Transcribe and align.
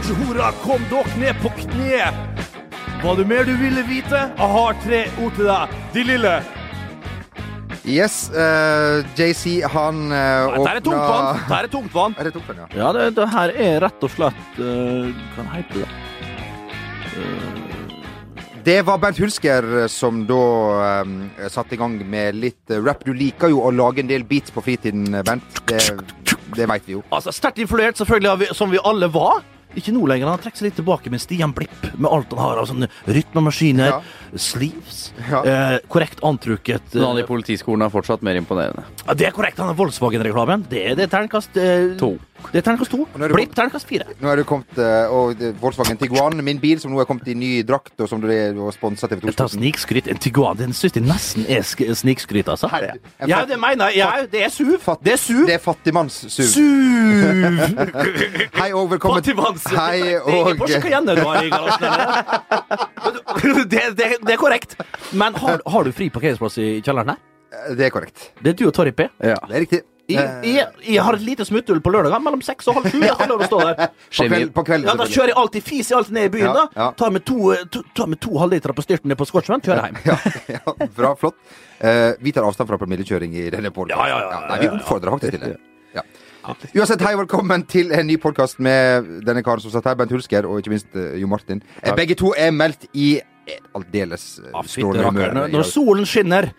oransje-hora, 0.00 0.52
kom 0.64 0.80
dere 0.88 1.18
ned 1.20 1.36
på 1.42 1.50
kne! 1.58 2.08
Var 3.00 3.16
det 3.16 3.26
mer 3.28 3.44
du 3.44 3.52
ville 3.56 3.82
vite? 3.84 4.20
Jeg 4.36 4.48
har 4.54 4.78
tre 4.84 5.00
ord 5.20 5.36
til 5.36 5.48
deg. 5.48 5.76
De 5.94 6.04
lille. 6.04 6.32
Yes, 7.84 8.30
Uh, 8.30 9.00
JC, 9.16 9.62
han 9.64 10.12
uh, 10.12 10.52
Dette 10.54 10.76
er 10.76 10.80
tungt 10.84 11.00
vann. 11.00 11.38
Dette 11.40 11.58
er 11.64 11.70
tungt 11.72 11.94
vann. 11.94 12.14
Er 12.18 12.28
det 12.28 12.32
tungt 12.34 12.48
vann, 12.48 12.60
ja? 12.60 12.68
Ja, 12.76 12.92
det, 12.92 13.06
det 13.16 13.28
her 13.32 13.52
er 13.56 13.80
rett 13.86 14.04
og 14.04 14.12
slett 14.12 14.60
uh, 14.60 15.08
Hva 15.36 15.46
heter 15.56 15.82
det? 15.82 15.90
Det 18.64 18.76
var 18.84 19.00
Bernt 19.00 19.18
Hulsker 19.18 19.88
som 19.88 20.26
da 20.28 20.42
um, 21.02 21.14
satte 21.48 21.74
i 21.74 21.80
gang 21.80 21.96
med 22.04 22.36
litt 22.36 22.72
uh, 22.72 22.78
rap. 22.84 23.04
Du 23.04 23.14
liker 23.16 23.52
jo 23.52 23.64
å 23.64 23.72
lage 23.72 24.04
en 24.04 24.10
del 24.12 24.24
beats 24.28 24.52
på 24.52 24.62
fritiden, 24.64 25.08
Bernt. 25.24 25.64
Det, 25.68 25.80
det 26.56 26.68
veit 26.68 26.84
vi 26.86 26.98
jo. 26.98 27.06
Altså, 27.08 27.32
Sterkt 27.34 27.64
influert, 27.64 27.96
selvfølgelig, 28.00 28.52
som 28.56 28.70
vi 28.72 28.84
alle 28.84 29.08
var. 29.12 29.40
Ikke 29.78 29.92
nå 29.94 30.02
lenger. 30.10 30.26
Han 30.26 30.38
trekker 30.42 30.58
seg 30.58 30.66
litt 30.70 30.78
tilbake 30.80 31.10
med 31.12 31.20
Stian 31.22 31.52
Blipp, 31.54 31.84
med 31.96 32.10
alt 32.10 32.32
han 32.34 32.38
har 32.42 32.58
av 32.58 32.66
sånne 32.66 32.88
rytmemaskiner, 33.06 33.86
Ja. 33.86 34.00
sleeves, 34.36 35.12
Ja. 35.30 35.42
eh, 35.44 35.78
korrekt 35.88 36.20
antrukket 36.22 36.94
Men 36.94 37.04
han 37.04 37.16
eh, 37.18 37.22
i 37.22 37.26
politiskolen 37.26 37.82
er 37.86 37.90
fortsatt 37.90 38.22
mer 38.22 38.34
imponerende. 38.34 38.82
ja, 39.06 39.14
Det 39.14 39.26
er 39.28 39.30
korrekt, 39.30 39.58
han 39.58 39.68
er 39.70 39.74
Volkswagen-reklamen. 39.74 40.66
Det, 40.68 40.96
det 40.96 41.06
er 41.06 41.06
terningkast 41.18 41.56
eh, 41.56 41.96
To. 41.98 42.18
Det 42.50 42.58
er 42.60 42.64
terningkast 42.66 42.90
to. 42.90 43.04
er 43.20 43.34
terningkast 43.54 43.86
fire. 43.86 44.06
Nå 44.20 44.30
er 44.32 44.40
du 44.40 44.44
kommet 44.48 44.78
uh, 44.80 45.12
og 45.14 45.42
Volkswagen 45.60 45.98
Tiguan, 46.00 46.40
min 46.44 46.58
bil, 46.62 46.80
som 46.82 46.90
nå 46.94 46.98
er 47.02 47.06
kommet 47.08 47.28
i 47.30 47.34
ny 47.38 47.50
drakt, 47.66 47.92
og 48.00 48.08
som 48.10 48.22
du 48.22 48.26
er 48.32 48.56
sponsa 48.74 49.06
TV 49.10 49.20
2 49.22 49.30
Jeg 49.30 49.38
tar 49.38 49.52
snikskryt. 49.52 50.08
En 50.10 50.18
Tiguan 50.22 50.58
den 50.58 50.74
syns 50.76 50.96
jeg 50.98 51.04
nesten 51.06 51.46
er 51.46 51.62
snikskryt, 51.66 52.48
altså. 52.50 52.70
Her, 52.72 52.88
Ja, 53.28 53.44
det 53.48 53.58
mener 53.60 53.92
jeg. 53.94 54.28
Det 54.32 54.42
er 54.44 54.50
SUV. 54.50 54.78
fatt- 54.82 55.04
Det 55.04 55.12
er 55.14 55.20
SUV. 55.22 55.44
Det 55.46 55.54
er 55.54 55.62
fattigmanns-SUV. 55.64 56.50
SUV! 56.56 56.90
Hei 58.60 58.70
og 58.76 58.90
velkommen 58.90 59.20
Fattigmanns. 59.20 59.64
Hei 59.74 60.00
Det 60.00 60.20
og 60.24 60.52
Porsche 60.58 60.80
Cayenne 60.82 61.14
du 61.16 61.22
har 61.26 61.44
i 61.44 61.50
garasjen. 61.52 61.88
Det, 63.40 63.80
det, 63.96 64.06
det 64.26 64.32
er 64.34 64.38
korrekt. 64.40 64.74
Men 65.16 65.34
har, 65.40 65.60
har 65.66 65.86
du 65.86 65.92
fri 65.96 66.08
parkeringsplass 66.12 66.58
i 66.60 66.68
kjelleren 66.84 67.14
her? 67.14 67.20
Det 67.76 67.86
er 67.86 67.92
korrekt. 67.94 68.30
Det 68.42 68.52
er 68.52 68.58
du 68.58 68.66
og 68.68 68.74
Torry 68.76 68.92
P. 68.96 69.06
Ja. 69.22 69.36
Det 69.48 69.56
er 69.56 69.64
riktig. 69.64 69.80
Jeg, 70.10 70.54
jeg, 70.54 70.66
jeg 70.94 71.04
har 71.06 71.16
et 71.18 71.24
lite 71.24 71.46
smutthull 71.48 71.80
på 71.84 71.92
lørdager 71.94 72.22
mellom 72.24 72.42
seks 72.44 72.68
og 72.70 72.78
halv 72.78 72.90
sju. 72.92 72.98
Jeg 73.04 73.16
har 73.18 73.30
lov 73.30 73.44
å 73.44 73.48
stå 73.48 73.60
der. 73.62 73.90
På, 73.90 74.26
kveld, 74.26 74.52
på 74.56 74.64
kveld, 74.68 74.88
Ja, 74.90 74.94
Da 75.00 75.06
kjører 75.08 75.32
jeg 75.32 75.38
alltid 75.42 75.66
fis 75.66 75.90
i 75.92 75.96
alt 75.98 76.12
ned 76.14 76.28
i 76.28 76.32
byen. 76.36 76.48
Ja, 76.48 76.54
da 76.56 76.82
ja. 76.82 76.88
Tar 77.00 77.14
med 77.14 77.24
to, 77.28 77.54
to, 77.72 77.82
tar 77.96 78.10
med 78.10 78.20
to 78.24 78.34
halvlitere 78.40 78.76
på 78.76 78.84
styrten 78.86 79.12
ned 79.12 79.20
på 79.20 79.28
Scotchman, 79.30 79.62
kjører 79.64 79.90
hjem. 79.90 80.00
Ja, 80.08 80.18
ja, 80.58 80.88
bra, 80.98 81.14
flott. 81.20 81.38
Uh, 81.80 82.12
vi 82.20 82.34
tar 82.36 82.46
avstand 82.48 82.68
fra 82.70 82.78
promillekjøring 82.80 83.34
i 83.40 83.46
denne 83.54 83.72
podkasten. 83.74 84.04
Ja, 84.10 84.20
ja, 84.20 84.34
ja, 84.34 84.42
nei, 84.50 84.58
vi 84.64 84.70
oppfordrer 84.74 85.16
faktisk 85.16 85.36
til 85.38 85.46
det. 85.46 85.56
Ja. 85.96 86.04
Uansett, 86.50 87.02
hei 87.04 87.12
og 87.16 87.24
velkommen 87.24 87.64
til 87.68 87.90
en 87.94 88.06
ny 88.08 88.16
podkast 88.20 88.60
med 88.64 89.08
denne 89.26 89.42
karen 89.46 89.62
som 89.62 89.72
satt 89.74 89.88
her, 89.90 89.96
Bent 89.98 90.12
Hulsker, 90.14 90.48
og 90.48 90.62
ikke 90.62 90.72
minst 90.72 90.92
uh, 90.96 91.12
Jo 91.20 91.28
Martin. 91.30 91.60
Takk. 91.80 91.96
begge 91.98 92.16
to 92.18 92.32
er 92.38 92.52
meldt 92.54 92.88
i 92.96 93.12
aldeles 93.74 94.38
eh, 94.38 94.50
Ah, 94.54 94.66
strålende 94.66 95.08
humør. 95.08 95.48
Når 95.50 95.66
solen 95.66 96.06
skinner, 96.08 96.50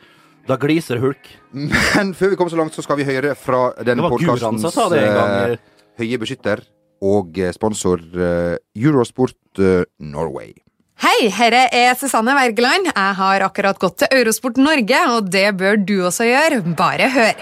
da 0.48 0.58
gliser 0.62 1.02
hulk. 1.02 1.30
Men 1.52 2.14
før 2.18 2.34
vi 2.34 2.40
kommer 2.40 2.54
så 2.54 2.60
langt, 2.60 2.76
så 2.76 2.84
skal 2.86 3.00
vi 3.00 3.08
høre 3.08 3.36
fra 3.40 3.70
denne 3.86 4.10
podkastens 4.10 4.66
som 4.66 4.74
sa 4.74 4.90
det 4.92 5.04
en 5.06 5.18
gang. 5.18 5.58
høye 6.02 6.20
beskytter 6.22 6.64
og 7.02 7.38
eh, 7.42 7.54
sponsor 7.54 8.02
eh, 8.14 8.58
Eurosport 8.78 9.62
eh, 9.62 9.86
Norway. 10.00 10.54
Hei, 11.02 11.32
herre 11.34 11.64
er 11.74 11.96
Susanne 11.98 12.36
Wergeland. 12.38 12.92
Jeg 12.92 13.16
har 13.18 13.42
akkurat 13.42 13.80
gått 13.82 14.04
til 14.04 14.20
Eurosport 14.20 14.60
Norge, 14.62 15.00
og 15.16 15.32
det 15.34 15.48
bør 15.58 15.80
du 15.82 15.96
også 16.06 16.28
gjøre. 16.30 16.62
Bare 16.78 17.10
hør. 17.10 17.42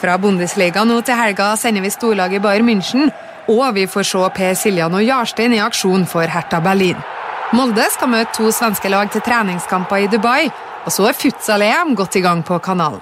Fra 0.00 0.14
Bundesliga 0.16 0.84
nå 0.86 1.00
til 1.04 1.18
helga 1.18 1.50
sender 1.60 1.84
vi 1.84 1.90
storlaget 1.92 2.42
Bayern 2.44 2.68
München, 2.68 3.10
og 3.50 3.74
vi 3.74 3.88
får 3.90 4.06
se 4.06 4.28
Per 4.36 4.54
Siljan 4.56 4.94
og 4.94 5.02
Jarstein 5.02 5.56
i 5.58 5.60
aksjon 5.60 6.06
for 6.08 6.30
Hertha 6.30 6.62
Berlin. 6.62 7.02
Molde 7.50 7.82
skal 7.90 8.12
møte 8.12 8.36
to 8.36 8.52
svenske 8.54 8.88
lag 8.92 9.10
til 9.10 9.24
treningskamper 9.26 10.04
i 10.04 10.10
Dubai, 10.12 10.52
og 10.84 10.92
så 10.94 11.08
er 11.10 11.18
futsal-EM 11.18 11.94
godt 11.98 12.16
i 12.16 12.24
gang 12.24 12.42
på 12.46 12.58
kanalen. 12.64 13.00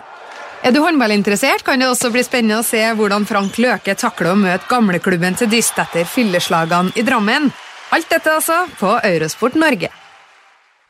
Er 0.67 0.73
du 0.75 0.81
håndballinteressert, 0.83 1.63
kan 1.63 1.79
det 1.79 1.87
også 1.87 2.11
bli 2.11 2.25
spennende 2.27 2.59
å 2.59 2.67
se 2.67 2.81
hvordan 2.99 3.23
Frank 3.29 3.61
Løke 3.63 3.95
takler 3.95 4.33
å 4.33 4.39
møte 4.41 4.67
gamleklubben 4.67 5.37
til 5.39 5.51
dyst 5.53 5.79
etter 5.79 6.03
fylleslagene 6.09 6.91
i 6.99 7.05
Drammen. 7.07 7.47
Alt 7.95 8.11
dette 8.11 8.33
altså 8.35 8.65
på 8.81 8.97
Eurosport 9.07 9.55
Norge. 9.55 9.93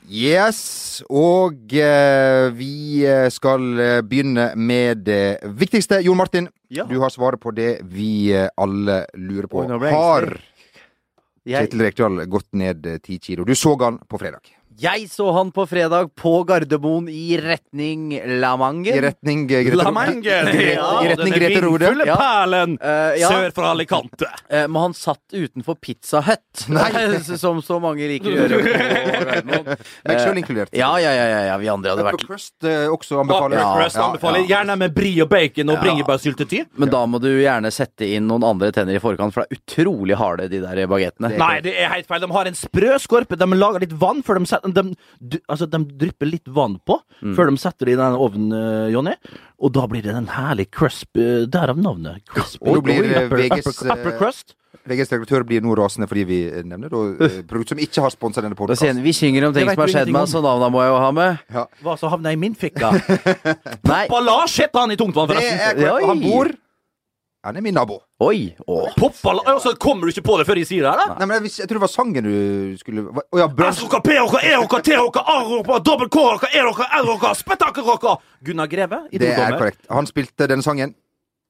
Yes, 0.09 1.03
og 1.13 1.75
eh, 1.77 2.49
vi 2.57 3.05
eh, 3.05 3.27
skal 3.29 3.67
eh, 3.77 3.99
begynne 4.09 4.55
med 4.57 5.05
det 5.05 5.39
viktigste. 5.61 6.01
Jon 6.07 6.17
Martin, 6.17 6.49
Ja. 6.73 6.85
du 6.89 6.97
har 7.01 7.13
svaret 7.13 7.41
på 7.41 7.53
det 7.53 7.83
vi 7.85 8.33
eh, 8.33 8.49
alle 8.57 9.03
lurer 9.21 9.47
på. 9.53 9.67
Har 9.69 10.31
Kjetil 11.45 11.85
Rekdal 11.85 12.25
gått 12.29 12.49
ned 12.57 12.89
ti 13.05 13.19
kilo? 13.21 13.45
Du 13.45 13.55
så 13.55 13.77
han 13.85 14.01
på 14.09 14.19
fredag. 14.21 14.41
Jeg 14.79 15.09
så 15.11 15.33
han 15.35 15.51
på 15.55 15.65
fredag 15.67 16.13
på 16.15 16.33
Gardermoen 16.47 17.09
i 17.11 17.37
retning 17.43 18.13
La 18.41 18.53
Mangen. 18.57 18.95
I 18.95 19.01
retning 19.03 19.45
eh, 19.51 19.65
Grete 19.67 19.79
La 19.81 19.91
Mange! 19.91 20.31
I 20.31 21.09
retning 21.11 21.33
den 21.33 21.33
Grete 21.35 21.63
Rode. 21.65 21.89
vindfulle 21.89 22.07
Ja. 22.07 22.17
perlen 22.21 22.77
uh, 22.79 23.17
ja. 23.19 23.31
sør 23.33 23.51
for 23.57 23.67
Alicante. 23.73 24.29
Uh, 24.47 24.67
men 24.69 24.79
han 24.83 24.95
satt 24.95 25.35
utenfor 25.35 25.75
Pizza 25.83 26.23
Hut, 26.23 26.63
som 27.43 27.63
så 27.65 27.81
mange 27.83 28.07
liker 28.07 28.31
å 28.31 28.37
gjøre 28.39 29.77
sjøl 30.23 30.39
inkludert. 30.43 30.71
Ja, 30.79 30.93
ja, 31.03 31.11
ja, 31.17 31.27
ja, 31.33 31.41
ja, 31.51 31.59
vi 31.59 31.71
andre 31.73 31.95
hadde 31.95 32.07
vært 32.07 32.23
Crust 32.29 32.69
uh, 32.69 32.87
også 32.95 33.23
anbefaler. 33.25 33.59
Ja, 33.59 33.67
Crust 33.81 34.01
anbefaler 34.05 34.47
gjerne 34.47 34.79
med 34.85 34.95
brie 34.95 35.19
og 35.25 35.33
bacon 35.33 35.75
og 35.75 35.79
Ja. 35.79 35.83
bringebærsyltetøy. 35.89 36.69
Men 36.79 36.95
da 36.95 37.03
må 37.11 37.21
du 37.23 37.29
gjerne 37.33 37.73
sette 37.75 38.07
inn 38.07 38.31
noen 38.31 38.47
andre 38.47 38.71
tenner 38.75 38.99
i 38.99 39.03
forkant, 39.03 39.35
for 39.35 39.43
det 39.43 39.59
er 39.59 39.61
utrolig 39.63 40.19
harde, 40.19 40.49
de 40.53 40.63
der 40.63 40.85
bagettene. 40.91 41.35
Nei, 41.39 41.59
det 41.65 41.75
er 41.75 41.91
helt 41.93 42.09
feil. 42.11 42.23
De 42.23 42.31
har 42.35 42.51
en 42.51 42.59
sprø 42.59 42.95
skorpe. 43.03 43.39
De 43.39 43.53
lager 43.59 43.83
litt 43.85 43.95
vann 43.99 44.23
før 44.27 44.39
de 44.39 44.47
setter 44.51 44.68
de, 44.77 44.83
de, 45.21 45.41
Altså, 45.49 45.67
de 45.71 45.79
drypper 46.01 46.27
litt 46.31 46.49
vann 46.49 46.79
på 46.87 46.99
før 47.35 47.51
de 47.51 47.57
setter 47.59 47.87
det 47.91 47.97
i 47.97 48.01
den 48.01 48.17
ovnen, 48.19 48.53
eh, 48.53 48.93
Jonny. 48.95 49.15
Og 49.61 49.73
da 49.75 49.87
blir 49.91 50.03
det 50.07 50.15
en 50.15 50.29
herlig 50.31 50.69
crisp. 50.71 51.17
eh, 51.19 51.47
Derav 51.51 51.77
navnet. 51.81 52.23
Crisp. 52.31 52.61
Og 52.63 52.77
nå 52.79 52.83
blir, 52.87 53.03
eh, 53.05 53.27
upper, 53.27 53.37
VGs, 53.43 53.67
upper, 53.67 53.93
upper 53.97 54.19
crust. 54.19 54.55
VGs 54.89 55.11
redaktør 55.13 55.45
blir 55.45 55.61
nå 55.65 55.75
rasende 55.77 56.07
fordi 56.09 56.23
vi 56.29 56.39
eh, 56.49 56.63
nevner 56.65 56.89
da, 56.93 57.01
eh, 57.27 57.41
produkt 57.51 57.69
som 57.75 57.79
ikke 57.83 58.01
har 58.05 58.11
sponsa 58.15 58.41
denne 58.45 58.57
podkasten. 58.57 59.03
vi 59.05 59.13
synger 59.13 59.49
om 59.49 59.53
ting 59.57 59.69
som 59.69 59.83
har 59.83 59.89
skjedd 59.93 60.07
med, 60.13 60.21
meg, 60.21 60.29
så 60.31 60.41
navna 60.45 60.71
må 60.73 60.81
jeg 60.85 60.93
jo 60.93 60.99
ha 61.03 61.11
med. 61.13 61.43
Hva 61.83 61.97
så 61.99 62.09
havna 62.13 62.33
i 62.33 62.37
min 62.41 62.55
fikka? 62.57 62.93
Nei, 63.91 64.07
Lars 64.09 64.57
heter 64.61 64.81
han 64.85 64.93
i 64.95 64.97
tungtvann, 65.01 65.29
Det 65.29 65.37
forresten. 65.37 65.85
er. 65.85 65.93
Og 65.99 66.09
Han 66.13 66.21
bor 66.25 66.53
Han 67.47 67.57
er 67.57 67.63
min 67.63 67.75
nabo. 67.75 68.01
oi, 68.21 68.51
Å. 68.67 68.77
Poppala 68.99 69.45
Og 69.55 69.61
så 69.63 69.71
kommer 69.79 70.09
du 70.09 70.13
ikke 70.13 70.25
på 70.27 70.39
det 70.41 70.47
før 70.49 70.59
jeg 70.59 70.67
sier 70.67 70.83
det 70.83 70.91
her, 70.91 70.99
da? 71.07 71.15
Nei, 71.21 71.27
men 71.31 71.45
jeg, 71.47 71.53
jeg 71.63 71.69
tror 71.71 71.79
det 71.79 71.85
var 71.85 71.93
sangen 71.93 72.27
du 72.27 72.77
skulle 72.81 73.05
Å 73.15 73.39
ja, 73.39 73.47
Brønn... 73.47 73.77
S-roka, 73.77 74.01
P-roka, 74.03 74.41
E-roka, 74.43 74.81
T-roka, 74.83 75.23
A-roka, 75.23 75.79
dobbel 75.87 76.11
K-roka, 76.11 76.51
E-roka, 76.59 76.89
L-roka, 76.99 77.31
spetakkelroka! 77.39 78.17
Gunnar 78.45 78.67
Greve, 78.73 79.05
Det 79.13 79.21
er 79.23 79.31
idoldommer. 79.31 79.59
korrekt. 79.63 79.87
Han 79.95 80.11
spilte 80.11 80.49
denne 80.51 80.67
sangen 80.67 80.97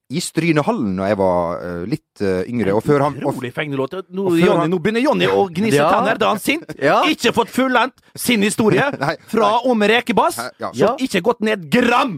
i 0.09 0.21
Strynehallen 0.25 0.95
da 0.97 1.09
jeg 1.11 1.19
var 1.21 1.59
uh, 1.61 1.83
litt 1.89 2.23
uh, 2.25 2.41
yngre. 2.49 2.73
Og 2.73 2.81
før 2.87 3.03
han 3.05 3.17
Rolig 3.21 3.51
fengelåt. 3.53 3.93
Nå, 4.09 4.31
han- 4.41 4.71
nå 4.73 4.79
begynner 4.81 5.03
Jonny 5.05 5.27
å 5.29 5.43
gnise 5.53 5.77
Ja. 5.77 5.91
tenner. 5.93 6.17
Da 6.17 6.31
er 6.31 6.37
han 6.37 6.41
sint. 6.41 6.65
Ja. 6.81 7.03
Ikke 7.05 7.35
fått 7.37 7.53
fullendt 7.53 8.01
sin 8.17 8.41
historie 8.43 8.87
Nei, 9.03 9.17
fra 9.29 9.51
Om 9.69 9.85
Rekebass. 9.93 10.39
Ja. 10.59 10.71
Som 10.73 11.03
ikke 11.05 11.21
gått 11.27 11.45
ned 11.45 11.69
gram! 11.71 12.17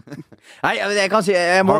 Nei, 0.63 0.73
jeg, 0.79 1.11
kan 1.13 1.23
si 1.27 1.35
jeg 1.35 1.65
må, 1.67 1.77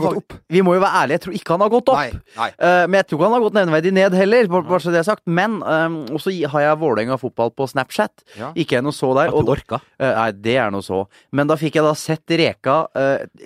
Vi 0.51 0.61
må 0.67 0.75
jo 0.77 0.83
være 0.83 1.05
ærlige, 1.05 1.17
jeg 1.17 1.25
tror 1.25 1.39
ikke 1.39 1.55
han 1.55 1.65
har 1.65 1.71
gått 1.73 1.93
opp. 1.95 2.01
Nei, 2.01 2.35
nei. 2.37 2.49
Eh, 2.59 2.83
men 2.91 2.99
jeg 3.01 3.07
tror 3.09 3.19
ikke 3.19 3.29
han 3.31 3.37
har 3.37 3.45
gått 3.47 3.57
nevneverdig 3.57 3.93
ned 3.97 4.19
heller, 4.19 4.51
bare, 4.53 4.81
så 4.83 4.93
det 4.95 5.01
er 5.01 5.07
sagt. 5.09 5.25
Men 5.31 5.57
um, 5.63 5.97
også 6.19 6.35
har 6.53 6.67
jeg 6.67 6.79
Vålerenga 6.83 7.17
fotball 7.23 7.55
på 7.57 7.67
Snapchat. 7.71 8.27
Ja. 8.39 8.51
Ikke 8.59 8.79
jeg 8.79 8.87
noe 8.87 8.95
så 8.97 9.11
der. 9.17 9.31
At 9.33 9.39
du 9.39 9.41
Og, 9.47 9.55
orka. 9.57 9.81
Nei, 10.03 10.29
det 10.43 10.59
er 10.61 10.75
noe 10.75 10.85
så. 10.87 11.05
Men 11.35 11.51
da 11.51 11.57
fikk 11.61 11.79
jeg 11.81 11.87
da 11.87 11.95
sett 11.99 12.37
Reka 12.41 12.77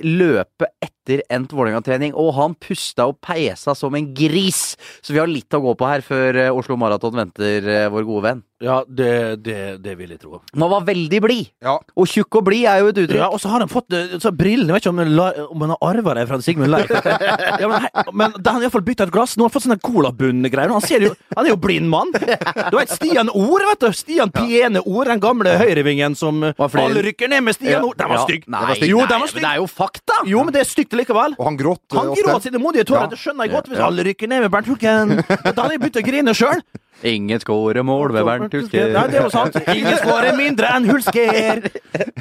løpe 0.05 0.73
etter 0.81 0.94
endt 1.13 1.53
Vålerenga-trening, 1.55 2.15
og 2.17 2.33
han 2.39 2.57
pusta 2.57 3.09
og 3.11 3.19
peisa 3.25 3.75
som 3.77 3.95
en 3.97 4.11
gris. 4.17 4.75
Så 5.05 5.15
vi 5.15 5.21
har 5.21 5.31
litt 5.31 5.55
å 5.55 5.63
gå 5.65 5.75
på 5.79 5.89
her 5.89 6.05
før 6.05 6.41
eh, 6.41 6.53
Oslo 6.55 6.79
Maraton 6.81 7.17
venter 7.19 7.69
eh, 7.69 7.91
vår 7.93 8.09
gode 8.09 8.27
venn. 8.29 8.43
Ja, 8.65 8.79
det, 8.89 9.09
det, 9.45 9.57
det 9.85 9.95
vil 9.99 10.15
jeg 10.15 10.21
tro. 10.23 10.41
Men 10.55 10.63
han 10.65 10.71
var 10.73 10.85
veldig 10.89 11.21
blid. 11.25 11.51
Ja. 11.65 11.75
Og 12.01 12.09
tjukk 12.09 12.39
og 12.41 12.47
blid 12.49 12.65
er 12.71 12.81
jo 12.81 12.89
et 12.93 13.01
uttrykk. 13.03 13.21
Ja, 13.21 13.29
og 13.29 13.41
så 13.43 13.51
har 13.53 13.61
han 13.65 13.69
fått 13.71 13.93
eh, 13.93 14.15
så 14.23 14.33
brillene. 14.33 14.71
Jeg 14.73 14.79
vet 14.79 14.87
ikke 14.87 14.93
om, 14.95 15.03
han 15.03 15.13
la- 15.19 15.47
om 15.51 15.65
han 15.67 15.73
har 15.75 15.83
arva 15.91 16.15
det 16.17 16.25
fra 16.31 16.39
Sigmund 16.45 16.73
Leif. 16.73 16.89
Ja, 17.61 17.69
men, 17.71 17.85
hei, 17.85 18.05
men 18.13 18.33
da 18.39 18.51
har 18.51 18.57
han 18.59 18.65
iallfall 18.67 18.85
bytta 18.87 19.07
et 19.07 19.13
glass. 19.15 19.37
Nå 19.37 19.45
har 19.45 19.51
han 19.51 19.55
fått 19.55 19.67
sånne 19.67 19.79
colabunngreier. 19.85 20.73
Han, 20.75 20.83
ser 20.85 21.05
jo- 21.07 21.15
han 21.37 21.45
er 21.47 21.53
jo 21.53 21.59
blind 21.61 21.89
mann. 21.93 22.11
Du 22.15 22.79
vet 22.79 22.91
Stian 22.97 23.31
Ord, 23.31 23.63
vet 23.69 23.85
du. 23.85 23.91
Stian 23.95 24.33
Piene 24.35 24.81
Ord, 24.85 25.11
den 25.13 25.21
gamle 25.23 25.55
høyrevingen 25.61 26.17
som 26.19 26.41
alle 26.45 27.05
rykker 27.09 27.31
ned 27.31 27.45
med 27.47 27.59
Stian 27.59 27.77
Ja. 27.79 27.83
Ord. 27.85 27.99
Den 28.01 28.09
var 28.11 28.23
Ja. 28.23 28.25
stygg. 28.27 28.49
Nei, 28.49 28.61
Den 28.65 28.69
var 28.73 28.81
stygg. 28.81 28.91
Jo, 28.95 28.99
nei, 29.05 29.09
den 29.13 29.21
var 29.25 29.29
stygg. 29.35 29.43
det 29.45 29.51
er 29.53 29.61
jo 29.61 29.67
fakta! 29.71 30.19
Jo, 30.31 30.45
men 30.45 30.55
det 30.57 30.61
er 30.65 30.71
stygt 30.71 30.97
likevel. 30.99 31.37
Og 31.39 31.45
han 31.51 31.57
gråt 31.61 31.99
Han 31.99 32.15
gråt 32.17 32.43
sine 32.49 32.59
modige 32.63 32.85
tårer. 32.89 33.07
Ja. 33.09 33.13
Det 33.13 33.21
skjønner 33.21 33.45
jeg 33.49 33.55
godt. 33.59 33.69
Hvis 33.73 33.85
alle 33.85 34.05
rykker 34.09 34.29
ned 34.33 34.41
med 34.47 34.51
Bernt 34.55 34.71
Hulken. 34.73 35.15
Da 35.29 35.53
hadde 35.53 35.71
jeg 35.77 35.81
begynt 35.85 36.01
å 36.01 36.05
grine 36.09 36.35
sjøl. 36.35 36.63
Ingen 37.03 37.41
skårer 37.43 37.83
mål 37.85 38.13
ved 38.15 38.25
Bernt 38.25 38.53
Hulsker. 38.55 38.93
Nei, 38.95 39.03
det 39.11 39.19
er 39.19 39.25
jo 39.27 39.33
sant. 39.33 39.57
Ingen 39.75 39.97
skårer 40.01 40.37
mindre 40.39 40.71
enn 40.73 40.87
Hulsker! 40.89 41.67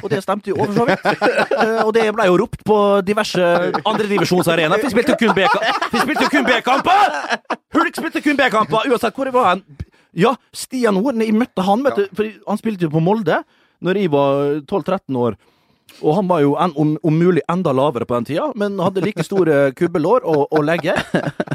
Og 0.02 0.10
det 0.12 0.20
stemte 0.24 0.50
jo 0.50 0.58
over 0.60 0.74
så 0.76 0.84
vidt. 0.88 1.06
Eh, 1.54 1.78
Og 1.86 1.92
det 1.96 2.04
ble 2.12 2.26
jo 2.28 2.36
ropt 2.42 2.60
på 2.66 2.78
diverse 3.06 3.46
andredivisjonsarenaer. 3.86 4.82
Vi 4.84 4.90
spilte 4.92 5.14
jo 5.14 6.28
kun 6.34 6.44
B-kamper! 6.48 7.16
Hulk 7.74 7.96
spilte 8.02 8.20
kun 8.24 8.36
B-kamper, 8.38 8.90
uansett 8.90 9.14
hvor 9.16 9.30
det 9.30 9.34
var. 9.36 9.54
han 9.54 9.62
Ja, 10.14 10.34
Stian 10.54 10.94
Norden. 10.98 11.22
Jeg 11.24 11.34
møtte 11.34 11.64
han, 11.66 11.82
vet 11.86 11.96
du. 12.02 12.04
For 12.14 12.28
han 12.50 12.60
spilte 12.60 12.86
jo 12.88 12.92
på 12.92 13.02
Molde 13.02 13.40
når 13.84 13.98
jeg 14.00 14.10
var 14.12 14.60
12-13 14.68 15.16
år. 15.20 15.34
Og 16.02 16.16
han 16.18 16.28
var 16.28 16.42
jo 16.42 16.54
en, 16.60 16.72
om, 16.80 16.94
om 17.02 17.18
mulig 17.18 17.44
enda 17.50 17.72
lavere 17.76 18.06
på 18.08 18.16
den 18.18 18.26
tida, 18.28 18.48
men 18.58 18.80
hadde 18.82 19.04
like 19.04 19.24
store 19.26 19.68
kubbelår 19.78 20.26
og, 20.26 20.46
og 20.50 20.64
legge. 20.66 20.96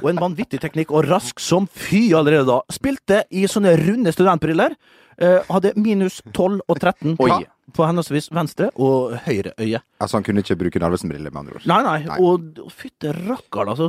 Og 0.02 0.10
en 0.14 0.22
vanvittig 0.22 0.62
teknikk, 0.64 0.94
og 0.96 1.10
rask 1.10 1.42
som 1.44 1.68
fy 1.68 2.10
allerede 2.16 2.48
da. 2.48 2.62
Spilte 2.72 3.24
i 3.36 3.46
sånne 3.52 3.76
runde 3.82 4.14
studentbriller. 4.16 4.78
Eh, 5.20 5.42
hadde 5.52 5.74
minus 5.76 6.22
12 6.32 6.62
og 6.64 6.80
13 6.80 7.18
på, 7.20 7.28
på 7.76 7.88
henholdsvis 7.90 8.32
venstre 8.32 8.72
og 8.80 9.18
høyre 9.26 9.52
øye. 9.60 9.84
Altså, 10.00 10.16
han 10.16 10.24
kunne 10.24 10.40
ikke 10.40 10.56
bruke 10.56 10.80
Narvesen-briller, 10.80 11.32
med 11.34 11.40
andre 11.42 11.58
ord. 11.58 11.64
Nei, 11.68 11.80
nei, 11.84 11.98
Nei. 12.08 12.18
og, 12.24 12.60
og 12.64 12.70
fytte 12.72 13.12
rakkeren, 13.18 13.72
altså. 13.74 13.88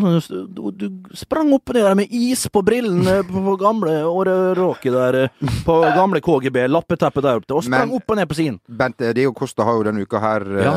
Du, 0.50 0.70
du 0.74 0.86
sprang 1.14 1.52
opp 1.54 1.70
ned 1.70 1.84
der 1.86 1.94
med 1.94 2.10
is 2.10 2.40
på 2.50 2.62
brillene 2.66 3.20
på, 3.28 3.42
på 3.46 3.52
gamle 3.60 3.92
Åreråket 4.10 4.90
der, 4.96 5.18
eh, 5.28 5.52
på 5.66 5.76
gamle 6.00 6.18
KGB, 6.24 6.64
lappeteppet 6.66 7.22
der 7.28 7.38
oppe, 7.38 7.54
og 7.54 7.62
sprang 7.62 7.86
Men- 7.92 7.94
opp 8.00 8.10
og 8.10 8.18
ned 8.18 8.26
på 8.30 8.38
siden. 8.40 8.56
Bent 8.80 9.04
eh, 9.06 9.12
Diego 9.14 9.30
Costa 9.38 9.62
har 9.68 9.78
jo 9.78 9.84
denne 9.86 10.02
uka 10.02 10.18
her 10.24 10.46
eh, 10.50 10.64
Ja. 10.64 10.72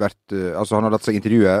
vært 0.00 0.36
Altså, 0.62 0.78
han 0.78 0.86
har 0.88 0.94
latt 0.94 1.04
seg 1.04 1.18
intervjue, 1.18 1.52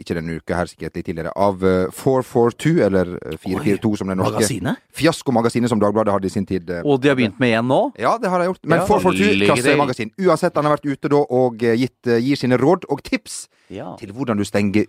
ikke 0.00 0.16
denne 0.16 0.38
uka 0.40 0.56
her, 0.62 0.70
sikkert 0.72 0.96
litt 0.96 1.06
tidligere, 1.10 1.34
av 1.36 1.60
eh, 1.66 1.90
442, 1.92 2.72
eller 2.88 3.12
eh, 3.20 3.36
442 3.42 3.92
som 4.00 4.08
det 4.14 4.16
norske 4.16 4.38
Magasinet? 4.40 4.80
fiaskomagasinet 4.96 5.68
som 5.74 5.80
Dagbladet 5.82 6.14
hadde 6.16 6.30
i 6.30 6.32
sin 6.32 6.46
tid. 6.48 6.72
Og 6.88 7.02
de 7.04 7.12
har 7.12 7.18
begynt 7.20 7.36
med 7.42 7.52
én 7.58 7.68
nå? 7.68 7.82
Ja, 8.00 8.16
det 8.16 8.32
har 8.32 8.40
de 8.40 8.48
gjort. 8.48 8.62
Men 8.64 8.80
Ja, 8.80 8.88
442 8.88 9.28
lykke 9.42 9.52
til. 9.60 9.62
klassemagasin. 9.66 10.14
Uansett, 10.24 10.56
han 10.56 10.64
har 10.70 10.78
vært 10.78 10.88
ute 10.88 11.12
da 11.12 11.20
og 11.36 11.60
gitt, 11.60 12.00
gir 12.06 12.24
gir 12.26 12.40
sine 12.46 12.60
råd 12.62 12.86
og 12.88 13.02
tips 13.06 13.46
Ja. 13.70 13.96
til 13.98 14.12
hvordan 14.14 14.38
du 14.38 14.44
stenger 14.46 14.86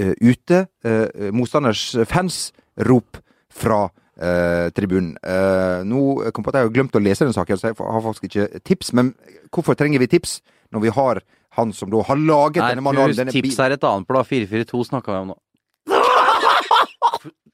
uh, 0.00 0.12
ute 0.20 0.66
uh, 0.84 1.30
motstanders 1.32 1.96
fans 2.06 2.52
rop 2.88 3.16
fra 3.50 3.88
uh, 4.20 4.68
tribunen. 4.76 5.16
Eh, 5.24 5.82
nå 5.88 6.30
kom 6.34 6.44
på 6.44 6.52
at 6.52 6.60
jeg 6.60 6.68
har 6.68 6.74
glemt 6.74 6.96
å 6.96 7.02
lese 7.02 7.26
den 7.26 7.34
saken, 7.36 7.58
så 7.58 7.70
jeg 7.70 7.78
har 7.80 8.02
faktisk 8.04 8.28
ikke 8.28 8.60
tips. 8.64 8.92
Men 8.96 9.14
hvorfor 9.50 9.74
trenger 9.78 10.02
vi 10.02 10.10
tips 10.12 10.40
når 10.70 10.84
vi 10.84 10.92
har 10.94 11.22
han 11.58 11.72
som 11.74 11.90
da 11.90 12.02
har 12.06 12.20
laget 12.20 12.62
denne 12.62 12.84
manualen? 12.84 13.16
Denne 13.16 13.34
tips 13.34 13.58
er 13.58 13.76
et 13.76 13.86
annet 13.86 14.06
blad. 14.08 14.28
442 14.28 14.84
snakka 14.92 15.16
vi 15.16 15.22
om 15.24 15.32
nå. 15.32 15.38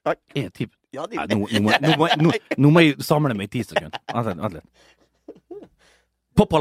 Nei, 0.07 0.15
nå, 0.95 1.47
nå, 1.51 1.59
må, 1.65 1.71
nå, 1.83 1.95
må, 1.99 2.07
nå, 2.21 2.35
nå 2.57 2.69
må 2.71 2.83
jeg 2.85 2.95
samle 3.03 3.35
meg 3.35 3.49
i 3.49 3.57
ti 3.57 3.63
sekunder. 3.67 3.99
Vent 4.13 4.45
litt. 4.53 4.63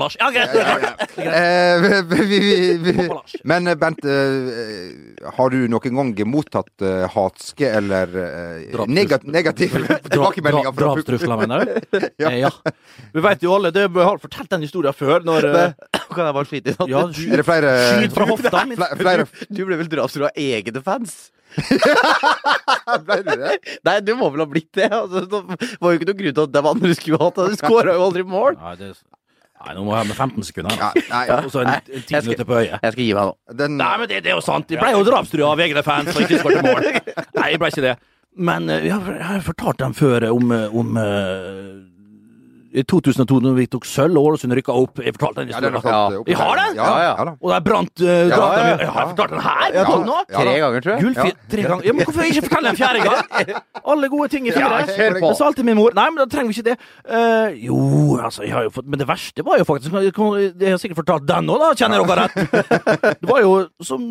Lars. 0.01 0.17
Ja, 0.21 0.31
greit. 0.35 0.55
Ja, 0.55 0.63
ja, 0.67 0.79
ja. 0.83 0.93
Eh, 1.17 1.81
vi, 1.81 2.21
vi, 2.27 2.39
vi, 2.41 2.77
vi. 2.85 2.93
Poppa 2.97 3.15
Lars. 3.15 3.35
Men 3.45 3.67
eh, 3.71 3.75
Bent, 3.81 4.05
eh, 4.05 5.31
har 5.37 5.51
du 5.53 5.59
noen 5.73 5.97
gang 6.01 6.13
mottatt 6.29 6.85
eh, 6.85 7.05
hatske 7.15 7.71
eller 7.79 8.11
Drapstrus- 8.13 8.93
negat 8.97 9.25
negative 9.25 9.83
tilbakemeldinger 10.11 10.73
Dra. 10.77 10.91
Drapstrusler, 10.95 11.37
mener 11.45 11.65
du? 11.65 12.01
Ja. 12.23 12.31
Eh, 12.31 12.39
ja. 12.45 12.51
Vi 13.17 13.25
vet 13.25 13.43
jo 13.45 13.55
alle, 13.57 13.73
det 13.75 13.87
jeg 13.87 13.95
har 13.97 14.21
fortalt 14.23 14.51
den 14.57 14.65
historien 14.67 14.97
før, 14.97 15.25
når 15.27 15.49
eh, 15.53 15.73
Kan 16.17 16.25
jeg 16.29 16.37
bare 16.37 16.49
skyte 16.51 16.73
inn 16.75 16.93
Ja, 16.93 17.05
Er 17.09 17.41
det 17.43 17.47
flere 17.49 17.73
Skyt 18.01 18.15
fra 18.17 18.29
hofta. 18.31 18.67
Flere 19.01 19.27
Du 19.51 19.65
ble 19.69 19.81
vel 19.83 19.89
drapstrua 19.93 20.31
av 20.33 20.39
egne 20.41 20.83
fans? 20.87 21.17
Ble 23.07 23.17
du 23.25 23.31
det? 23.41 23.57
Nei, 23.87 23.97
du 24.05 24.13
må 24.19 24.29
vel 24.33 24.43
ha 24.45 24.47
blitt 24.51 24.71
det. 24.77 24.89
Altså, 24.93 25.23
det 25.25 25.41
var 25.81 25.93
jo 25.93 25.99
ikke 25.99 26.09
noe 26.11 26.19
grunn 26.19 26.35
til 26.37 26.43
at 26.49 26.53
de 26.57 26.63
andre 26.73 26.97
skulle 26.99 27.21
hatt 27.23 27.39
det. 27.39 27.47
Du 27.55 27.61
skåra 27.63 27.95
jo 27.97 28.03
aldri 28.07 28.25
mål. 28.29 28.59
Nei, 28.61 28.75
det, 28.81 28.91
nei, 29.65 29.75
nå 29.77 29.85
må 29.87 29.95
jeg 29.95 30.03
ha 30.03 30.09
med 30.09 30.17
15 30.17 30.49
sekunder. 30.51 30.77
Ja, 30.81 30.91
nei, 31.13 31.23
Og 31.39 31.49
så 31.53 31.63
en, 31.63 31.71
Nei, 31.71 31.79
en 31.89 32.03
jeg 32.03 32.09
10 32.11 32.29
minutter 32.29 32.49
på 32.49 32.59
øyet. 32.59 32.77
Jeg 32.83 32.97
skal 32.97 33.05
gi 33.05 33.15
meg 33.17 33.31
nå. 33.31 33.57
den 33.63 33.79
Nei, 33.81 33.95
men 34.03 34.11
det, 34.11 34.21
det 34.27 34.33
er 34.35 34.39
jo 34.39 34.45
sant. 34.45 34.71
Jeg 34.71 34.83
ble 34.83 34.93
jo 34.95 35.07
drapstrua 35.07 35.55
av 35.55 35.65
egne 35.67 35.87
fans 35.87 36.13
og 36.13 36.23
ikke 36.27 36.43
skåret 36.43 36.67
mål. 36.67 36.91
Nei, 37.39 37.49
jeg 37.55 37.63
ble 37.63 37.73
ikke 37.73 37.87
det. 37.87 37.97
Men 38.37 38.69
eh, 38.69 38.87
jeg 38.87 39.01
har, 39.01 39.41
fortalt 39.45 39.81
dem 39.81 39.95
før 39.97 40.29
om, 40.31 40.53
eh, 40.53 40.77
om 40.77 40.99
eh, 41.01 41.71
i 42.77 42.83
2002, 42.85 43.39
når 43.41 43.55
vi 43.57 43.65
tok 43.73 43.87
sølv 43.89 44.19
og 44.21 44.27
Ålesund 44.31 44.53
rykka 44.57 44.75
opp. 44.77 45.01
Jeg 45.01 45.15
fortalte 45.17 45.41
den 45.41 45.53
historien. 45.53 45.77
Ja. 45.81 46.23
Vi 46.27 46.35
har 46.37 46.59
den? 46.61 46.75
Ja, 46.77 46.87
Ja, 46.87 47.13
ja. 47.17 47.33
Og 47.41 47.53
der 47.53 47.63
brant 47.65 48.03
uh, 48.03 48.07
Ja, 48.07 48.37
ja, 48.37 48.65
ja, 48.69 48.75
Jeg 48.83 48.91
har 48.93 49.07
fortalt 49.13 49.33
den 49.33 49.43
her! 49.47 49.69
Ja, 49.73 49.85
Ja. 49.87 50.43
Tre 50.43 50.57
ganger, 50.61 50.81
tror 50.85 50.93
jeg. 50.93 51.05
Gullfil 51.05 51.33
tre 51.53 51.63
ganger. 51.63 51.87
Ja, 51.87 51.95
men 51.97 52.05
hvorfor 52.05 52.27
ikke 52.29 52.43
fortelle 52.47 52.73
den 52.73 52.79
fjerde 52.81 53.05
gang? 53.07 53.63
Alle 53.93 54.11
gode 54.13 54.29
ting 54.35 54.49
i 54.49 54.53
fire. 54.53 54.81
Ja. 54.85 55.09
Det 55.17 55.33
sa 55.39 55.47
alltid 55.49 55.65
min 55.69 55.79
mor. 55.79 55.95
Nei, 55.97 56.07
men 56.11 56.21
da 56.21 56.27
trenger 56.33 56.53
vi 56.53 56.59
ikke 56.59 56.67
det. 56.69 56.77
Uh, 57.09 57.57
jo, 57.65 57.79
altså, 58.21 58.45
jeg 58.45 58.53
har 58.57 58.67
jo 58.67 58.73
fått 58.75 58.91
Men 58.91 59.01
det 59.01 59.07
verste 59.09 59.45
var 59.47 59.61
jo 59.61 59.69
faktisk 59.69 59.97
Jeg 59.97 60.73
har 60.75 60.83
sikkert 60.83 61.01
fortalt 61.01 61.29
den 61.29 61.49
òg, 61.53 61.63
da, 61.63 61.71
kjenner 61.79 62.05
dere 62.05 62.27
rett. 62.27 62.37
Det 63.23 63.31
var 63.31 63.41
jo 63.41 63.55
som 63.85 64.03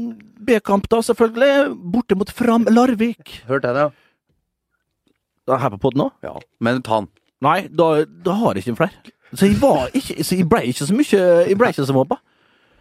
B-kamp, 0.46 0.88
da, 0.90 1.02
selvfølgelig. 1.06 1.76
Borte 1.94 2.18
mot 2.18 2.32
Fram 2.34 2.66
Larvik. 2.72 3.44
Hørte 3.50 3.70
jeg 3.70 3.78
det, 3.78 3.86
ja. 3.86 5.54
er 5.54 5.62
her 5.62 5.76
på 5.76 5.82
podden 5.86 6.08
òg? 6.08 6.18
ja. 6.26 6.34
Men 6.64 6.82
ta 6.86 7.04
den. 7.04 7.12
Nei, 7.46 7.60
da, 7.70 7.90
da 8.26 8.36
har 8.42 8.58
jeg 8.58 8.66
ikke 8.66 8.80
flere. 8.82 9.14
Så 9.36 9.48
jeg 9.50 9.58
var 9.62 9.90
ikke 9.98 10.24
Så 10.24 10.38
jeg 10.40 10.46
ble 10.50 10.62
ikke 10.70 10.86
så 10.88 10.96
mye 10.96 11.20
Jeg 11.50 11.58
ble 11.60 11.70
ikke 11.74 11.86
så 11.88 11.96
mobba. 11.96 12.18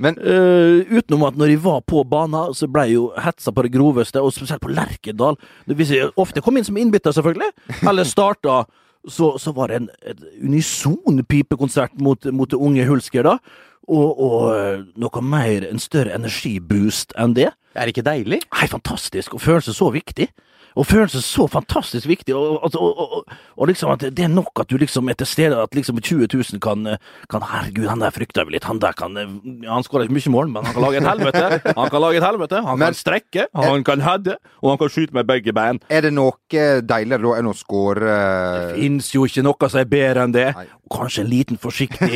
Men 0.02 0.16
uh, 0.18 0.80
utenom 0.90 1.22
at 1.28 1.36
når 1.38 1.52
jeg 1.52 1.60
var 1.62 1.80
på 1.86 2.00
banen, 2.10 2.50
så 2.58 2.66
ble 2.66 2.82
jeg 2.88 2.96
jo 2.96 3.04
hetsa 3.22 3.52
på 3.54 3.62
det 3.62 3.70
groveste, 3.76 4.18
og 4.22 4.32
spesielt 4.34 4.62
på 4.64 4.72
Lerkendal. 4.74 5.36
Det- 5.68 5.76
Hvis 5.78 5.92
jeg 5.94 6.08
ofte 6.18 6.42
kom 6.42 6.56
inn 6.58 6.66
som 6.66 6.76
innbytter, 6.80 7.14
selvfølgelig, 7.14 7.52
eller 7.86 8.02
starta, 8.08 8.56
så, 9.06 9.28
så 9.38 9.52
var 9.54 9.70
det 9.70 9.76
en, 9.82 9.86
en 10.10 10.24
unison 10.48 11.22
pipekonsert 11.28 11.94
mot, 12.02 12.26
mot 12.34 12.50
det 12.50 12.58
unge 12.58 12.86
Hulsker, 12.88 13.22
da. 13.22 13.36
Og, 13.86 14.20
og 14.24 14.38
eh, 14.56 14.82
noe 14.98 15.22
mer, 15.22 15.66
en 15.70 15.78
større 15.82 16.14
energiboost 16.16 17.14
enn 17.20 17.34
det. 17.36 17.50
Er 17.76 17.86
det 17.86 17.94
ikke 17.94 18.06
deilig? 18.06 18.40
Nei, 18.50 18.66
fantastisk, 18.70 19.34
og 19.38 19.42
følelse 19.44 19.74
så 19.76 19.90
viktig. 19.94 20.26
Og 20.76 20.86
følelse 20.86 21.20
så 21.22 21.46
fantastisk 21.46 22.08
viktig, 22.10 22.34
og, 22.34 22.58
og, 22.64 22.74
og, 22.74 22.98
og, 23.18 23.34
og 23.56 23.68
liksom 23.70 23.92
at 23.94 24.00
det 24.10 24.24
er 24.24 24.32
nok 24.32 24.58
at 24.64 24.70
du 24.70 24.76
liksom 24.80 25.08
er 25.08 25.14
til 25.20 25.26
stede, 25.30 25.60
at 25.62 25.74
liksom 25.76 26.00
20 26.02 26.26
000 26.34 26.60
kan, 26.64 26.96
kan 27.30 27.44
Herregud, 27.46 27.86
han 27.86 28.02
der 28.02 28.10
frykter 28.10 28.44
vi 28.48 28.56
litt, 28.56 28.64
han 28.66 28.80
der 28.82 28.92
kan 28.98 29.14
Han 29.14 29.84
skårer 29.86 30.08
ikke 30.08 30.16
mye 30.18 30.32
mål, 30.34 30.50
men 30.50 30.64
han 30.66 30.74
kan 30.74 30.82
lage 30.82 30.98
et 31.02 31.08
helvete. 31.08 31.44
Han 31.78 31.90
kan 31.92 32.02
lage 32.02 32.18
et 32.18 32.26
helvete, 32.26 32.62
han 32.66 32.78
Men- 32.78 32.86
kan 32.90 32.94
strekke, 32.98 33.46
han 33.54 33.84
kan 33.86 34.00
hedde, 34.02 34.36
og 34.62 34.70
han 34.72 34.78
kan 34.82 34.88
skyte 34.90 35.14
med 35.14 35.26
begge 35.30 35.52
bein. 35.54 35.78
er 35.88 36.00
det 36.00 36.12
noe 36.12 36.32
deiligere 36.82 37.22
da 37.22 37.36
enn 37.38 37.50
å 37.50 37.54
score 37.54 38.00
Det 38.00 38.80
fins 38.80 39.12
jo 39.14 39.24
ikke 39.28 39.42
noe 39.46 39.68
som 39.70 39.80
er 39.80 39.84
bedre 39.90 40.24
enn 40.26 40.34
det. 40.34 40.48
Nei. 40.56 40.66
Kanskje 40.94 41.22
en 41.24 41.30
liten 41.30 41.56
forsiktig 41.58 42.10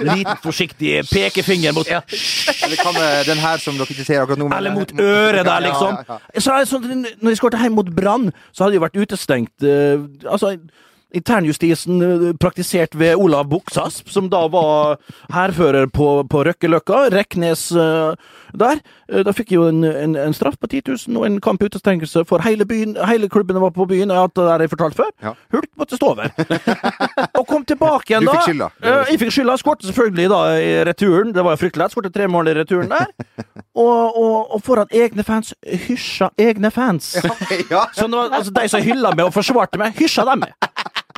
liten 0.00 0.38
forsiktig 0.42 1.02
pekefinger 1.10 1.74
mot 1.76 1.86
Eller 1.86 2.80
hva 2.80 2.92
med 2.96 3.26
den 3.28 3.38
her 3.42 3.60
som 3.60 3.76
dere 3.76 3.92
ikke 3.92 4.06
ser 4.06 4.22
akkurat 4.22 4.40
nå? 4.40 4.48
Eller 4.56 4.72
mot 4.74 4.90
øret 4.96 5.44
der, 5.44 5.60
liksom. 5.66 5.98
Ja, 6.00 6.04
ja, 6.08 6.18
ja. 6.34 6.40
Så 6.40 6.54
er 6.54 6.64
det 6.64 6.70
sånn, 6.70 7.04
når 7.20 7.34
de 7.34 7.36
skåret 7.38 7.60
hjem 7.60 7.76
mot 7.76 7.90
Brann, 8.04 8.30
så 8.52 8.66
hadde 8.66 8.76
de 8.76 8.84
vært 8.84 9.00
utestengt 9.00 9.64
eh, 9.66 9.96
Altså, 10.28 10.54
internjustisen 11.14 12.02
eh, 12.02 12.24
praktisert 12.40 12.94
ved 12.98 13.16
Olav 13.20 13.48
Buksasp, 13.50 14.08
som 14.12 14.28
da 14.32 14.44
var 14.52 14.98
hærfører 15.34 15.86
på, 15.92 16.08
på 16.30 16.44
Røkkeløkka, 16.48 17.08
Reknes 17.14 17.70
eh, 17.72 18.14
der. 18.54 18.80
Eh, 19.08 19.22
Da 19.24 19.32
fikk 19.36 19.52
jeg 19.54 19.60
jo 19.60 19.68
en, 19.70 19.84
en, 19.84 20.16
en 20.20 20.34
straff 20.36 20.56
på 20.60 20.68
10 20.70 20.82
000 21.08 21.18
og 21.20 21.26
en 21.28 21.40
kamp 21.44 21.62
utestengelse 21.64 22.24
for 22.28 22.42
hele 22.44 22.66
byen. 22.68 22.96
Hele 23.08 23.28
klubben 23.32 23.60
var 23.62 23.72
på 23.74 23.86
byen, 23.90 24.10
jeg 24.10 24.18
har 24.18 24.28
hatt 24.28 24.36
det 24.38 24.46
der 24.48 24.64
jeg 24.66 24.72
fortalt 24.74 24.98
før. 24.98 25.10
Ja. 25.22 25.34
Hulk 25.54 25.70
måtte 25.80 25.98
stå 25.98 26.12
over. 26.14 26.30
og 27.38 27.46
kom 27.48 27.64
tilbake 27.68 28.12
igjen, 28.14 28.26
da. 28.26 28.32
Du 28.32 28.36
fikk 28.38 28.48
skylda. 28.50 28.70
Jeg 29.10 29.20
fikk 29.22 29.34
skylda. 29.38 29.56
Skårte 29.60 29.88
selvfølgelig 29.88 30.28
da 30.32 30.40
i 30.58 30.70
returen. 30.90 31.32
Det 31.36 31.44
var 31.44 31.56
jo 31.56 31.62
fryktelig 31.64 31.84
lett. 31.84 31.94
Skårte 31.96 32.12
tre 32.14 32.28
mål 32.30 32.52
i 32.52 32.56
returen 32.60 32.92
der. 32.92 33.10
Og, 33.74 34.14
og, 34.14 34.52
og 34.54 34.60
foran 34.62 34.92
egne 34.94 35.24
fans. 35.26 35.48
Hysja 35.66 36.28
egne 36.38 36.70
fans. 36.70 37.08
ja. 37.72 37.80
Så 37.96 38.06
var, 38.06 38.30
altså, 38.30 38.52
de 38.54 38.68
som 38.70 38.84
hylla 38.84 39.10
meg 39.16 39.26
og 39.26 39.34
forsvarte 39.34 39.80
meg, 39.80 39.96
hysja 39.98 40.22
dem. 40.28 40.44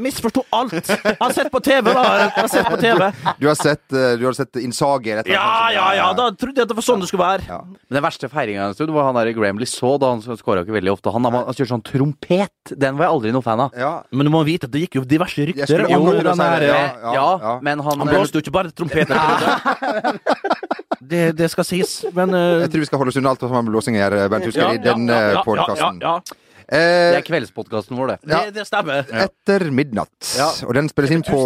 Misforsto 0.02 0.42
alt. 0.54 0.74
Jeg 0.76 1.16
har 1.20 1.32
sett 1.32 1.50
på 1.52 1.60
TV, 1.64 1.88
da. 1.88 2.02
Jeg 2.20 2.32
har 2.36 2.48
sett 2.52 2.68
på 2.68 2.78
TV. 2.80 3.08
Du 3.40 3.46
har 3.48 3.56
sett, 3.58 3.84
eh, 3.92 4.16
du 4.20 4.26
har 4.28 4.36
sett 4.36 4.58
Innsage 4.60 5.12
eller 5.14 5.30
Ja, 5.30 5.70
ja, 5.72 5.86
ja. 5.96 6.08
Da 6.16 6.28
trodde 6.36 6.60
jeg 6.60 6.66
at 6.66 6.72
det 6.72 6.76
var 6.76 6.86
sånn 6.86 7.02
det 7.02 7.08
skulle 7.10 7.24
være. 7.24 7.46
Ja. 7.48 7.60
Men 7.64 7.98
den 7.98 8.04
verste 8.04 8.30
feiringa 8.32 8.68
en 8.68 8.76
stund 8.76 8.92
var 8.96 9.08
han 9.08 9.16
der 9.18 9.32
Graham 9.36 9.60
Lissaw, 9.62 9.96
da 10.02 10.12
han 10.14 10.22
skåra 10.22 10.64
ikke 10.66 10.76
veldig 10.76 10.92
ofte. 10.96 11.14
Han, 11.14 11.28
han, 11.28 11.38
han 11.48 11.56
kjørte 11.56 11.72
sånn 11.72 11.86
trompet. 11.86 12.74
Den 12.74 12.98
var 12.98 13.08
jeg 13.08 13.16
aldri 13.16 13.34
noe 13.36 13.46
fan 13.46 13.64
av. 13.66 13.76
Ja. 13.78 13.92
Men 14.12 14.28
du 14.28 14.34
må 14.34 14.42
vite 14.48 14.68
at 14.68 14.74
det 14.74 14.84
gikk 14.86 15.00
jo 15.00 15.06
diverse 15.08 15.48
rykter 15.48 15.86
å 15.86 16.02
den 16.16 16.44
her 16.44 16.66
ja. 16.66 16.76
ja. 16.76 16.80
Men, 17.06 17.16
ja, 17.16 17.54
men 17.68 17.84
han, 17.86 18.04
Han 18.04 18.12
blåste 18.12 18.40
jo 18.40 18.44
ikke 18.44 18.56
bare 18.56 18.74
trompeten. 18.76 19.16
Det, 21.06 21.36
det 21.38 21.46
skal 21.52 21.66
sies, 21.66 21.90
men 22.16 22.32
uh... 22.34 22.64
Jeg 22.64 22.72
tror 22.72 22.82
vi 22.82 22.88
skal 22.88 22.98
holde 22.98 23.12
oss 23.12 23.18
unna 23.20 23.30
alt 23.34 23.42
som 23.44 23.52
har 23.54 23.62
med 23.62 23.74
blåsing 23.74 23.98
å 23.98 24.00
gjøre, 24.00 24.24
Bent 24.32 24.48
Husker, 24.48 24.72
i 24.74 24.80
denne 24.82 25.12
ja, 25.12 25.28
eh, 25.28 25.34
ja, 25.36 25.42
podcasten. 25.46 26.00
Ja, 26.02 26.14
ja, 26.18 26.45
Det 26.66 26.78
Eh, 26.82 27.16
er 27.18 27.22
kveldspodkasten 27.22 27.94
vår, 27.96 28.08
det. 28.08 28.18
ja. 28.26 28.40
Det, 28.46 28.54
det 28.56 28.64
stemmer. 28.66 29.04
etter 29.06 29.70
midnatt. 29.70 30.32
Ja. 30.36 30.48
Og 30.66 30.74
den 30.74 30.88
spilles 30.90 31.12
inn 31.14 31.22
på 31.22 31.38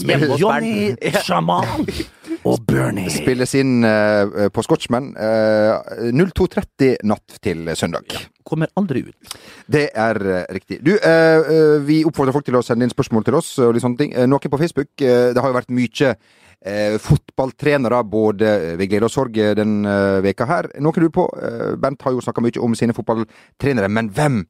spilles, 0.00 0.38
Johnny 0.40 0.94
Shaman 1.26 1.90
og 2.48 2.62
Bernie. 2.68 3.10
spilles 3.12 3.52
inn 3.60 3.84
uh, 3.84 4.48
på 4.52 4.64
Scotchman 4.64 5.10
uh, 5.16 5.84
02.30 6.16 6.96
natt 7.04 7.36
til 7.44 7.68
søndag. 7.76 8.08
Kommer 8.44 8.72
aldri 8.76 9.04
ut. 9.10 9.36
Det 9.68 9.90
er 9.92 10.20
uh, 10.24 10.38
riktig. 10.52 10.80
Du, 10.84 10.94
eh, 10.96 11.44
eh, 11.44 11.76
vi 11.84 12.00
oppfordrer 12.08 12.32
folk 12.36 12.44
til 12.48 12.56
å 12.56 12.64
sende 12.64 12.84
inn 12.88 12.92
spørsmål 12.92 13.24
til 13.28 13.36
oss 13.38 13.52
og 13.64 13.72
litt 13.76 13.84
sånne 13.84 14.00
ting. 14.00 14.12
Eh, 14.16 14.26
noe 14.28 14.40
på 14.48 14.60
Facebook. 14.60 14.92
Eh, 15.00 15.30
det 15.36 15.40
har 15.44 15.52
jo 15.52 15.56
vært 15.58 15.72
mye 15.72 16.10
eh, 16.64 16.96
fotballtrenere, 17.04 18.00
både 18.08 18.50
ved 18.80 18.88
glede 18.92 19.08
og 19.08 19.12
sorg, 19.12 19.36
eh, 19.40 19.52
den 19.56 19.84
eh, 19.88 20.18
veka 20.24 20.48
her. 20.48 20.68
Noe 20.84 20.92
du 21.04 21.08
på? 21.12 21.28
Eh, 21.40 21.76
Bent 21.80 22.04
har 22.04 22.12
jo 22.16 22.24
snakka 22.24 22.44
mye 22.44 22.60
om 22.64 22.76
sine 22.76 22.96
fotballtrenere, 22.96 23.88
men 23.92 24.08
hvem 24.12 24.42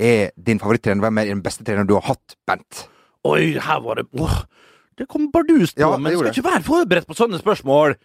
er 0.00 0.32
din 0.36 0.58
favorittrener? 0.62 1.04
Hvem 1.04 1.18
er 1.22 1.30
den 1.32 1.42
beste 1.44 1.64
treneren 1.66 1.88
du 1.88 1.94
har 1.98 2.06
hatt, 2.10 2.36
Bent? 2.48 2.86
Oi, 3.24 3.54
her 3.62 3.80
var 3.80 4.00
det 4.00 4.06
åh, 4.20 4.42
Det 4.98 5.06
kom 5.08 5.30
bardust 5.32 5.76
på, 5.76 5.80
Ja, 5.80 5.96
men 5.98 6.12
skal 6.14 6.32
ikke 6.32 6.46
være 6.50 6.62
forberedt 6.66 7.06
på 7.08 7.16
sånne 7.18 7.40
spørsmål. 7.40 7.96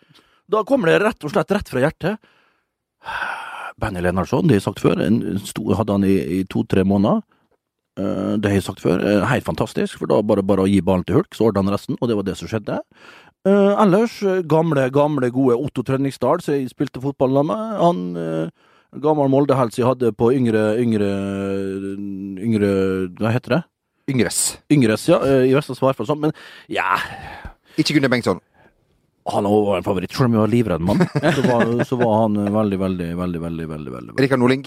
Da 0.49 0.63
kommer 0.65 0.89
det 0.89 1.01
rett 1.03 1.23
og 1.27 1.33
slett 1.33 1.51
rett 1.53 1.69
fra 1.69 1.83
hjertet. 1.83 2.17
Benny 3.79 4.01
Lenarsson, 4.03 4.47
det 4.47 4.57
har 4.57 4.59
jeg 4.59 4.67
sagt 4.67 4.81
før, 4.83 5.01
stor 5.45 5.75
hadde 5.79 5.95
han 5.95 6.07
i, 6.07 6.15
i 6.39 6.43
to-tre 6.51 6.83
måneder. 6.87 7.21
Eh, 7.99 8.33
det 8.41 8.49
har 8.51 8.57
jeg 8.57 8.65
sagt 8.65 8.81
før. 8.83 8.99
eh, 9.05 9.25
Helt 9.29 9.45
fantastisk, 9.47 9.99
for 10.01 10.09
da 10.11 10.19
bare 10.25 10.43
bare 10.43 10.65
å 10.65 10.69
gi 10.69 10.81
ballen 10.81 11.05
til 11.07 11.19
Hulk, 11.19 11.35
så 11.37 11.47
ordna 11.47 11.63
han 11.63 11.73
resten, 11.75 11.97
og 12.01 12.09
det 12.09 12.17
var 12.19 12.27
det 12.27 12.35
som 12.39 12.49
skjedde. 12.51 12.79
Eh, 13.47 13.75
ellers, 13.85 14.17
gamle, 14.51 14.89
gamle, 14.91 15.29
gode 15.31 15.55
Otto 15.55 15.85
Trønningsdal, 15.87 16.41
som 16.43 16.57
jeg 16.57 16.73
spilte 16.73 17.03
fotball 17.03 17.39
med, 17.47 17.79
han 17.79 18.03
gammel 18.97 19.29
Molde-helt 19.29 19.75
som 19.75 19.83
jeg 19.83 19.89
hadde 19.89 20.11
på 20.17 20.31
yngre, 20.33 20.63
yngre, 20.81 21.09
yngre 22.41 22.69
Hva 23.19 23.33
heter 23.35 23.57
det? 23.57 23.63
Yngres. 24.09 24.39
Yngres, 24.73 25.05
ja, 25.09 25.19
eh, 25.21 25.45
i 25.49 25.53
Vestlands 25.53 25.81
fall 25.81 26.07
sånn, 26.09 26.23
men 26.23 26.33
ja 26.71 26.97
Ikke 27.77 27.93
Gunnar 27.93 28.09
Bengtsson. 28.09 28.41
Han 29.29 29.45
var 29.45 29.77
en 29.77 29.85
favoritt, 29.85 30.13
selv 30.15 30.25
om 30.25 30.37
jeg 30.37 30.41
var 30.41 30.49
livredd 30.49 30.81
mann. 30.81 31.03
Så 31.35 31.43
var, 31.45 31.69
så 31.85 31.97
var 31.99 32.15
han 32.23 32.39
eh, 32.41 32.53
veldig, 32.55 32.79
veldig, 32.81 33.09
veldig, 33.19 33.41
veldig, 33.41 33.41
veldig, 33.43 33.67
veldig, 33.69 33.91
veldig. 33.93 34.23
Rikard 34.25 34.41
Norling. 34.41 34.63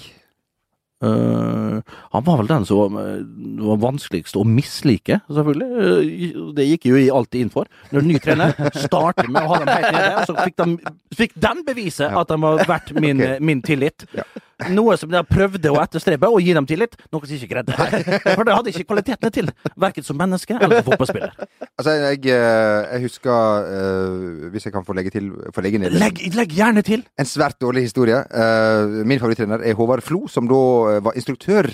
Eh, 1.02 1.80
Han 2.12 2.24
var 2.24 2.36
vel 2.38 2.46
den 2.50 2.64
som 2.68 2.94
var, 2.94 3.02
eh, 3.02 3.76
vanskeligst 3.82 4.36
å 4.38 4.44
mislike, 4.46 5.20
selvfølgelig. 5.28 5.70
Eh, 5.82 6.52
Det 6.54 6.66
gikk 6.68 6.86
jo 6.90 6.96
jeg 6.96 7.10
alltid 7.10 7.40
inn 7.46 7.50
for. 7.50 7.66
Når 7.92 8.06
ny 8.06 8.18
trener 8.22 8.54
starter 8.86 9.28
med 9.28 9.42
å 9.42 9.48
ha 9.52 9.58
dem 9.64 9.72
helt 9.72 9.92
nede, 9.96 10.26
så 10.28 10.36
fikk, 10.38 10.56
de, 10.56 10.94
fikk 11.16 11.34
den 11.40 11.64
bevise 11.66 12.06
at 12.06 12.28
de 12.28 12.40
var 12.40 12.64
verdt 12.68 12.94
min, 13.00 13.20
okay. 13.20 13.40
min 13.40 13.62
tillit. 13.62 14.06
Ja. 14.14 14.26
Noe 14.70 14.96
som 15.00 15.10
de 15.12 15.22
prøvde 15.26 15.72
å 15.72 15.80
etterstrebe, 15.82 16.30
og 16.30 16.42
gi 16.44 16.54
dem 16.56 16.68
tillit, 16.68 16.96
noe 17.12 17.26
som 17.26 17.36
ikke 17.36 17.50
greide. 17.54 17.76
For 18.36 18.46
det 18.46 18.56
hadde 18.56 18.72
ikke 18.72 18.88
kvalitetene 18.92 19.32
til, 19.34 19.50
verken 19.80 20.06
som 20.06 20.18
menneske 20.20 20.56
eller 20.58 20.80
som 20.80 20.90
fotballspiller. 20.92 21.34
Altså, 21.72 21.96
jeg, 21.96 22.22
eh, 22.30 22.94
jeg 22.94 23.06
husker, 23.06 23.68
uh, 23.68 24.50
hvis 24.52 24.68
jeg 24.68 24.74
kan 24.74 24.86
få 24.86 24.96
legge 24.98 25.14
til 25.14 25.30
få 25.54 25.64
legge 25.64 25.80
ned 25.82 25.94
Legg, 25.96 26.20
legg 26.36 26.52
gjerne 26.56 26.84
til! 26.86 27.02
en 27.18 27.28
svært 27.28 27.58
dårlig 27.62 27.86
historie. 27.86 28.18
Uh, 28.32 29.02
min 29.06 29.20
favorittrener 29.22 29.64
er 29.64 29.76
Håvard 29.78 30.02
Flo, 30.04 30.26
som 30.28 30.48
da 30.50 30.60
eh, 30.92 31.00
var 31.04 31.16
instruktør 31.18 31.68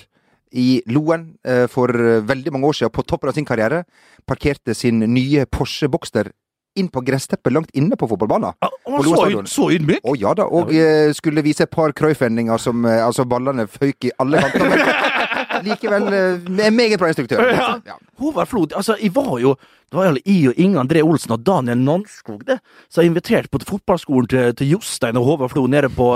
i 0.56 0.80
Loen 0.88 1.32
eh, 1.44 1.66
for 1.70 1.92
eh, 1.92 2.22
veldig 2.24 2.52
mange 2.54 2.70
år 2.70 2.78
siden, 2.78 2.94
på 2.94 3.04
toppen 3.06 3.30
av 3.30 3.36
sin 3.36 3.48
karriere. 3.48 3.84
Parkerte 4.28 4.76
sin 4.76 5.02
nye 5.04 5.46
Porsche 5.50 5.90
Boxster 5.92 6.32
inn 6.78 6.88
på 6.92 7.02
gressteppet 7.06 7.52
langt 7.52 7.70
inne 7.76 7.96
på 7.98 8.08
fotballbanen. 8.10 8.56
Ja, 8.60 8.70
Loa 8.88 9.28
så, 9.30 9.42
så 9.50 9.68
ydmyk! 9.74 10.02
Å 10.04 10.14
ja 10.18 10.34
da, 10.38 10.46
og 10.46 10.72
eh, 10.74 11.10
skulle 11.16 11.44
vise 11.46 11.66
et 11.66 11.72
par 11.72 11.94
Cruyff-endinger 11.96 12.60
som 12.62 12.86
eh, 12.86 13.00
Altså, 13.04 13.24
ballene 13.28 13.66
føyk 13.70 14.10
i 14.10 14.12
alle 14.22 14.42
kanter. 14.44 14.68
Men 14.68 15.66
likevel 15.68 16.08
eh, 16.12 16.66
en 16.68 16.76
meget 16.76 17.00
bra 17.00 17.10
instruktør. 17.10 17.44
Ja. 17.54 17.70
Ja. 17.86 17.98
Håvard 18.20 18.50
Flod, 18.50 18.76
altså, 18.76 18.98
jeg 19.00 19.14
var 19.16 19.38
jo 19.42 19.54
Det 19.88 19.96
var 19.96 20.10
jo 20.10 20.18
jeg 20.20 20.50
og 20.50 20.60
Inge 20.60 20.82
André 20.82 21.02
Olsen 21.06 21.32
og 21.32 21.46
Daniel 21.46 21.80
Nanskog, 21.80 22.42
det. 22.46 22.58
Så 22.92 23.02
jeg 23.02 23.12
inviterte 23.12 23.48
på 23.48 23.62
fotballskolen 23.64 24.28
til, 24.28 24.52
til 24.58 24.76
Jostein 24.76 25.16
og 25.16 25.24
Håvard 25.24 25.54
Flo 25.54 25.64
nede 25.66 25.88
på, 25.88 26.10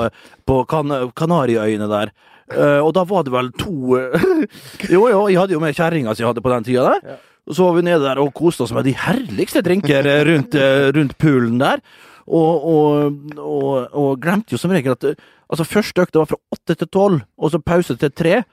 på 0.47 0.61
kan 0.69 0.93
Kanariøyene 1.17 1.89
der. 1.89 2.13
Uh, 2.53 2.83
og 2.85 2.91
da 2.97 3.05
var 3.09 3.23
det 3.25 3.33
vel 3.33 3.49
to 3.57 3.97
eh, 3.97 4.25
Jo, 4.93 5.07
jo, 5.09 5.21
jeg 5.31 5.39
hadde 5.41 5.55
jo 5.55 5.61
med 5.63 5.77
kjerringa 5.77 6.13
som 6.13 6.25
jeg 6.25 6.29
hadde 6.29 6.43
på 6.45 6.53
den 6.53 6.67
tida 6.67 6.89
der. 6.91 7.21
Så 7.51 7.67
var 7.67 7.79
vi 7.79 7.85
nede 7.87 8.05
der 8.05 8.21
og 8.23 8.35
koste 8.37 8.63
oss 8.67 8.75
med 8.75 8.87
de 8.87 8.95
herligste 8.95 9.65
drinker 9.67 10.07
eh, 10.07 10.23
rundt, 10.29 10.55
eh, 10.55 10.91
rundt 10.95 11.17
poolen 11.19 11.59
der. 11.63 11.83
Og, 12.23 12.67
og, 12.71 13.17
og, 13.43 13.73
og 13.99 14.21
glemte 14.23 14.55
jo 14.55 14.61
som 14.63 14.71
regel 14.71 14.95
at 14.95 15.09
eh, 15.11 15.25
altså 15.51 15.67
første 15.67 16.05
økta 16.07 16.23
var 16.23 16.31
fra 16.31 16.39
åtte 16.55 16.79
til 16.79 16.91
tolv, 16.95 17.25
og 17.37 17.51
så 17.51 17.59
pause 17.59 17.99
til 17.99 18.15
tre. 18.15 18.45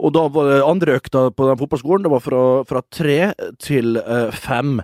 Og 0.00 0.14
da 0.16 0.24
var 0.32 0.48
det 0.48 0.64
andre 0.64 0.96
økta 0.96 1.26
på 1.36 1.50
den 1.50 1.60
fotballskolen, 1.60 2.06
det 2.06 2.14
var 2.14 2.24
fra, 2.24 2.42
fra 2.64 2.80
tre 2.88 3.18
til 3.60 3.98
fem. 4.32 4.78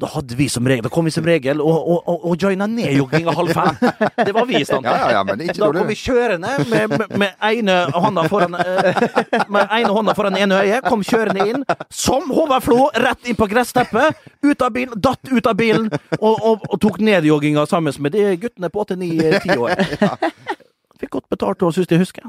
Da 0.00 0.08
hadde 0.08 0.34
vi 0.34 0.48
som 0.48 0.64
regel, 0.66 0.82
da 0.82 0.88
kom 0.88 1.04
vi 1.04 1.10
som 1.12 1.24
regel 1.28 1.60
og, 1.60 1.68
og, 1.76 1.98
og, 2.08 2.22
og 2.30 2.36
joina 2.40 2.64
nedjogginga 2.66 3.34
halv 3.36 3.50
fem. 3.52 3.76
Det 4.24 4.32
var 4.32 4.46
vi 4.48 4.62
i 4.62 4.64
stand 4.64 4.86
til. 4.86 4.94
Ja, 4.96 5.10
ja, 5.12 5.20
ja, 5.20 5.52
Da 5.52 5.68
kom 5.68 5.90
vi 5.90 5.96
kjørende 6.00 6.52
med, 6.70 6.94
med, 6.94 7.12
med 7.20 7.44
ene 7.50 7.74
hånda 7.92 8.24
foran 8.32 8.56
eh, 8.56 9.02
Med 9.52 9.74
ene 9.76 9.92
hånda 9.92 10.14
foran 10.16 10.38
ene 10.40 10.62
øyet, 10.64 10.88
kom 10.88 11.04
kjørende 11.04 11.44
inn, 11.44 11.66
som 11.92 12.32
Håvard 12.32 12.64
Flo, 12.64 12.88
rett 13.04 13.28
inn 13.28 13.36
på 13.36 13.50
gressteppet. 13.52 14.16
Ut 14.40 14.64
av 14.64 14.72
bilen, 14.72 14.96
datt 14.96 15.28
ut 15.28 15.46
av 15.46 15.60
bilen, 15.60 15.92
og, 16.18 16.64
tok 16.80 16.96
nedjogginga 17.04 17.66
sammen 17.68 17.92
med 18.00 18.16
de 18.16 18.24
guttene 18.46 18.72
på 18.72 18.86
8-9-10 18.88 19.60
år. 19.60 19.76
Fikk 21.02 21.10
godt 21.16 21.26
betalt 21.34 21.62
og 21.66 21.72
syns 21.74 21.88
de 21.90 21.96
husker. 21.98 22.22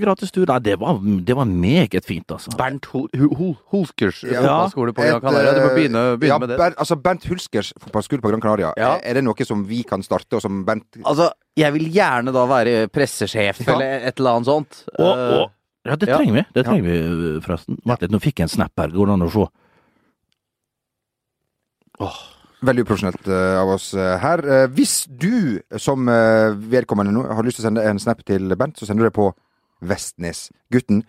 Gratis 0.00 0.32
tur. 0.34 0.42
Nei, 0.50 0.56
det 0.66 0.74
var, 0.80 0.96
det 1.24 1.36
var 1.38 1.46
meget 1.48 2.02
fint, 2.04 2.26
altså. 2.34 2.50
Bernt 2.58 2.88
Hol 2.90 3.06
Hol 3.14 3.30
Hol 3.38 3.52
Holskers 3.70 4.24
Ja. 4.26 4.42
fotballskole 4.42 4.92
på 4.96 5.06
Gran 5.06 5.20
Canaria. 5.22 5.52
Du 5.54 5.60
må 5.62 5.68
begynne, 5.76 6.02
eh, 6.02 6.16
begynne 6.18 6.34
ja, 6.34 6.38
med 6.42 6.50
det. 6.50 6.56
Ber, 6.58 6.74
altså 6.82 6.96
Bernt 7.00 7.24
Hulskers 7.30 7.70
fotballskole 7.78 8.20
på 8.24 8.32
Gran 8.32 8.42
Canaria. 8.42 8.72
Ja. 8.76 8.96
Er 9.06 9.14
det 9.20 9.22
noe 9.24 9.46
som 9.46 9.62
vi 9.70 9.84
kan 9.86 10.02
starte, 10.02 10.34
og 10.36 10.42
som 10.42 10.64
Bernt 10.66 10.98
Altså, 11.04 11.30
jeg 11.56 11.72
vil 11.78 11.86
gjerne 11.94 12.34
da 12.34 12.44
være 12.50 12.88
pressesjef 12.90 13.62
Ja. 13.64 13.72
eller 13.76 14.08
et 14.10 14.18
eller 14.18 14.30
annet 14.40 14.50
sånt. 14.50 14.82
Og, 14.98 15.14
Eh, 15.14 15.38
og, 15.38 15.50
ja, 15.86 15.94
det 15.96 16.08
ja. 16.08 16.16
trenger 16.18 16.34
vi. 16.40 16.44
Det 16.58 16.66
trenger 16.66 16.82
vi, 16.82 17.40
forresten. 17.46 17.78
Vent 17.86 18.02
litt, 18.02 18.10
nå 18.10 18.18
fikk 18.20 18.42
jeg 18.42 18.50
en 18.50 18.56
snap 18.58 18.72
her. 18.76 18.88
Går 18.92 19.06
det 19.06 19.14
an 19.14 19.28
å 19.28 19.30
se? 19.30 19.46
Veldig 22.66 22.82
uprofesjonelt 22.82 23.28
eh, 23.30 23.56
av 23.60 23.70
oss 23.76 23.92
eh, 23.94 24.16
her. 24.18 24.42
Eh, 24.42 24.64
hvis 24.74 25.04
du 25.06 25.60
som 25.78 26.08
vedkommende 26.70 27.12
nå 27.14 27.22
har 27.30 27.46
lyst 27.46 27.60
til 27.60 27.66
å 27.66 27.68
sende 27.68 27.84
en 27.86 28.00
snap 28.02 28.24
til 28.26 28.50
Bent, 28.58 28.78
så 28.80 28.88
sender 28.88 29.06
du 29.06 29.10
det 29.10 29.16
på 29.18 29.28
Vestnes-gutten. 29.86 31.04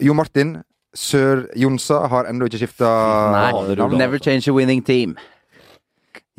Jo 0.00 0.16
Martin 0.16 0.56
Sør-Jonsa 0.96 2.04
har 2.08 2.30
ennå 2.30 2.46
ikke 2.48 2.62
skifta 2.62 2.88
Nei, 3.34 3.76
never 3.98 4.22
change 4.22 4.48
a 4.48 4.54
winning 4.56 4.80
team. 4.86 5.16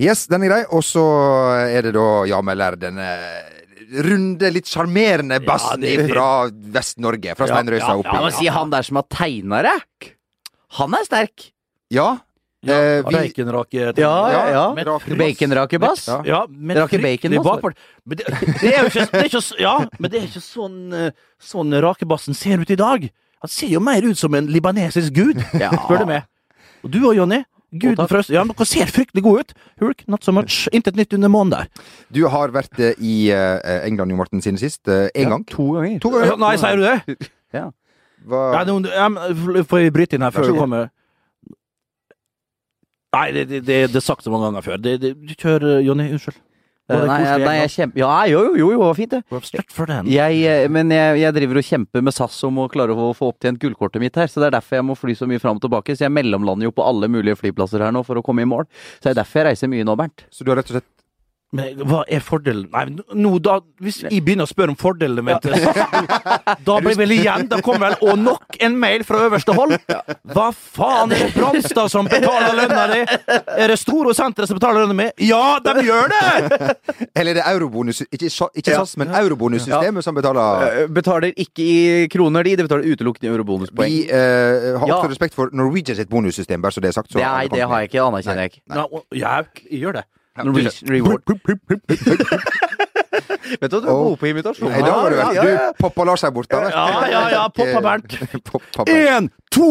Yes, 0.02 0.26
den 0.32 0.44
er 0.44 0.52
grei. 0.52 0.62
Og 0.76 0.84
så 0.84 1.04
er 1.70 1.86
det 1.86 1.94
da 1.96 2.08
Jan 2.28 2.48
Meller, 2.48 2.76
denne 2.80 3.10
runde, 4.06 4.50
litt 4.52 4.68
sjarmerende 4.68 5.40
bassen 5.46 5.84
det 5.84 5.94
er- 6.00 6.08
fra 6.10 6.28
Vest-Norge. 6.50 7.36
Fra 7.38 7.48
Ja, 7.48 7.54
Stein 7.54 7.70
Røisa 7.70 7.92
ja, 7.92 7.98
opp 7.98 8.06
Ja, 8.06 8.22
men 8.22 8.32
si 8.32 8.48
han 8.48 8.70
der 8.74 8.82
som 8.84 8.96
har 8.96 9.06
tegna 9.10 9.62
det. 9.62 10.14
Han 10.80 10.94
er 10.94 11.06
sterk. 11.06 11.52
Ja. 11.90 12.18
Ja, 12.66 12.78
eh, 12.82 13.02
vi- 13.04 13.16
Baconrake 13.16 13.74
Ja, 13.98 14.16
ja, 14.32 14.50
ja. 14.52 14.74
Med 14.74 14.88
Rake 14.88 15.06
frykt- 15.06 16.08
Ja. 16.08 16.22
Ja, 16.26 16.46
med 16.50 16.78
Rake 16.78 16.98
bacon, 17.02 17.36
bass. 17.44 17.62
Men 18.06 18.18
det, 18.18 18.26
det 18.62 18.72
er 18.74 18.82
jo 18.84 18.90
ikke, 18.90 19.06
det 19.12 19.22
er 19.22 19.30
ikke 19.30 19.60
Ja, 19.62 19.76
men 20.00 20.12
det 20.12 20.22
er 20.22 20.28
ikke 20.28 20.42
sånn 20.44 20.94
eh, 20.94 21.12
Sånn 21.42 21.74
rakebassen 21.82 22.34
ser 22.36 22.58
ut 22.60 22.70
i 22.72 22.76
dag. 22.76 23.10
Han 23.42 23.50
ser 23.50 23.68
jo 23.68 23.80
mer 23.80 24.02
ut 24.02 24.18
som 24.18 24.34
en 24.34 24.48
libanesisk 24.48 25.14
gud, 25.14 25.38
Ja. 25.62 25.70
spør 25.72 26.00
du 26.00 26.06
meg. 26.06 26.24
Og 26.84 26.92
du 26.92 27.00
og 27.08 27.16
Jonny, 27.16 27.44
guden 27.76 28.08
fra. 28.08 28.24
Ja, 28.30 28.44
men 28.44 28.56
dere 28.56 28.66
ser 28.66 28.86
fryktelig 28.90 29.22
gode 29.24 29.40
ut. 29.42 29.54
Hulk, 29.82 30.04
not 30.08 30.24
so 30.24 30.32
much. 30.32 30.68
Intet 30.74 30.96
nytt 30.96 31.14
under 31.14 31.30
månen 31.30 31.52
der. 31.52 31.68
Du 32.12 32.28
har 32.28 32.50
vært 32.56 32.80
eh, 32.80 32.94
i 33.00 33.30
England, 33.86 34.10
Jo 34.12 34.18
Morten, 34.18 34.42
siden 34.42 34.58
sist. 34.58 34.84
Én 34.88 35.10
Ja, 35.14 35.30
gang. 35.30 35.46
To 35.54 35.74
ganger. 35.74 36.00
To 36.00 36.10
ganger. 36.10 36.38
Nei, 36.38 36.56
sier 36.58 36.78
du 36.78 36.86
det? 36.88 37.30
Ja. 37.54 37.70
Hva, 38.26 38.42
Ja, 38.56 38.64
ja, 38.66 39.10
men 39.10 39.66
får 39.70 39.84
jeg 39.84 39.94
bryte 39.94 40.14
inn 40.18 40.22
her 40.26 40.32
før 40.34 40.48
så 40.48 40.54
du 40.56 40.60
kommer? 40.60 40.90
Nei, 43.16 43.30
det, 43.36 43.46
det, 43.52 43.62
det, 43.68 43.80
det 43.94 44.02
er 44.02 44.04
sagt 44.04 44.26
så 44.26 44.34
mange 44.34 44.50
ganger 44.50 44.66
før. 44.66 44.82
Det, 44.82 44.98
det, 45.02 45.16
kjør, 45.40 45.70
eh, 45.78 45.86
Jonny. 45.88 46.10
Unnskyld. 46.16 46.42
Nei, 46.86 47.16
jeg, 47.18 47.42
nei, 47.42 47.54
jeg 47.58 47.70
kjemper 47.74 47.98
Ja, 48.04 48.10
jo, 48.30 48.42
jo, 48.60 48.68
jo, 48.76 48.88
fint, 48.94 49.16
det. 49.16 49.24
Jeg, 50.14 50.42
eh, 50.46 50.66
men 50.70 50.92
jeg, 50.94 51.16
jeg 51.24 51.34
driver 51.34 51.58
og 51.58 51.66
kjemper 51.66 52.04
med 52.06 52.14
SAS 52.14 52.36
om 52.46 52.60
å 52.62 52.68
klare 52.70 52.94
å 52.94 53.08
få 53.18 53.32
opptjent 53.32 53.58
gullkortet 53.64 54.04
mitt 54.04 54.20
her, 54.22 54.30
så 54.30 54.44
det 54.44 54.52
er 54.52 54.58
derfor 54.60 54.78
jeg 54.78 54.86
må 54.86 54.98
fly 55.00 55.16
så 55.18 55.26
mye 55.30 55.42
fram 55.42 55.58
og 55.58 55.66
tilbake. 55.66 55.96
Så 55.98 56.06
jeg 56.06 56.14
mellomlander 56.14 56.70
jo 56.70 56.76
på 56.76 56.86
alle 56.86 57.10
mulige 57.10 57.40
flyplasser 57.40 57.82
her 57.82 57.96
nå 57.96 58.06
for 58.06 58.22
å 58.22 58.26
komme 58.26 58.46
i 58.46 58.52
mål. 58.52 58.68
Så 59.00 59.08
det 59.08 59.16
er 59.16 59.24
derfor 59.24 59.42
jeg 59.42 59.50
reiser 59.50 59.74
mye 59.74 59.88
nå, 59.88 59.98
Bernt. 59.98 60.28
så 60.30 60.46
du 60.46 60.54
har 60.54 60.62
rett 60.62 60.70
og 60.70 60.78
slett 60.78 60.92
Men 61.54 61.82
hva 61.88 62.02
er 62.10 62.24
fordelen 62.26 62.66
Nei, 62.74 62.84
nå 63.22 63.32
da 63.44 63.60
Hvis 63.84 64.00
jeg 64.04 64.24
begynner 64.26 64.48
å 64.48 64.50
spørre 64.50 64.74
om 64.74 64.78
fordelene 64.80 65.22
med 65.26 65.46
et 65.46 66.56
da 66.66 66.78
blir 66.84 66.98
vel 66.98 67.14
igjen 67.16 67.46
Da 67.52 67.60
kommer 67.66 67.94
vel 67.94 68.10
Og 68.10 68.20
nok 68.20 68.58
en 68.66 68.78
mail 68.82 69.06
fra 69.08 69.22
øverste 69.28 69.54
hold! 69.56 69.76
Hva 70.34 70.48
faen 70.56 71.14
er 71.14 71.22
det 71.26 71.30
Bronstad 71.36 71.92
som 71.94 72.10
betaler 72.10 72.58
lønna 72.58 72.86
di? 72.92 73.02
Er 73.62 73.72
det 73.72 73.78
Storo 73.82 74.14
senteret 74.18 74.50
som 74.50 74.58
betaler 74.60 74.84
lønna 74.84 74.98
mi? 74.98 75.08
Ja, 75.28 75.60
de 75.64 75.86
gjør 75.86 76.12
det! 76.12 76.74
Eller 77.14 77.36
er 77.36 77.40
det 77.40 77.46
eurobonus 77.54 78.02
Ikke, 78.10 78.32
ikke 78.32 78.74
Ja. 78.76 78.82
SAS, 78.82 78.98
men 79.00 79.14
eurobonussystemet 79.16 80.04
som 80.06 80.18
betaler 80.18 80.90
Betaler 80.96 81.32
ikke 81.38 81.64
i 81.66 82.08
kroner, 82.12 82.44
de. 82.44 82.56
De 82.58 82.66
betaler 82.66 82.90
utelukkende 82.90 83.30
i 83.30 83.34
eurobonuspoeng. 83.34 83.92
Vi 83.92 84.02
eh, 84.10 84.74
har 84.80 84.88
Ja. 84.90 84.98
også 84.98 85.14
respekt 85.14 85.38
for 85.38 85.54
Norwegian 85.54 85.98
sitt 85.98 86.10
bonussystem, 86.10 86.62
bare 86.64 86.74
så 86.76 86.82
det 86.84 86.90
er 86.92 86.98
sagt. 86.98 87.14
Så 87.14 87.22
Nei, 87.22 87.48
det 87.52 87.62
har 87.64 87.84
jeg 87.84 87.92
ikke. 87.92 88.04
Anerkjenner 88.04 88.48
jeg 88.48 88.56
ikke. 88.56 88.64
Ja, 89.16 89.38
gjør 89.72 90.02
ja, 90.02 90.06
gjør 90.36 90.54
det. 90.66 90.76
Reward. 90.92 91.22
Vet 93.62 93.72
du 93.72 93.78
hva, 93.78 93.82
du 93.82 93.88
er 93.88 93.96
god 93.96 94.18
på 94.20 94.28
imitasjon. 94.32 94.70
Nei, 94.74 94.82
da 94.84 94.94
var 94.98 95.10
du, 95.14 95.18
Ja, 95.20 95.32
ja, 95.32 95.44
ja. 95.48 95.72
du 95.72 95.80
poppa 95.80 96.06
Lars 96.10 96.22
her 96.26 96.32
borte. 96.36 96.60
Ja, 96.60 96.86
ja, 97.12 97.22
ja, 97.32 97.44
poppa 97.54 97.82
Bernt. 97.86 98.16
poppa 98.50 98.86
Én, 98.92 99.30
to 99.54 99.70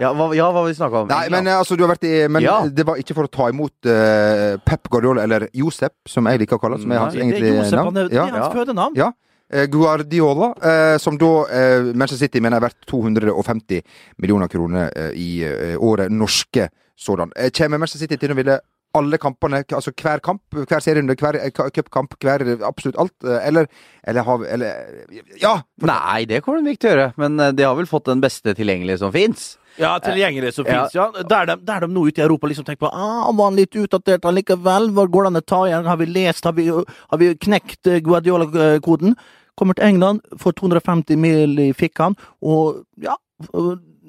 Ja, 0.00 0.10
hva, 0.12 0.26
ja, 0.34 0.48
hva 0.52 0.62
vi 0.66 0.74
snakka 0.76 1.04
om? 1.04 1.08
Nei, 1.08 1.28
men 1.32 1.46
eh, 1.48 1.56
altså, 1.56 1.76
du 1.78 1.84
har 1.84 1.92
vært 1.94 2.04
i 2.08 2.14
Men 2.28 2.42
Ja. 2.44 2.56
det 2.68 2.84
var 2.84 2.98
ikke 3.00 3.14
for 3.16 3.28
å 3.28 3.30
ta 3.32 3.46
imot 3.52 3.86
uh, 3.88 4.56
Pep 4.66 4.88
Guardiola, 4.92 5.22
eller 5.24 5.46
Josep, 5.56 5.94
som 6.10 6.26
jeg 6.28 6.42
liker 6.42 6.58
å 6.58 6.60
kalle 6.60 6.76
ham. 6.76 6.82
Som 6.82 6.92
er 6.92 6.98
hans 7.04 7.14
egentlige 7.16 7.54
navn. 7.70 7.86
han 7.92 7.96
er, 8.02 8.08
det 8.10 8.16
Ja. 8.18 8.26
er 8.26 8.34
hans 8.40 8.52
fødenavn. 8.56 8.96
Ja. 8.98 9.12
eh, 9.52 9.66
Guardiola, 9.70 10.50
eh, 10.60 10.96
som 10.98 11.16
da 11.16 11.30
eh, 11.48 11.92
Manchester 11.94 12.26
City 12.26 12.40
mener 12.42 12.58
er 12.58 12.66
verdt 12.66 12.82
250 12.90 13.82
millioner 14.18 14.48
kroner 14.52 14.90
eh, 14.96 15.12
i 15.14 15.30
eh, 15.46 15.76
året. 15.78 16.10
Norske 16.12 16.68
sådan. 16.98 17.30
Eh, 17.36 17.50
kommer 17.54 17.78
Manchester 17.78 18.02
City 18.04 18.16
til 18.18 18.34
å 18.34 18.36
ville 18.42 18.58
alle 18.98 19.18
kampene, 19.22 19.60
altså 19.76 19.92
hver 19.92 20.20
kamp, 20.24 20.42
hver 20.56 20.80
serierunde, 20.82 21.16
hver 21.20 21.38
eh, 21.40 21.50
cupkamp, 21.52 22.16
hver 22.22 22.44
absolutt 22.66 22.96
alt? 23.02 23.14
eh, 23.24 23.38
Eller, 23.48 23.68
eller 24.06 24.22
har 24.26 24.44
Eller 24.56 25.06
Ja! 25.42 25.54
Nei, 25.86 26.24
det 26.26 26.42
kommer 26.44 26.62
de 26.64 26.74
ikke 26.74 26.84
til 26.86 26.90
å 26.90 26.96
gjøre. 26.96 27.12
Men 27.22 27.38
eh, 27.40 27.52
de 27.52 27.62
har 27.68 27.76
vel 27.78 27.86
fått 27.90 28.08
den 28.10 28.20
beste 28.24 28.54
tilgjengelige 28.58 28.98
som 29.04 29.12
fins. 29.14 29.56
Ja, 29.76 29.98
tilgjengelig 30.00 30.54
som 30.56 30.64
Ja. 30.64 30.86
finnes, 30.88 30.94
ja. 30.96 31.22
Der 31.28 31.46
de, 31.50 31.56
der 31.68 31.80
de 31.84 31.88
nå 31.92 32.06
ute 32.08 32.22
i 32.22 32.24
Europa 32.24 32.48
liksom 32.48 32.64
tenker 32.64 32.86
på 32.86 32.92
ah, 32.92 33.30
var 33.36 33.50
han 33.50 33.58
litt 33.60 33.76
utdatert 33.76 34.24
allikevel, 34.24 34.88
hva 34.96 35.04
går 35.04 35.26
det 35.26 35.32
an 35.34 35.40
å 35.42 35.44
ta 35.44 35.58
igjen, 35.68 35.84
har 35.90 35.98
vi 36.00 36.06
lest, 36.06 36.44
har 36.48 36.54
vi, 36.56 36.68
har 36.72 37.18
vi 37.20 37.34
knekt 37.36 37.86
eh, 37.92 38.00
Guardiola-koden? 38.00 39.12
Kommer 39.56 39.76
til 39.76 39.84
England, 39.88 40.20
får 40.40 40.52
250 40.60 41.16
mil 41.20 41.58
i 41.60 41.70
fikkene, 41.76 42.16
og 42.44 42.82
ja 43.00 43.14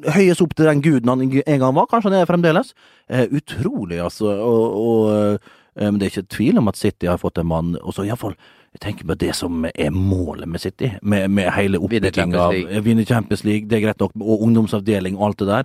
og 0.05 0.13
Høyes 0.17 0.41
opp 0.43 0.53
til 0.57 0.67
den 0.69 0.83
guden 0.85 1.09
han 1.09 1.23
en 1.25 1.61
gang 1.63 1.73
var, 1.75 1.87
kanskje 1.89 2.11
han 2.11 2.19
er 2.19 2.29
fremdeles. 2.29 2.73
Eh, 3.09 3.25
utrolig, 3.33 3.99
altså. 4.03 4.29
Og, 4.35 4.77
og, 4.81 5.39
eh, 5.77 5.89
men 5.89 5.97
det 5.97 6.07
er 6.07 6.13
ikke 6.13 6.35
tvil 6.35 6.61
om 6.61 6.69
at 6.69 6.77
City 6.77 7.09
har 7.09 7.19
fått 7.21 7.37
en 7.37 7.47
mann 7.47 7.75
Og 7.83 7.93
så 7.93 8.05
iallfall 8.07 8.33
jeg 8.75 8.81
tenker 8.83 9.07
på 9.09 9.15
det 9.17 9.31
som 9.33 9.65
er 9.65 9.93
målet 9.95 10.49
med 10.49 10.61
City, 10.61 10.91
med, 11.01 11.31
med 11.33 11.47
hele 11.55 11.79
oppbygginga. 11.81 12.81
Vinne 12.85 13.05
Champions 13.07 13.43
League, 13.47 13.65
det 13.69 13.79
er 13.79 13.85
greit 13.87 14.01
nok, 14.03 14.11
og 14.21 14.43
ungdomsavdeling 14.45 15.15
og 15.17 15.29
alt 15.29 15.39
det 15.39 15.47
der. 15.47 15.63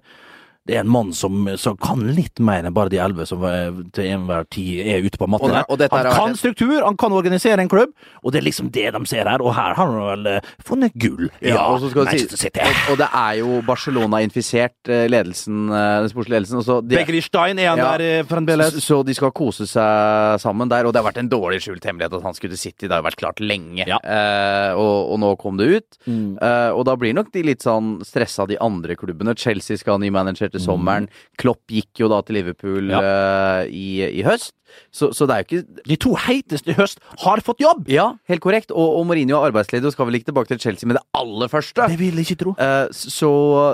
Det 0.64 0.76
er 0.76 0.84
en 0.84 0.90
mann 0.94 1.12
som, 1.12 1.48
som 1.58 1.74
kan 1.76 1.98
litt 2.14 2.38
mer 2.38 2.62
enn 2.62 2.74
bare 2.76 2.88
de 2.92 2.98
elleve 3.02 3.24
som 3.26 3.42
er- 3.42 3.72
til 3.92 4.04
enhver 4.14 4.44
tid 4.48 4.86
er 4.86 5.02
ute 5.02 5.18
på 5.18 5.26
matta. 5.26 5.64
Og- 5.68 5.80
og 5.80 5.90
han 5.90 6.12
kan 6.14 6.36
struktur, 6.38 6.84
han 6.84 6.96
kan 6.96 7.10
organisere 7.12 7.58
en 7.58 7.68
klubb, 7.68 7.90
og 8.22 8.30
det 8.32 8.38
er 8.42 8.46
liksom 8.46 8.70
det 8.70 8.92
de 8.94 9.00
ser 9.10 9.26
her. 9.26 9.42
Og 9.42 9.54
her 9.56 9.74
har 9.74 9.86
han 9.90 10.22
vel 10.22 10.36
uh, 10.36 10.40
funnet 10.62 10.94
gull. 10.94 11.30
Ja, 11.42 11.64
og 11.66 11.80
skal 11.90 12.04
det 12.06 12.30
si- 12.38 12.46
Og, 12.62 12.92
og 12.92 12.98
det 12.98 13.08
er 13.12 13.32
jo 13.40 13.60
Barcelona-infisert, 13.66 14.76
eh, 14.88 15.08
ledelsen, 15.10 15.68
eh, 15.70 16.00
den 16.04 16.08
sportslige 16.12 16.38
ledelsen. 16.38 16.62
Så 16.62 16.80
de, 16.86 17.20
Stein 17.22 17.58
er 17.58 17.68
han 17.70 17.78
Ja. 17.78 17.96
der 17.98 18.04
eh, 18.20 18.22
fremdeles. 18.24 18.72
så, 18.74 18.80
så 18.80 19.04
de 19.04 19.14
skal 19.14 19.30
kose 19.32 19.66
seg 19.66 20.38
sammen 20.40 20.68
der, 20.68 20.86
og 20.86 20.92
det 20.92 21.02
har 21.02 21.10
vært 21.10 21.18
en 21.18 21.28
dårlig 21.28 21.60
skjult 21.62 21.82
hemmelighet 21.84 22.14
at 22.18 22.22
han 22.22 22.34
skulle 22.34 22.54
til 22.54 22.58
City. 22.70 22.86
Det 22.86 22.90
har 22.94 23.02
jo 23.02 23.08
vært 23.10 23.18
klart 23.18 23.40
lenge, 23.42 23.84
Ja. 23.86 23.98
Uh, 24.02 24.78
og, 24.78 25.12
og 25.14 25.18
nå 25.22 25.32
kom 25.40 25.56
det 25.58 25.68
ut. 25.82 25.98
Mm. 26.06 26.38
Uh, 26.40 26.70
og 26.76 26.84
da 26.86 26.94
blir 26.96 27.14
nok 27.14 27.32
de 27.32 27.42
litt 27.42 27.62
sånn 27.66 27.98
stressa, 28.06 28.46
de 28.46 28.58
andre 28.62 28.94
klubbene. 28.94 29.34
Chelsea 29.36 29.76
skal 29.76 29.94
ha 29.94 29.98
ny 29.98 30.10
manager 30.10 30.51
til 30.52 30.64
sommeren. 30.64 31.08
Klopp 31.40 31.72
gikk 31.72 32.02
jo 32.04 32.10
da 32.12 32.22
til 32.26 32.40
Liverpool. 32.40 32.92
Ja. 32.92 33.02
uh, 33.02 33.70
i, 33.70 34.02
i 34.08 34.26
høst. 34.26 34.54
Så, 34.88 35.10
så 35.12 35.26
det 35.28 35.34
er 35.34 35.42
jo 35.42 35.46
ikke 35.48 35.82
De 35.88 35.96
to 36.00 36.12
heiteste 36.16 36.72
i 36.72 36.76
høst 36.78 37.00
har 37.20 37.42
fått 37.44 37.60
jobb! 37.60 37.84
Ja, 37.92 38.12
helt 38.30 38.40
korrekt. 38.44 38.72
Og, 38.72 38.98
og 38.98 39.06
Mourinho 39.08 39.36
er 39.38 39.50
arbeidsledig 39.50 39.90
og 39.90 39.94
skal 39.94 40.08
vel 40.08 40.16
ikke 40.16 40.30
tilbake 40.30 40.52
til 40.52 40.60
Chelsea 40.62 40.88
med 40.88 40.96
det 40.98 41.02
aller 41.18 41.50
første. 41.52 41.86
Det 41.92 41.98
vil 42.00 42.16
jeg 42.20 42.30
ikke 42.30 42.38
tro. 42.40 42.54
Uh, 42.56 42.88
så 42.92 43.30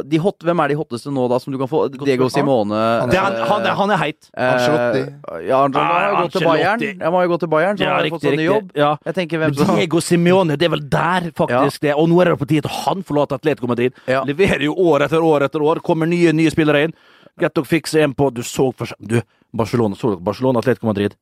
de 0.08 0.18
hot, 0.22 0.42
hvem 0.42 0.62
er 0.64 0.72
de 0.72 0.78
hotteste 0.78 1.12
nå, 1.14 1.28
da, 1.30 1.38
som 1.42 1.54
du 1.54 1.58
kan 1.60 1.70
få? 1.70 1.84
Diego. 1.94 2.28
Simone 2.32 2.74
Han 2.74 3.12
er, 3.12 3.20
han, 3.22 3.36
han, 3.48 3.62
er, 3.64 3.76
han 3.78 3.92
er 3.94 4.00
heit. 4.02 4.28
Uh, 4.32 4.42
Ancelotti. 4.48 5.02
Ja, 5.46 5.62
Ancelotti 5.64 5.94
har 5.94 6.08
jo 6.08 6.18
gått 6.18 6.36
til 6.36 6.46
Bayern. 6.48 6.84
Han 7.04 7.16
har 7.16 7.26
jo 7.26 7.32
gått 7.32 7.44
til 7.44 7.52
Bayern, 7.54 7.78
så 7.78 7.86
Ja, 7.86 7.88
han 7.88 7.96
har 7.96 8.06
riktig, 8.08 8.18
fått 8.18 8.28
sånn 8.28 8.38
ny 8.42 8.48
jobb. 8.48 8.74
Ja. 8.78 8.90
Jeg 9.08 9.18
tenker 9.20 9.42
hvem 9.44 9.56
som 9.58 9.72
Diego 9.78 10.02
Simone, 10.04 10.58
det 10.58 10.68
er 10.68 10.74
vel 10.74 10.84
der 10.92 11.30
faktisk 11.38 11.86
det. 11.86 11.94
Og 11.98 12.10
nå 12.10 12.20
er 12.22 12.32
det 12.32 12.38
på 12.42 12.50
tide 12.50 12.66
at 12.66 12.82
han 12.84 13.06
forlater 13.06 13.38
Atletico 13.38 13.70
Madrid. 13.70 13.96
Ja. 14.10 14.24
Leverer 14.28 14.66
jo 14.66 14.74
år 14.88 15.06
etter 15.06 15.24
år 15.24 15.46
etter 15.48 15.64
år. 15.64 15.82
Kommer 15.84 16.10
nye 16.10 16.34
nye 16.36 16.52
spillere 16.52 16.67
inn. 16.76 16.94
Greit 17.38 17.56
nok 17.56 17.66
fikse 17.66 18.02
en 18.02 18.14
på 18.18 18.30
Du 18.34 18.42
så 18.42 18.72
for 18.76 18.86
Du, 18.98 19.20
Barcelona, 19.54 19.96
så 19.96 20.12
dere 20.12 20.24
Barcelona 20.24 20.58
Atletico 20.58 20.86
Madrid? 20.86 21.14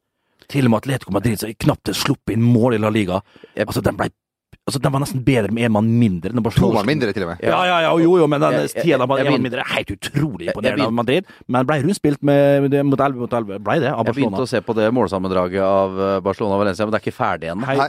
Til 0.49 0.67
og 0.67 0.71
med 0.71 0.79
Atletico 0.79 1.12
Madrid 1.12 1.38
som 1.38 1.53
knapt 1.53 1.95
sluppet 1.95 2.35
inn 2.37 2.43
mål 2.43 2.75
i 2.75 2.79
La 2.79 2.91
Liga. 2.91 3.23
Altså, 3.59 3.83
den 3.85 3.99
ble 3.99 4.11
Altså, 4.67 4.81
den 4.83 4.91
var 4.91 4.99
nesten 4.99 5.21
bedre 5.23 5.55
med 5.55 5.68
en 5.68 5.75
mann 5.77 5.90
mindre 5.94 6.33
enn 6.33 6.42
To 6.42 6.68
mann 6.75 6.88
mindre, 6.88 7.12
til 7.14 7.23
og 7.23 7.29
med. 7.31 7.42
Ja, 7.44 7.61
ja, 7.68 7.77
ja, 7.85 7.90
jo, 8.03 8.16
jo, 8.18 8.27
men 8.27 8.42
den 8.42 8.64
tida 8.75 9.07
var 9.07 9.20
én 9.23 9.29
mann 9.29 9.37
mindre 9.44 9.62
mindre. 9.62 9.66
Helt 9.70 9.92
utrolig 9.94 10.49
imponerende 10.49 10.88
av 10.88 10.97
Madrid. 10.97 11.29
Men 11.47 11.68
ble 11.68 11.77
rundspilt 11.85 12.18
med, 12.27 12.66
med, 12.66 12.75
mot 12.88 12.99
11 12.99 13.20
mot 13.20 13.37
11. 13.38 13.61
Ble 13.62 13.77
det 13.85 13.92
av 13.92 14.03
Barcelona. 14.03 14.11
Jeg 14.11 14.16
begynte 14.18 14.42
å 14.42 14.51
se 14.51 14.62
på 14.66 14.75
det 14.75 14.88
målsammendraget 14.97 15.62
av 15.62 16.03
eh, 16.09 16.16
Barcelona 16.27 16.59
og 16.59 16.64
Valencia, 16.64 16.87
men 16.87 16.97
det 16.97 16.99
er 16.99 17.07
ikke 17.07 17.14
ferdig 17.14 17.53
ennå. 17.53 17.62
Nei. 17.62 17.87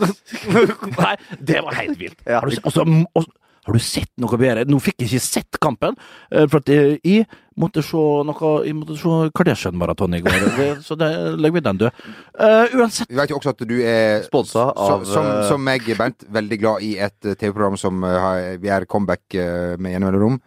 Nei, 1.02 1.16
det 1.50 1.66
var 1.66 1.80
helt 1.80 1.98
vilt. 2.04 2.22
Ja. 2.28 2.44
Har, 2.44 2.54
du, 2.54 2.62
også, 2.62 2.86
også, 3.18 3.34
har 3.68 3.76
du 3.76 3.84
sett 3.84 4.10
noe 4.24 4.38
bedre? 4.40 4.64
Nå 4.66 4.80
fikk 4.82 5.02
jeg 5.04 5.10
ikke 5.12 5.24
sett 5.28 5.60
kampen, 5.64 5.98
eh, 6.32 6.46
for 6.48 6.62
at 6.64 6.72
jeg, 6.72 6.98
jeg 7.04 7.26
måtte 7.60 7.84
se 7.84 8.00
noe 8.30 8.52
Jeg 8.64 8.76
måtte 8.78 8.96
se 8.98 9.16
Kardashian-maraton 9.36 10.16
i 10.16 10.22
går, 10.24 10.80
så 10.86 10.96
det 11.00 11.10
legger 11.36 11.58
vi 11.60 11.64
den 11.66 11.82
død. 11.84 12.02
Uh, 12.40 12.78
uansett 12.80 13.10
Vi 13.12 13.18
vet 13.20 13.34
jo 13.34 13.40
også 13.42 13.52
at 13.56 13.64
du 13.68 13.76
er 13.84 14.24
Sponsa 14.28 14.70
som, 14.72 14.94
av 15.02 15.06
som, 15.10 15.26
eh, 15.36 15.44
som 15.52 15.64
meg, 15.68 15.84
Bernt, 16.00 16.24
veldig 16.32 16.60
glad 16.64 16.86
i 16.88 16.94
et 16.98 17.18
eh, 17.28 17.36
TV-program 17.36 17.76
som 17.82 18.04
eh, 18.08 18.18
har- 18.24 18.58
vi 18.64 18.72
er 18.72 18.86
comeback 18.90 19.36
eh, 19.36 19.76
med 19.78 19.92
gjennom 19.98 20.12
mellomrom. 20.14 20.40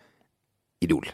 Idol. 0.81 1.11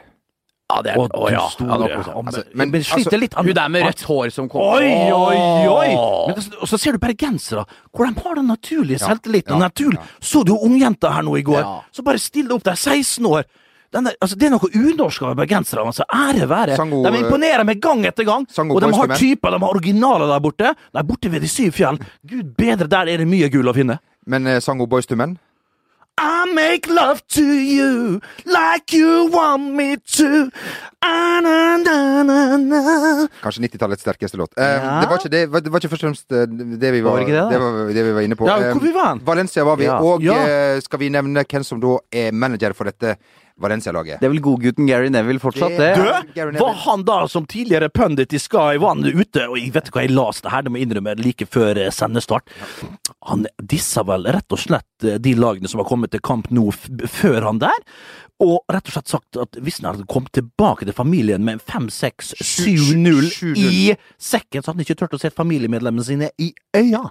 Ja, 0.66 0.80
det 0.82 0.92
er 0.92 0.98
og 0.98 1.12
Å, 1.14 1.28
ja. 1.30 1.42
ja, 1.60 1.76
meg. 1.78 1.92
men, 1.94 2.26
Altså, 2.26 2.42
men, 2.52 2.70
men, 2.72 2.82
sliter 2.82 3.12
altså, 3.14 3.20
litt 3.22 3.34
Hun 3.38 3.50
der 3.54 3.68
med 3.70 3.84
rødt 3.86 4.00
hår 4.08 4.32
som 4.34 4.48
kommer 4.50 4.80
Oi, 4.80 4.88
oi, 5.14 5.68
oi! 5.70 5.90
Men, 6.32 6.40
og 6.58 6.70
så 6.72 6.80
ser 6.82 6.96
du 6.96 7.02
bergensere, 7.04 7.62
hvor 7.94 8.08
de 8.10 8.24
har 8.24 8.40
den 8.40 8.50
naturlige 8.50 8.98
Ja, 8.98 9.12
selvtilliten. 9.12 9.54
ja, 9.54 9.60
naturlig. 9.68 10.00
ja. 10.02 10.18
Så 10.20 10.42
du 10.44 10.56
ungjenta 10.56 11.12
her 11.14 11.22
nå 11.22 11.36
i 11.38 11.44
går, 11.46 11.60
Ja. 11.62 11.76
så 11.94 12.02
bare 12.02 12.18
stille 12.18 12.50
opp 12.56 12.64
der, 12.66 12.74
16 12.74 13.24
år. 13.30 13.46
Den 13.94 14.08
er, 14.10 14.16
altså, 14.20 14.36
det 14.36 14.48
er 14.48 14.50
noe 14.56 14.68
unorsk 14.74 15.22
over 15.22 15.38
bergensere. 15.38 15.86
Altså, 15.86 16.04
ære 16.10 16.48
være. 16.50 16.74
Sango, 16.76 17.04
de 17.06 17.20
imponerer 17.22 17.64
meg 17.64 17.78
gang 17.80 18.02
etter 18.04 18.26
gang. 18.26 18.44
Sango 18.50 18.74
og 18.74 18.82
de 18.82 18.90
har 18.92 19.14
typer, 19.14 19.54
de 19.54 19.62
har 19.62 19.70
originaler 19.78 20.26
der 20.26 20.42
borte. 20.42 20.74
De 20.74 20.98
er 20.98 21.06
borte 21.06 21.30
ved 21.30 21.46
de 21.46 21.48
syv 21.48 21.70
fjell. 21.78 22.00
Gud 22.26 22.50
bedre, 22.58 22.90
der 22.90 23.06
er 23.14 23.22
det 23.22 23.28
mye 23.30 23.48
gull 23.48 23.70
å 23.70 23.74
finne. 23.76 24.00
Men 24.26 24.46
eh, 24.50 24.58
Sango 24.60 24.88
Boys 24.90 25.06
to 25.06 25.14
Men? 25.16 25.38
I 26.18 26.46
make 26.54 26.86
love 26.88 27.20
to 27.36 27.42
you 27.44 28.20
like 28.46 28.96
you 28.96 29.28
want 29.30 29.74
me 29.76 29.96
to. 30.16 30.48
Ah, 31.04 31.40
na, 31.44 31.76
na, 32.24 32.56
na. 32.56 33.26
Kanskje 33.42 33.60
90-tallets 33.66 34.00
sterkeste 34.00 34.36
låt. 34.40 34.52
Eh, 34.58 34.64
Ja. 34.64 35.00
det, 35.00 35.06
var 35.10 35.16
ikke, 35.20 35.28
det, 35.28 35.46
var- 35.52 35.60
det 35.60 35.70
var 35.72 35.78
ikke 35.80 35.90
først 35.92 36.04
og 36.04 36.08
fremst 36.08 36.32
eh, 36.32 36.46
det 36.80 36.92
vi 36.92 37.02
var, 37.04 37.18
det 37.20 37.26
det, 37.36 37.58
var, 37.60 37.92
det 37.92 38.04
vi 38.08 38.12
var 38.16 38.20
inne 38.24 38.36
på. 38.36 38.48
Ja, 38.48 38.72
hvor 38.72 38.80
vi 38.80 38.92
var 38.94 39.08
hen? 39.12 39.20
Valencia 39.26 39.64
var 39.64 39.76
vi, 39.76 39.84
Ja. 39.84 39.98
og 40.00 40.24
eh, 40.24 40.80
skal 40.80 40.98
vi 41.04 41.08
nevne 41.12 41.44
hvem 41.44 41.64
som 41.64 41.80
da 41.84 41.98
er 42.12 42.32
manager 42.32 42.72
for 42.72 42.84
dette 42.88 43.16
Valencia-laget? 43.60 44.20
Det 44.20 44.26
er 44.28 44.32
vel 44.34 44.42
godgutten 44.44 44.86
Gary 44.88 45.08
Neville 45.08 45.40
fortsatt, 45.40 45.76
det? 45.78 45.94
Det- 45.96 46.52
Du, 46.52 46.58
var 46.60 46.74
han 46.84 47.04
da 47.08 47.26
som 47.28 47.46
tidligere 47.48 47.88
pundit 47.88 48.32
i 48.36 48.38
Sky 48.38 48.76
var 48.78 48.94
han 48.94 49.04
ute, 49.06 49.46
og 49.48 49.56
jeg 49.58 49.72
vet 49.72 49.88
hva 49.90 50.02
jeg 50.04 50.10
las 50.12 50.42
det 50.44 50.52
her, 50.52 50.62
det 50.62 50.72
må 50.72 50.78
jeg 50.78 50.88
innrømme, 50.90 51.14
like 51.24 51.46
før 51.48 51.78
eh, 51.86 51.90
sendestart. 51.90 52.52
Han 53.30 53.46
dissa 53.62 54.02
vel 54.04 54.24
rett 54.28 54.52
og 54.52 54.58
slett 54.60 55.04
eh, 55.08 55.16
de 55.18 55.32
lagene 55.34 55.68
som 55.72 55.80
har 55.80 55.88
kommet 55.88 56.10
til 56.12 56.20
kamp 56.20 56.50
nå 56.52 56.68
før 56.72 57.42
han 57.48 57.58
der, 57.64 57.80
og 58.44 58.58
rett 58.68 58.90
og 58.90 58.92
slett 58.92 59.08
sagt 59.08 59.36
at 59.40 59.56
hvis 59.64 59.80
han 59.80 59.94
hadde 59.94 60.04
kommet 60.12 60.34
tilbake 60.36 60.84
til 60.84 60.92
familien 60.92 61.40
med 61.46 61.62
5-6-7-0 61.64 63.30
7-0 63.32 63.56
i 63.56 63.94
sekken, 64.20 64.60
så 64.62 64.70
hadde 64.70 64.82
han 64.82 64.84
ikke 64.84 64.98
turt 65.00 65.16
å 65.16 65.20
se 65.22 65.30
familiemedlemmene 65.32 66.04
sine 66.04 66.28
i 66.38 66.50
øya. 66.76 67.06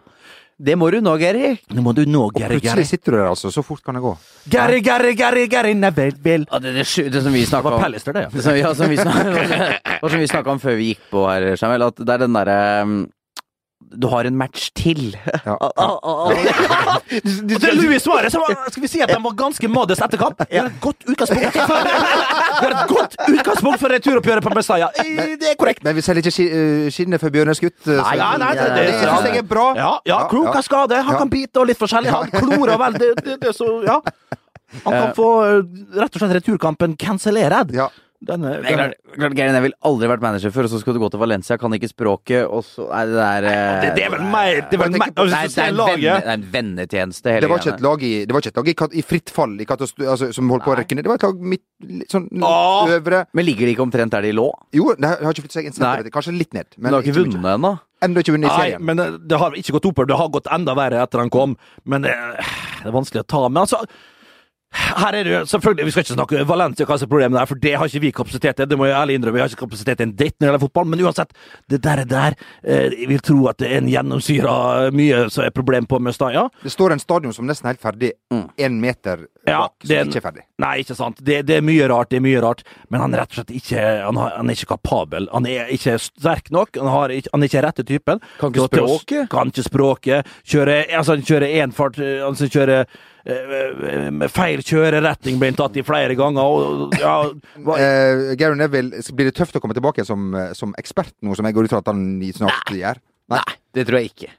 Det 0.55 0.75
må 0.79 0.87
du 0.87 1.01
nå, 1.03 1.11
Gary. 1.19 1.57
Nå 1.75 1.81
må 1.83 1.91
du 1.91 2.05
nå, 2.07 2.29
Gary, 2.31 2.61
Gary. 2.61 2.61
Plutselig 2.63 2.87
sitter 2.87 3.11
du 3.11 3.17
der, 3.17 3.25
altså. 3.33 3.49
Så 3.51 3.63
fort 3.65 3.81
kan 3.83 3.97
det 3.97 4.01
gå. 4.05 4.13
Gary, 4.47 4.79
Gary, 4.79 5.11
Gary, 5.19 5.47
Gary, 5.51 5.73
Neville. 5.75 6.45
Ja, 6.47 6.59
det, 6.63 6.71
det, 6.77 6.85
det 7.11 7.23
som 7.25 7.35
vi 7.35 7.41
Det 7.43 7.59
var 7.59 7.75
om 7.75 7.81
Pallister, 7.83 8.15
det, 8.15 8.23
ja. 8.23 8.29
Det 8.31 8.43
som, 8.45 8.55
ja, 8.55 8.71
som 8.75 10.19
vi 10.19 10.27
snakka 10.31 10.53
om 10.53 10.61
før 10.63 10.77
vi 10.79 10.93
gikk 10.93 11.03
på 11.11 11.25
her, 11.27 11.49
Jamel, 11.59 11.83
at 11.89 11.99
det 11.99 12.15
er 12.15 12.23
den 12.23 12.39
derre 12.39 12.59
um, 12.87 12.95
Du 13.95 14.07
har 14.11 14.25
en 14.25 14.35
match 14.37 14.69
til. 14.75 15.13
Ja. 15.45 15.55
Det 17.45 17.73
Louis 17.75 18.01
Suárez 18.03 18.33
skal 18.33 18.81
vi 18.83 18.87
si 18.89 19.01
at 19.03 19.11
han 19.13 19.23
var 19.23 19.35
ganske 19.37 19.67
modest 19.71 20.01
etter 20.03 20.17
kamp. 20.19 20.37
Det 20.41 20.57
er 20.59 20.65
et 20.69 20.79
godt 20.83 21.05
utgangspunkt. 21.07 21.53
Det 21.55 22.67
er 22.67 22.73
et 22.75 22.89
godt 22.89 23.15
utgangspunkt 23.29 23.79
for 23.83 23.93
returoppgjøret 23.93 24.43
på 24.45 24.53
Messiah. 24.55 24.89
Eh, 25.03 25.35
Det 25.39 25.51
er 25.51 25.57
korrekt. 25.59 25.83
Men 25.85 25.95
vi 25.95 26.01
selger 26.05 26.25
ikke 26.31 26.47
eh, 26.47 26.87
skinnet 26.91 27.21
for 27.21 27.29
Bjørnes 27.33 27.61
gutt. 27.63 27.77
eh, 27.87 27.99
Nei, 28.01 28.15
nei, 28.19 28.37
nei, 28.41 28.53
det- 28.55 28.69
det, 28.75 28.85
det- 28.87 29.23
det 29.25 29.33
jeg 29.35 29.43
er 29.43 29.49
bra. 29.53 29.67
Ja, 29.77 29.91
ja, 30.05 30.19
Krok 30.31 30.53
har 30.55 30.61
skade. 30.65 31.01
Han 31.03 31.17
kan 31.17 31.29
bite 31.29 31.59
og 31.61 31.67
litt 31.67 31.79
forskjellig. 31.79 32.09
Han 32.11 32.31
klorer 32.31 32.77
vel. 32.81 32.93
Det, 32.99 33.11
det, 33.23 33.39
det, 33.41 33.53
så, 33.55 33.69
ja. 33.85 33.99
Han 34.83 34.91
kan 34.93 35.13
få 35.15 35.29
rett 35.95 36.15
og 36.15 36.19
slett 36.19 36.33
returkampen 36.41 36.97
kansellert. 36.99 37.71
Ja. 37.71 37.89
Denne, 38.25 38.51
denne. 38.57 38.73
klart, 38.73 38.93
klart 39.13 39.35
Gary 39.37 39.53
Neville 39.53 39.77
aldri 39.85 40.07
vært 40.09 40.23
manager 40.23 40.53
før, 40.55 40.67
og 40.67 40.71
så 40.73 40.79
skal 40.81 40.95
du 40.97 40.99
gå 41.03 41.09
til 41.13 41.21
Valencia, 41.21 41.57
kan 41.61 41.75
ikke 41.77 41.89
språket, 41.91 42.47
og 42.49 42.63
så 42.65 42.87
Nei, 42.89 43.03
det 43.09 43.19
der 43.19 43.47
eh, 43.51 43.81
det, 43.83 43.91
det 43.99 44.05
er 44.07 44.13
vel 44.15 44.23
meg! 44.33 44.61
Det 44.71 44.79
altså, 44.81 45.25
det 45.29 45.65
er 45.65 45.69
en, 45.69 45.79
venne, 45.79 45.99
det 46.01 46.15
er 46.15 46.31
en 46.33 46.45
vennetjeneste, 46.55 47.35
hele 47.35 47.45
Det 47.45 47.51
var 47.51 47.61
ikke 47.61 47.73
et 47.75 47.85
lag 47.85 48.05
i, 48.07 48.13
det 48.25 48.35
var 48.35 48.45
ikke 48.45 48.53
et 48.53 48.61
lag 48.61 48.71
i, 48.71 48.75
i 49.01 49.05
fritt 49.05 49.33
fall 49.35 49.53
i 49.61 49.67
altså, 49.69 50.31
som 50.35 50.53
holdt 50.53 50.65
på 50.65 50.73
å 50.73 50.75
Nei. 50.75 50.81
rekke 50.81 50.97
ned. 50.97 51.05
Det 51.05 51.13
var 51.13 51.21
et 51.21 51.27
lag 51.27 51.43
midt 51.53 51.65
litt 51.85 52.15
sånn 52.15 52.25
øvre 52.41 53.21
Men 53.35 53.47
ligger 53.47 53.69
de 53.69 53.75
ikke 53.75 53.85
omtrent 53.85 54.15
der 54.15 54.25
de 54.25 54.33
lå? 54.35 54.47
Jo, 54.75 54.89
det 54.97 55.11
har 55.11 55.29
ikke 55.29 55.45
flyttet 55.45 55.59
seg 55.59 55.69
en 55.69 55.77
centimeter. 55.77 56.13
Kanskje 56.15 56.33
litt 56.39 56.57
ned. 56.57 56.71
Men 56.79 56.89
de 56.89 56.97
har 56.97 57.05
ikke 57.05 57.19
vunnet 57.19 57.51
ennå. 57.55 57.75
Ennå 58.05 58.25
ikke 58.25 58.35
vunnet 58.35 58.49
i 58.49 58.57
Nei, 58.57 58.81
men 58.89 58.99
det, 58.99 59.07
det 59.29 59.39
har 59.41 59.55
ikke 59.59 59.77
gått 59.77 59.87
oppover. 59.91 60.09
Det 60.09 60.19
har 60.19 60.33
gått 60.33 60.49
enda 60.55 60.75
verre 60.77 61.05
etter 61.05 61.21
han 61.21 61.31
kom. 61.33 61.55
Men 61.85 62.07
det, 62.07 62.15
det 62.81 62.89
er 62.89 62.95
vanskelig 62.95 63.23
å 63.23 63.29
ta. 63.35 63.45
Men 63.49 63.63
altså 63.65 63.83
Her 64.75 65.15
er 65.15 65.23
det 65.23 65.37
selvfølgelig, 65.49 65.85
Vi 65.87 65.91
skal 65.95 66.03
ikke 66.05 66.13
snakke 66.17 66.43
Valencia, 66.47 66.85
hva 66.85 66.97
som 66.99 67.07
er 67.07 67.11
problemet 67.13 67.39
der, 67.39 67.47
for 67.49 67.55
det 67.63 67.73
har 67.79 67.87
ikke 67.89 68.01
vi 68.03 68.11
kapasitet 68.11 68.57
til. 68.59 68.67
Det 68.69 68.77
må 68.79 68.85
jeg 68.89 68.95
ærlig 68.99 69.15
innrømme. 69.19 69.37
Vi 69.37 69.43
har 69.43 69.51
ikke 69.53 69.63
kapasitet 69.65 69.97
til 70.01 70.07
en 70.09 70.15
dritt 70.19 70.35
når 70.35 70.45
det 70.45 70.49
gjelder 70.51 70.63
fotball, 70.65 70.89
men 70.91 71.03
uansett, 71.05 71.31
det 71.71 71.79
der, 71.85 72.01
er 72.03 72.09
der 72.11 72.35
eh, 72.63 72.91
Jeg 72.99 73.07
vil 73.13 73.23
tro 73.23 73.39
at 73.51 73.57
det 73.61 73.71
er 73.71 73.77
en 73.81 73.89
gjennomsyra 73.91 74.55
mye 74.95 75.23
som 75.33 75.45
er 75.47 75.53
problem 75.55 75.87
på 75.89 75.99
Mestalla. 76.03 76.47
Det 76.63 76.73
står 76.73 76.95
en 76.97 76.99
stadion 77.03 77.33
som 77.35 77.47
nesten 77.47 77.69
er 77.69 77.75
helt 77.75 77.85
ferdig, 77.85 78.11
én 78.59 78.75
meter 78.81 79.25
Ja, 79.47 79.61
bak, 79.67 79.73
som 79.81 79.87
det 79.89 79.97
er- 79.97 80.05
ikke 80.09 80.17
er 80.21 80.27
ferdig. 80.27 80.45
Nei, 80.59 80.73
ikke 80.83 80.95
sant. 80.95 81.19
Det, 81.23 81.41
det 81.45 81.57
er 81.57 81.61
mye 81.65 81.87
rart, 81.91 82.09
det 82.09 82.17
er 82.17 82.25
mye 82.25 82.41
rart. 82.41 82.63
Men 82.89 83.01
han 83.01 83.13
er 83.13 83.19
rett 83.23 83.31
og 83.35 83.39
slett 83.41 83.51
ikke 83.55 83.81
Han, 84.05 84.15
har, 84.17 84.31
han 84.37 84.49
er 84.49 84.55
ikke 84.55 84.71
kapabel. 84.75 85.27
Han 85.33 85.45
er 85.45 85.67
ikke 85.75 85.97
sterk 85.99 86.51
nok. 86.51 86.77
Han, 86.79 86.87
har 86.91 87.09
ikke, 87.13 87.29
han 87.33 87.43
er 87.43 87.51
ikke 87.51 87.63
rette 87.65 87.83
typen. 87.87 88.21
Kan 88.39 88.51
ikke 88.55 88.67
språket? 88.69 89.29
Kan 89.29 89.51
ikke 89.51 89.65
språket. 89.67 90.31
Kjører, 90.47 90.85
altså, 90.95 91.15
han 91.17 91.27
kjører 91.27 91.59
én 91.63 91.75
fart 91.75 91.99
Altså 91.99 92.47
kjører 92.49 92.85
eh, 92.85 92.85
med 93.25 94.29
feil 94.29 94.61
kjøreretning, 94.61 95.39
ble 95.41 95.49
han 95.49 95.57
tatt 95.57 95.77
i 95.79 95.83
flere 95.85 96.15
ganger. 96.17 96.45
Og, 96.45 96.93
ja, 97.01 97.15
hva, 97.65 97.77
Eh, 97.81 98.35
Gary 98.39 98.55
Neville, 98.59 99.01
blir 99.17 99.29
det 99.31 99.35
tøft 99.35 99.57
å 99.57 99.61
komme 99.63 99.73
tilbake 99.77 100.05
som, 100.05 100.33
eh, 100.35 100.53
som 100.53 100.73
ekspert 100.77 101.13
nå, 101.21 101.35
som 101.35 101.45
jeg 101.45 101.55
går 101.55 101.65
ut 101.65 101.73
fra 101.73 101.81
at 101.83 101.89
han 101.91 102.21
snart 102.33 102.69
gjør? 102.71 103.01
Nei. 103.33 103.43
Det 103.73 103.87
tror 103.87 103.99
jeg 103.99 104.11
ikke. 104.13 104.31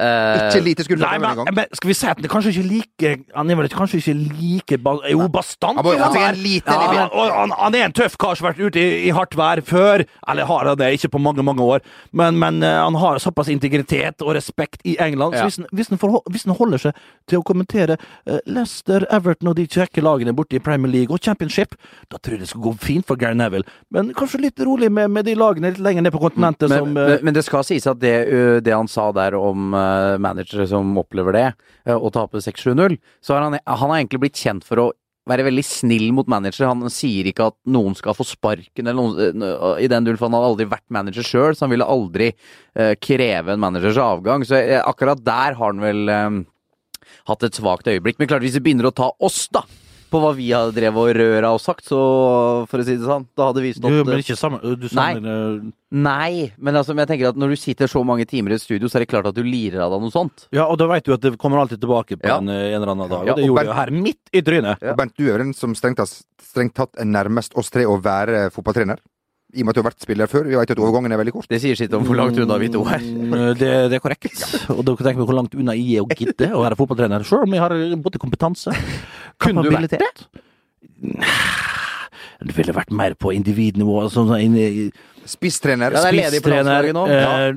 Eh, 0.00 0.48
Ikke 0.48 0.60
lite 0.64 0.84
skuldre 0.86 1.04
Nei, 1.04 1.18
men, 1.20 1.48
men 1.52 1.66
skal 1.76 1.90
vi 1.90 1.94
si 1.98 2.06
at 2.08 2.16
han 2.16 2.24
er 2.24 2.30
kanskje 2.32 2.52
ikke 2.54 2.62
like 2.64 3.10
Han 3.36 3.50
er 3.52 3.58
vel 3.58 3.66
kanskje 3.68 3.98
ikke 4.00 4.14
like 4.16 4.78
ba, 4.80 4.94
Jo, 5.10 5.26
bastant. 5.28 5.76
Han 5.76 5.98
han 6.00 6.16
er 6.16 6.38
ja, 6.64 7.08
han, 7.12 7.52
han, 7.52 7.74
er 7.76 7.90
en 7.90 7.92
tøff 7.92 8.16
kar 8.16 8.38
som 8.38 8.48
har 8.48 8.54
vært 8.54 8.72
ute 8.72 8.80
i, 8.80 9.02
i 9.08 9.12
hardt 9.12 9.36
vær 9.36 9.60
før. 9.68 10.04
Eller 10.28 10.48
har 10.48 10.70
han 10.70 10.78
det? 10.80 10.88
Ikke 10.96 11.10
på 11.12 11.20
mange 11.20 11.44
mange 11.44 11.60
år. 11.60 11.84
Men, 12.12 12.38
men 12.40 12.62
eh, 12.64 12.78
han 12.78 12.96
har 13.02 13.20
såpass 13.20 13.50
integritet 13.52 14.24
og 14.24 14.32
respekt 14.36 14.80
i 14.88 14.96
England. 14.96 15.36
Ja. 15.36 15.42
Så 15.42 15.50
hvis 15.50 15.60
han, 15.60 15.68
hvis, 15.76 15.92
han 15.92 16.16
hvis 16.32 16.46
han 16.48 16.56
holder 16.56 16.84
seg 16.86 17.04
til 17.28 17.42
å 17.42 17.44
kommentere 17.46 17.98
uh, 18.00 18.38
Leicester, 18.48 19.04
Everton 19.12 19.52
og 19.52 19.58
de 19.60 19.68
kjekke 19.68 20.04
lagene 20.04 20.32
borte 20.36 20.56
i 20.56 20.62
Premier 20.64 20.92
League 20.92 21.12
og 21.12 21.20
Championship, 21.20 21.76
da 22.08 22.16
tror 22.16 22.38
jeg 22.38 22.46
det 22.46 22.50
skal 22.54 22.64
gå 22.64 22.74
fint 22.80 23.08
for 23.08 23.20
Gary 23.20 23.36
Neville. 23.36 23.68
Men 23.92 24.14
kanskje 24.16 24.40
litt 24.46 24.64
rolig 24.64 24.88
med, 24.92 25.12
med 25.12 25.28
de 25.28 25.36
lagene 25.36 25.74
litt 25.74 25.84
lenger 25.84 26.08
ned 26.08 26.16
på 26.16 26.22
kontinentet 26.24 26.72
men, 26.72 26.80
som 26.80 26.96
uh, 26.96 27.18
men, 27.20 27.36
det 27.36 27.44
skal 27.44 27.66
sies 27.68 27.88
at 27.90 28.00
det, 28.00 28.16
det 28.64 28.72
han 28.72 28.88
sa 28.88 29.10
der 29.16 29.36
om 29.36 29.76
uh, 29.82 30.18
managere 30.22 30.66
som 30.70 30.94
opplever 31.00 31.36
det, 31.36 31.46
ø, 31.88 31.98
å 31.98 32.10
tape 32.14 32.40
6-7-0, 32.42 32.98
så 33.24 33.36
har 33.36 33.46
han, 33.46 33.58
han 33.58 33.90
har 33.90 33.98
egentlig 33.98 34.22
blitt 34.24 34.40
kjent 34.40 34.66
for 34.66 34.80
å 34.80 34.90
være 35.30 35.44
veldig 35.46 35.62
snill 35.62 36.08
mot 36.14 36.26
manager. 36.30 36.66
Han 36.66 36.90
sier 36.90 37.28
ikke 37.30 37.50
at 37.52 37.56
noen 37.70 37.94
skal 37.98 38.16
få 38.18 38.26
sparken, 38.26 38.88
eller 38.88 38.98
noen, 38.98 39.44
i 39.78 39.90
den 39.90 40.08
for 40.16 40.26
han 40.26 40.34
hadde 40.38 40.48
aldri 40.50 40.66
vært 40.72 40.88
manager 40.94 41.26
sjøl, 41.26 41.54
så 41.54 41.66
han 41.66 41.74
ville 41.74 41.86
aldri 41.86 42.32
uh, 42.32 42.94
kreve 42.98 43.54
en 43.54 43.62
managers 43.62 44.00
avgang. 44.02 44.46
Så 44.48 44.58
uh, 44.58 44.80
akkurat 44.82 45.22
der 45.22 45.58
har 45.58 45.74
han 45.74 45.82
vel 45.82 46.10
ø, 46.10 46.22
hatt 47.30 47.46
et 47.46 47.58
svakt 47.58 47.90
øyeblikk. 47.90 48.18
Men 48.18 48.30
klart, 48.30 48.42
hvis 48.46 48.58
vi 48.58 48.64
begynner 48.66 48.90
å 48.90 48.96
ta 48.96 49.12
oss, 49.22 49.44
da, 49.54 49.62
på 50.12 50.20
hva 50.22 50.30
vi 50.36 50.50
har 50.52 50.70
drevet 50.76 51.00
og 51.02 51.16
røra 51.16 51.50
og 51.56 51.60
sagt, 51.64 51.86
så 51.88 51.98
for 52.70 52.82
å 52.82 52.84
si 52.86 52.94
det 53.00 53.06
sånn, 53.08 53.24
da 53.38 53.48
hadde 53.48 53.62
vi 53.64 53.72
stått 53.74 53.90
du, 53.94 54.02
men 54.08 54.20
ikke 54.22 54.36
sammen, 54.38 54.60
du 54.62 54.84
Nei. 54.86 54.92
sammenligner 54.92 55.72
Nei, 55.92 56.52
men 56.56 56.78
altså, 56.78 56.94
men 56.96 57.02
jeg 57.04 57.10
tenker 57.14 57.30
at 57.32 57.36
når 57.40 57.52
du 57.52 57.58
sitter 57.60 57.90
så 57.92 58.00
mange 58.08 58.24
timer 58.28 58.54
i 58.54 58.56
et 58.56 58.62
studio, 58.64 58.88
så 58.88 58.96
er 59.00 59.04
det 59.04 59.10
klart 59.12 59.26
at 59.28 59.36
du 59.36 59.42
lirer 59.44 59.82
av 59.84 59.92
deg 59.92 60.00
noe 60.06 60.14
sånt. 60.14 60.46
Ja, 60.56 60.64
og 60.72 60.78
da 60.80 60.86
vet 60.88 61.04
du 61.04 61.12
at 61.12 61.20
det 61.26 61.34
kommer 61.40 61.60
alltid 61.60 61.82
tilbake 61.84 62.16
på 62.16 62.28
Ja. 62.30 62.38
en, 62.40 62.48
en 62.48 62.76
eller 62.78 62.94
annen 62.94 63.10
dag. 63.12 63.26
Ja, 63.28 63.34
Og 63.34 63.40
det 63.40 63.44
og 63.44 63.50
gjorde 63.50 63.64
Bernt- 63.64 63.72
jeg 63.74 63.80
her, 63.82 63.96
midt 64.08 64.32
i 64.32 64.44
trynet. 64.46 64.86
Og 64.92 64.96
Bent, 65.02 65.16
du 65.20 65.28
er 65.32 65.42
den 65.44 65.52
som 65.56 65.74
strengt 65.76 66.00
strengt 66.40 66.74
tatt 66.78 66.96
er 67.00 67.04
nærmest 67.08 67.52
oss 67.60 67.68
tre 67.72 67.84
å 67.88 67.98
være 68.00 68.46
fotballtrener. 68.52 69.00
I 69.52 69.60
og 69.60 69.66
med 69.68 69.74
at 69.74 69.76
du 69.76 69.80
har 69.82 69.90
vært 69.90 70.00
spiller 70.00 70.28
før. 70.32 70.46
Vi 70.48 70.56
vet 70.56 70.70
at 70.72 70.78
overgangen 70.80 71.12
er 71.12 71.18
veldig 71.20 71.32
kort. 71.34 71.46
Det 71.52 71.58
sier 71.60 71.76
sitt 71.76 71.92
om 71.92 72.06
hvor 72.08 72.16
langt 72.16 72.38
unna 72.40 72.56
vi 72.56 72.70
to 72.72 72.80
er. 72.88 73.02
Mm, 73.04 73.34
Det, 73.60 73.68
det 73.92 73.98
er 73.98 74.00
korrekt. 74.00 74.32
Og 74.72 74.80
da 74.88 74.94
tenker 74.96 75.20
vi 75.20 75.26
hvor 75.28 75.36
langt 75.36 75.52
unna 75.60 75.74
jeg 75.76 75.98
er 76.00 76.06
å 76.06 76.08
gidde 76.08 76.48
å 76.56 76.62
være 76.64 76.78
fotballtrener, 76.80 77.20
sjøl 77.28 77.44
om 77.44 77.52
jeg 77.52 77.60
har 77.60 77.74
både 78.00 78.16
kompetanse 78.22 78.72
Kunne 79.38 79.62
du 79.64 79.70
vært 79.70 79.94
det? 79.94 80.00
Nei, 81.02 82.48
Det 82.48 82.56
ville 82.56 82.74
vært 82.74 82.90
mer 82.90 83.14
på 83.14 83.32
individnivå. 83.34 84.08
Sånn, 84.12 84.28
sånn, 84.32 84.92
Spisstrener. 85.24 85.94
Ja, 85.94 86.02
det 86.02 86.10
er 86.10 86.18
ledig 86.18 86.42
på 86.42 86.50
landslaget 86.50 86.96
nå. 86.96 87.04
eh, 87.06 87.52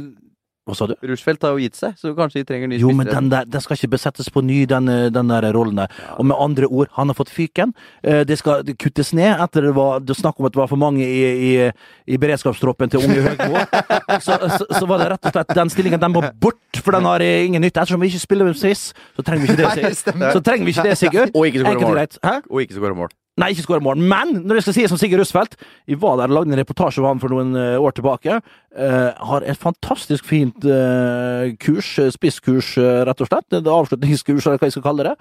Hva 0.65 0.73
sa 0.73 0.87
du? 0.89 0.95
Rushfeldt 1.05 1.43
har 1.45 1.51
jo 1.53 1.59
gitt 1.61 1.75
seg, 1.77 1.93
så 2.01 2.09
kanskje 2.17 2.41
de 2.41 2.45
trenger 2.49 2.69
ny 2.71 2.79
Jo, 2.81 2.89
men 2.97 3.05
den, 3.05 3.27
der, 3.29 3.45
den 3.45 3.61
skal 3.61 3.77
ikke 3.77 3.91
besettes 3.93 4.31
på 4.33 4.41
ny, 4.41 4.63
den, 4.65 4.87
eh, 4.89 5.09
den 5.13 5.27
der 5.29 5.45
rollen 5.53 5.77
der. 5.77 5.91
Og 6.17 6.25
med 6.25 6.35
andre 6.41 6.65
ord, 6.65 6.87
han 6.97 7.11
har 7.11 7.17
fått 7.19 7.29
fyken. 7.29 7.73
Eh, 8.01 8.23
Det 8.25 8.39
skal 8.39 8.63
kuttes 8.81 9.13
ned 9.13 9.37
etter 9.45 9.61
det 9.69 9.75
var 9.77 9.99
det 10.01 10.15
snakk 10.17 10.39
om 10.41 10.47
at 10.49 10.55
det 10.55 10.61
var 10.63 10.67
for 10.71 10.81
mange 10.81 11.05
i, 11.05 11.21
i, 11.51 11.71
i 12.09 12.17
beredskapstroppen 12.17 12.89
til 12.89 13.05
Unge 13.05 13.21
Høgmo. 13.27 13.61
Så, 14.25 14.37
så, 14.57 14.65
så 14.79 14.85
var 14.87 15.01
det 15.01 15.07
rett 15.11 15.25
og 15.27 15.33
slett 15.35 15.53
den 15.57 15.69
stillingen 15.69 15.99
den 16.01 16.13
må 16.13 16.21
bort, 16.41 16.79
for 16.81 16.95
den 16.95 17.05
har 17.05 17.21
eh, 17.21 17.45
ingen 17.45 17.61
nytte. 17.61 17.81
Ettersom 17.83 18.01
vi 18.01 18.07
ikke 18.09 18.23
spiller 18.23 18.45
med 18.49 18.57
Swiss, 18.57 18.87
så 19.17 19.21
trenger 19.25 19.45
vi 19.45 19.51
ikke 19.53 19.59
det, 19.61 19.67
Nei, 19.67 19.75
det 19.75 19.91
Sig- 19.91 20.01
stemmer. 20.01 20.31
så 20.33 20.41
trenger 20.45 20.65
vi 20.65 20.73
ikke 20.73 20.87
det, 20.89 20.97
Sigurd. 20.97 21.35
Og 21.35 21.45
ikke 21.49 21.61
skåre 21.61 21.75
og 21.75 21.85
mål. 21.93 22.41
Og 22.49 22.61
ikke 22.65 22.77
skåre 22.79 22.97
mål. 22.97 23.13
Nei, 23.35 23.49
ikke 23.51 23.65
skåre 23.65 23.83
mål. 23.83 23.99
Men 23.99 24.29
når 24.47 24.59
jeg 24.59 24.63
skal 24.65 24.75
si 24.77 24.83
det 24.85 24.89
som 24.93 24.99
Sigurd 24.99 25.19
Russfeldt 25.19 25.57
Jeg 25.89 25.99
var 25.99 26.15
der 26.21 26.31
og 26.31 26.37
lagde 26.37 26.53
en 26.53 26.59
reportasje 26.61 27.01
om 27.01 27.09
han 27.09 27.19
for 27.19 27.33
noen 27.33 27.51
eh, 27.59 27.75
år 27.75 27.97
tilbake. 27.97 28.39
Uh, 28.75 29.11
har 29.29 29.43
et 29.47 29.59
fantastisk 29.59 30.25
fint 30.27 30.65
uh, 30.67 31.51
kurs, 31.63 31.93
spisskurs, 32.15 32.73
uh, 32.79 33.03
rett 33.07 33.21
og 33.23 33.29
slett. 33.29 33.47
Et 33.55 33.69
avslutningskurs, 33.75 34.47
eller 34.47 34.59
hva 34.59 34.67
jeg 34.67 34.75
skal 34.75 34.87
kalle 34.87 35.07
det. 35.09 35.13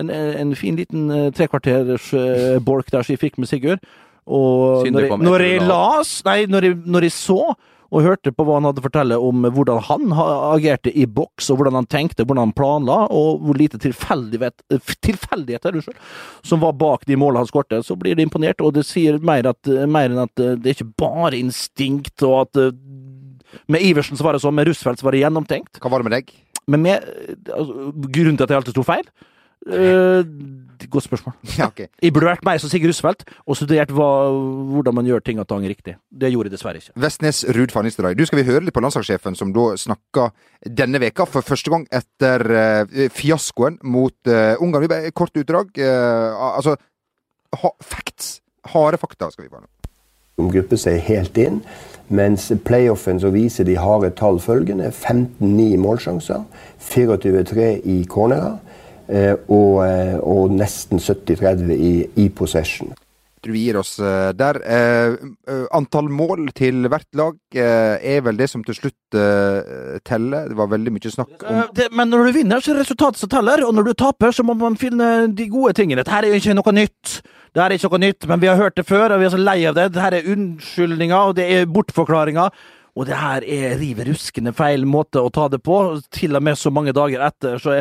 En, 0.00 0.12
en 0.12 0.52
fin 0.56 0.76
liten 0.76 1.08
trekvarters 1.36 2.10
bolk 2.64 2.92
der 2.92 3.04
som 3.04 3.16
jeg 3.16 3.22
fikk 3.22 3.40
med 3.40 3.48
Sigurd. 3.48 3.84
Og 4.28 4.88
når 4.92 5.06
jeg, 5.06 5.18
når 5.24 5.44
jeg 5.46 5.64
las 5.64 6.18
Nei, 6.26 6.42
når 6.52 6.66
jeg, 6.68 6.76
når 6.84 7.08
jeg 7.08 7.16
så 7.16 7.40
og 7.88 8.04
hørte 8.04 8.32
på 8.34 8.44
hva 8.44 8.58
han 8.58 8.66
hadde 8.68 8.82
å 8.82 8.84
fortelle 8.84 9.16
om 9.24 9.46
hvordan 9.46 9.80
han 9.86 10.10
agerte 10.18 10.92
i 10.92 11.06
boks, 11.08 11.48
og 11.48 11.60
hvordan 11.60 11.78
han 11.80 11.88
tenkte, 11.88 12.26
hvordan 12.26 12.48
han 12.48 12.56
planla, 12.56 12.98
og 13.08 13.44
hvor 13.46 13.56
lite 13.56 13.80
tilfeldighet, 13.80 14.60
eh, 14.74 14.92
tilfeldigheter 15.06 15.78
unnskyld, 15.78 16.02
som 16.44 16.60
var 16.64 16.76
bak 16.76 17.06
de 17.08 17.16
målene 17.16 17.46
han 17.46 17.50
skårte, 17.50 17.80
så 17.86 17.96
blir 17.96 18.18
det 18.18 18.26
imponert. 18.26 18.60
Og 18.60 18.74
det 18.76 18.84
sier 18.88 19.16
mer, 19.24 19.48
at, 19.48 19.72
mer 19.88 20.12
enn 20.12 20.26
at 20.26 20.44
eh, 20.44 20.58
det 20.60 20.72
er 20.72 20.76
ikke 20.76 20.92
bare 21.00 21.40
instinkt, 21.40 22.20
og 22.28 22.42
at 22.42 22.60
eh, 22.60 22.76
med 23.72 23.84
Iversen 23.88 24.20
så 24.20 24.26
var 24.26 24.36
det 24.36 24.44
sånn, 24.44 24.56
med 24.58 24.68
Russfeldt 24.68 25.00
så 25.00 25.08
var 25.08 25.16
det 25.16 25.24
gjennomtenkt. 25.24 25.80
Hva 25.80 25.92
var 25.92 26.04
det 26.04 26.10
med 26.10 26.16
deg? 26.18 26.36
Men 26.68 26.84
med 26.84 27.08
altså, 27.48 27.88
Grunnen 28.12 28.36
til 28.36 28.44
at 28.44 28.52
jeg 28.52 28.60
alltid 28.60 28.76
sto 28.76 28.84
feil? 28.84 29.08
Eh, 29.66 30.24
godt 30.90 31.04
spørsmål. 31.04 31.34
Ja, 31.58 31.66
okay. 31.66 31.86
Jeg 32.02 32.12
burde 32.12 32.30
vært 32.30 32.44
mer 32.46 32.60
som 32.62 32.70
Sigurd 32.70 32.92
Rusfeldt 32.92 33.24
og 33.46 33.56
studert 33.58 33.90
hva, 33.94 34.08
hvordan 34.72 34.94
man 34.94 35.08
gjør 35.08 35.24
ting 35.24 35.40
og 35.42 35.48
tang 35.50 35.66
riktig. 35.66 35.96
Det 36.08 36.30
gjorde 36.32 36.48
jeg 36.48 36.54
dessverre 36.56 36.82
ikke. 36.82 36.94
Vestnes 37.02 37.42
Ruud 37.56 37.74
van 37.74 37.88
Nistelrooy. 37.88 38.16
Du 38.18 38.24
skal 38.28 38.40
vi 38.40 38.46
høre 38.48 38.64
litt 38.64 38.76
på 38.76 38.82
landslagssjefen, 38.84 39.36
som 39.38 39.52
da 39.56 39.72
snakka 39.76 40.28
denne 40.64 41.00
veka 41.02 41.26
for 41.28 41.46
første 41.46 41.72
gang 41.74 41.86
etter 41.90 42.44
uh, 42.50 43.08
fiaskoen 43.14 43.80
mot 43.82 44.14
uh, 44.30 44.54
Ungarn. 44.62 45.10
Kort 45.16 45.36
utdrag. 45.36 45.74
Uh, 45.76 46.54
altså 46.54 46.78
ha, 47.58 47.74
Facts. 47.82 48.38
Harde 48.68 48.98
fakta 49.00 49.30
skal 49.32 49.46
vi 49.46 49.50
få 49.50 49.62
nå. 49.62 49.68
som 50.38 50.50
grupper 50.52 50.78
seg 50.78 51.00
helt 51.08 51.38
inn. 51.40 51.62
Mens 52.08 52.46
playoffen 52.64 53.18
så 53.20 53.30
viser 53.34 53.66
de 53.68 53.76
harde 53.76 54.10
tall 54.16 54.38
følgende. 54.40 54.92
15-9 54.92 55.76
målsjanser, 55.82 56.44
24-3 56.84 57.68
i 57.84 58.02
cornerer 58.08 58.56
og, 59.48 59.84
eh, 59.86 60.16
og 60.20 60.50
nesten 60.52 61.00
70-30 61.00 61.72
i, 61.74 61.92
i 62.16 62.28
possession. 62.28 62.94
tror 63.38 63.54
vi 63.54 63.60
gir 63.68 63.76
oss 63.78 63.98
eh, 64.02 64.32
der. 64.34 64.58
Eh, 64.66 65.14
eh, 65.48 65.66
antall 65.78 66.08
mål 66.10 66.48
til 66.58 66.88
hvert 66.90 67.06
lag 67.14 67.36
eh, 67.54 67.96
er 68.16 68.20
vel 68.26 68.36
det 68.36 68.48
som 68.50 68.64
til 68.66 68.74
slutt 68.74 69.14
eh, 69.14 69.98
teller. 70.04 70.48
Det 70.50 70.58
var 70.58 70.72
veldig 70.72 70.92
mye 70.96 71.12
snakk 71.14 71.44
om 71.46 71.60
Eh, 71.62 71.68
det, 71.78 71.86
men 71.92 72.10
når 72.10 72.26
du 72.28 72.32
vinner, 72.40 72.60
så 72.60 72.72
er 72.72 72.80
det 72.80 72.86
resultatet 72.88 73.22
som 73.22 73.30
teller, 73.32 73.62
og 73.64 73.74
når 73.78 73.88
du 73.88 73.94
taper, 73.94 74.34
så 74.34 74.42
må 74.44 74.58
man 74.58 74.76
finne 74.76 75.28
de 75.32 75.48
gode 75.48 75.72
tingene. 75.78 76.02
Dette 76.02 76.18
er 76.18 76.28
jo 76.28 76.40
ikke 76.40 76.58
noe 76.58 76.74
nytt. 76.74 77.20
Det 77.54 77.62
er 77.64 77.72
ikke 77.78 77.88
noe 77.94 78.02
nytt, 78.02 78.26
men 78.28 78.42
vi 78.42 78.50
har 78.50 78.58
hørt 78.60 78.76
det 78.76 78.84
før, 78.86 79.14
og 79.14 79.22
vi 79.22 79.28
er 79.30 79.32
så 79.32 79.40
lei 79.40 79.60
av 79.70 79.78
det. 79.78 79.86
Dette 79.94 80.18
er 80.18 80.32
unnskyldninger, 80.34 81.30
og 81.30 81.38
det 81.38 81.46
er 81.54 81.70
bortforklaringer. 81.70 82.50
Og 82.98 83.06
det 83.06 83.14
her 83.14 83.44
er 83.46 83.76
riv 83.78 84.00
ruskende 84.08 84.50
feil 84.58 84.82
måte 84.88 85.20
å 85.22 85.30
ta 85.30 85.44
det 85.52 85.60
på. 85.62 85.76
Til 86.10 86.34
og 86.34 86.42
med 86.42 86.58
så 86.58 86.72
mange 86.74 86.90
dager 86.96 87.22
etter 87.22 87.60
så, 87.62 87.76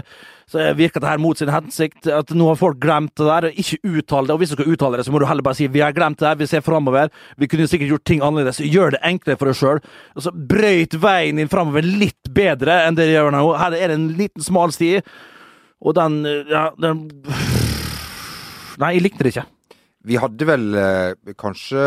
så 0.46 0.60
er- 0.62 0.76
virker 0.78 1.02
det 1.02 1.10
her 1.10 1.18
mot 1.24 1.40
sin 1.40 1.50
hensikt. 1.50 2.06
At 2.06 2.30
nå 2.38 2.52
har 2.52 2.60
folk 2.60 2.78
glemt 2.78 3.16
det 3.18 3.26
der. 3.26 3.48
og 3.50 3.58
Ikke 3.58 3.80
uttale 3.82 4.28
det. 4.28 4.36
Og 4.36 4.40
hvis 4.44 4.54
du 4.54 4.56
skal 4.60 4.70
uttale 4.76 4.98
det, 5.00 5.08
så 5.08 5.12
må 5.16 5.20
du 5.20 5.26
heller 5.26 5.42
bare 5.42 5.56
si 5.58 5.66
'vi 5.68 5.82
har 5.82 5.92
glemt 5.92 6.20
det 6.20 6.28
her, 6.28 6.36
vi 6.36 6.46
ser 6.46 6.62
framover'. 6.62 7.10
Vi 7.38 7.48
kunne 7.48 7.68
sikkert 7.68 7.90
gjort 7.90 8.04
ting 8.06 8.22
annerledes. 8.22 8.62
Gjør 8.62 8.92
det 8.92 9.02
enklere 9.04 9.38
for 9.40 9.46
deg 9.46 9.56
sjøl. 9.56 9.80
Altså, 10.16 10.32
brøyt 10.32 10.94
veien 11.02 11.38
din 11.38 11.50
framover 11.50 11.82
litt 11.82 12.30
bedre 12.32 12.86
enn 12.86 12.96
det 12.96 13.08
du 13.08 13.14
gjør 13.18 13.32
nå. 13.32 13.58
Her 13.58 13.74
er 13.74 13.88
det 13.88 13.96
en 13.98 14.10
liten 14.16 14.44
smal 14.44 14.72
sti, 14.72 15.02
og 15.82 15.96
den 15.96 16.24
Ja, 16.48 16.70
den 16.80 17.10
Nei, 18.78 18.94
jeg 18.94 19.02
likte 19.02 19.24
det 19.24 19.34
ikke. 19.36 19.46
Vi 20.08 20.18
hadde 20.22 20.48
vel 20.48 20.66
eh, 20.80 21.34
kanskje 21.40 21.84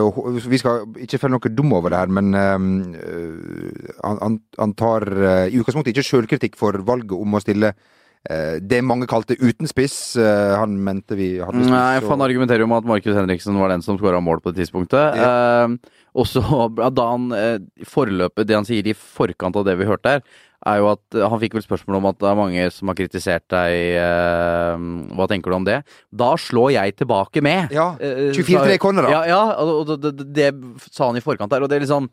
eh, 0.00 0.46
Vi 0.50 0.60
skal 0.60 0.86
ikke 1.04 1.20
felle 1.22 1.36
noe 1.36 1.54
dum 1.54 1.74
over 1.76 1.94
det 1.94 2.00
her, 2.02 2.14
men 2.16 2.34
eh, 2.34 3.90
han, 4.02 4.38
han, 4.58 4.76
tar 4.78 5.06
eh, 5.14 5.50
i 5.52 5.60
utgangspunktet 5.60 5.94
ikke 5.94 6.08
sjølkritikk 6.08 6.58
for 6.60 6.80
valget 6.86 7.14
om 7.16 7.36
å 7.36 7.42
stille 7.42 7.74
eh, 7.74 8.56
det 8.58 8.82
mange 8.86 9.08
kalte 9.10 9.38
uten 9.38 9.70
spiss. 9.70 10.16
Eh, 10.18 10.54
han 10.58 10.76
mente 10.86 11.18
vi 11.18 11.36
hadde 11.38 11.62
spiss. 11.62 11.74
Nei, 11.74 12.00
for 12.02 12.16
han 12.16 12.26
argumenterer 12.26 12.64
jo 12.64 12.70
med 12.72 12.82
at 12.82 12.90
Markus 12.90 13.18
Henriksen 13.18 13.60
var 13.60 13.74
den 13.74 13.86
som 13.86 14.00
skåra 14.00 14.22
mål 14.24 14.42
på 14.42 14.52
det 14.52 14.64
tidspunktet. 14.64 15.20
Eh, 15.20 16.00
og 16.14 16.26
så 16.30 16.42
da 16.98 17.06
han 17.10 17.30
eh, 17.36 17.60
forløpet, 17.90 18.46
det 18.48 18.58
han 18.58 18.66
sier 18.68 18.86
i 18.86 18.94
forkant 18.96 19.56
av 19.58 19.66
det 19.66 19.76
vi 19.80 19.88
hørte 19.88 20.16
her, 20.16 20.22
er 20.64 20.80
jo 20.80 20.86
at 20.94 21.16
eh, 21.18 21.26
han 21.28 21.40
fikk 21.42 21.56
vel 21.58 21.64
spørsmål 21.66 21.98
om 21.98 22.06
at 22.12 22.20
det 22.22 22.28
er 22.30 22.38
mange 22.38 22.68
som 22.72 22.90
har 22.90 22.98
kritisert 22.98 23.44
deg. 23.52 23.74
Eh, 24.00 24.86
hva 25.18 25.26
tenker 25.30 25.52
du 25.52 25.58
om 25.58 25.66
det? 25.66 25.80
Da 26.14 26.30
slår 26.40 26.72
jeg 26.78 26.96
tilbake 27.02 27.42
med. 27.44 27.74
Ja, 27.74 27.92
Eh, 28.00 28.32
24 28.34 28.78
sa- 28.78 28.94
da. 29.02 29.10
Ja, 29.10 29.20
ja 29.28 29.42
og, 29.60 29.92
det, 30.00 30.14
det, 30.18 30.30
det 30.34 30.48
sa 30.90 31.10
han 31.10 31.20
i 31.20 31.24
forkant 31.24 31.52
der, 31.52 31.62
og 31.62 31.70
det 31.70 31.78
er 31.78 31.86
liksom 31.86 32.10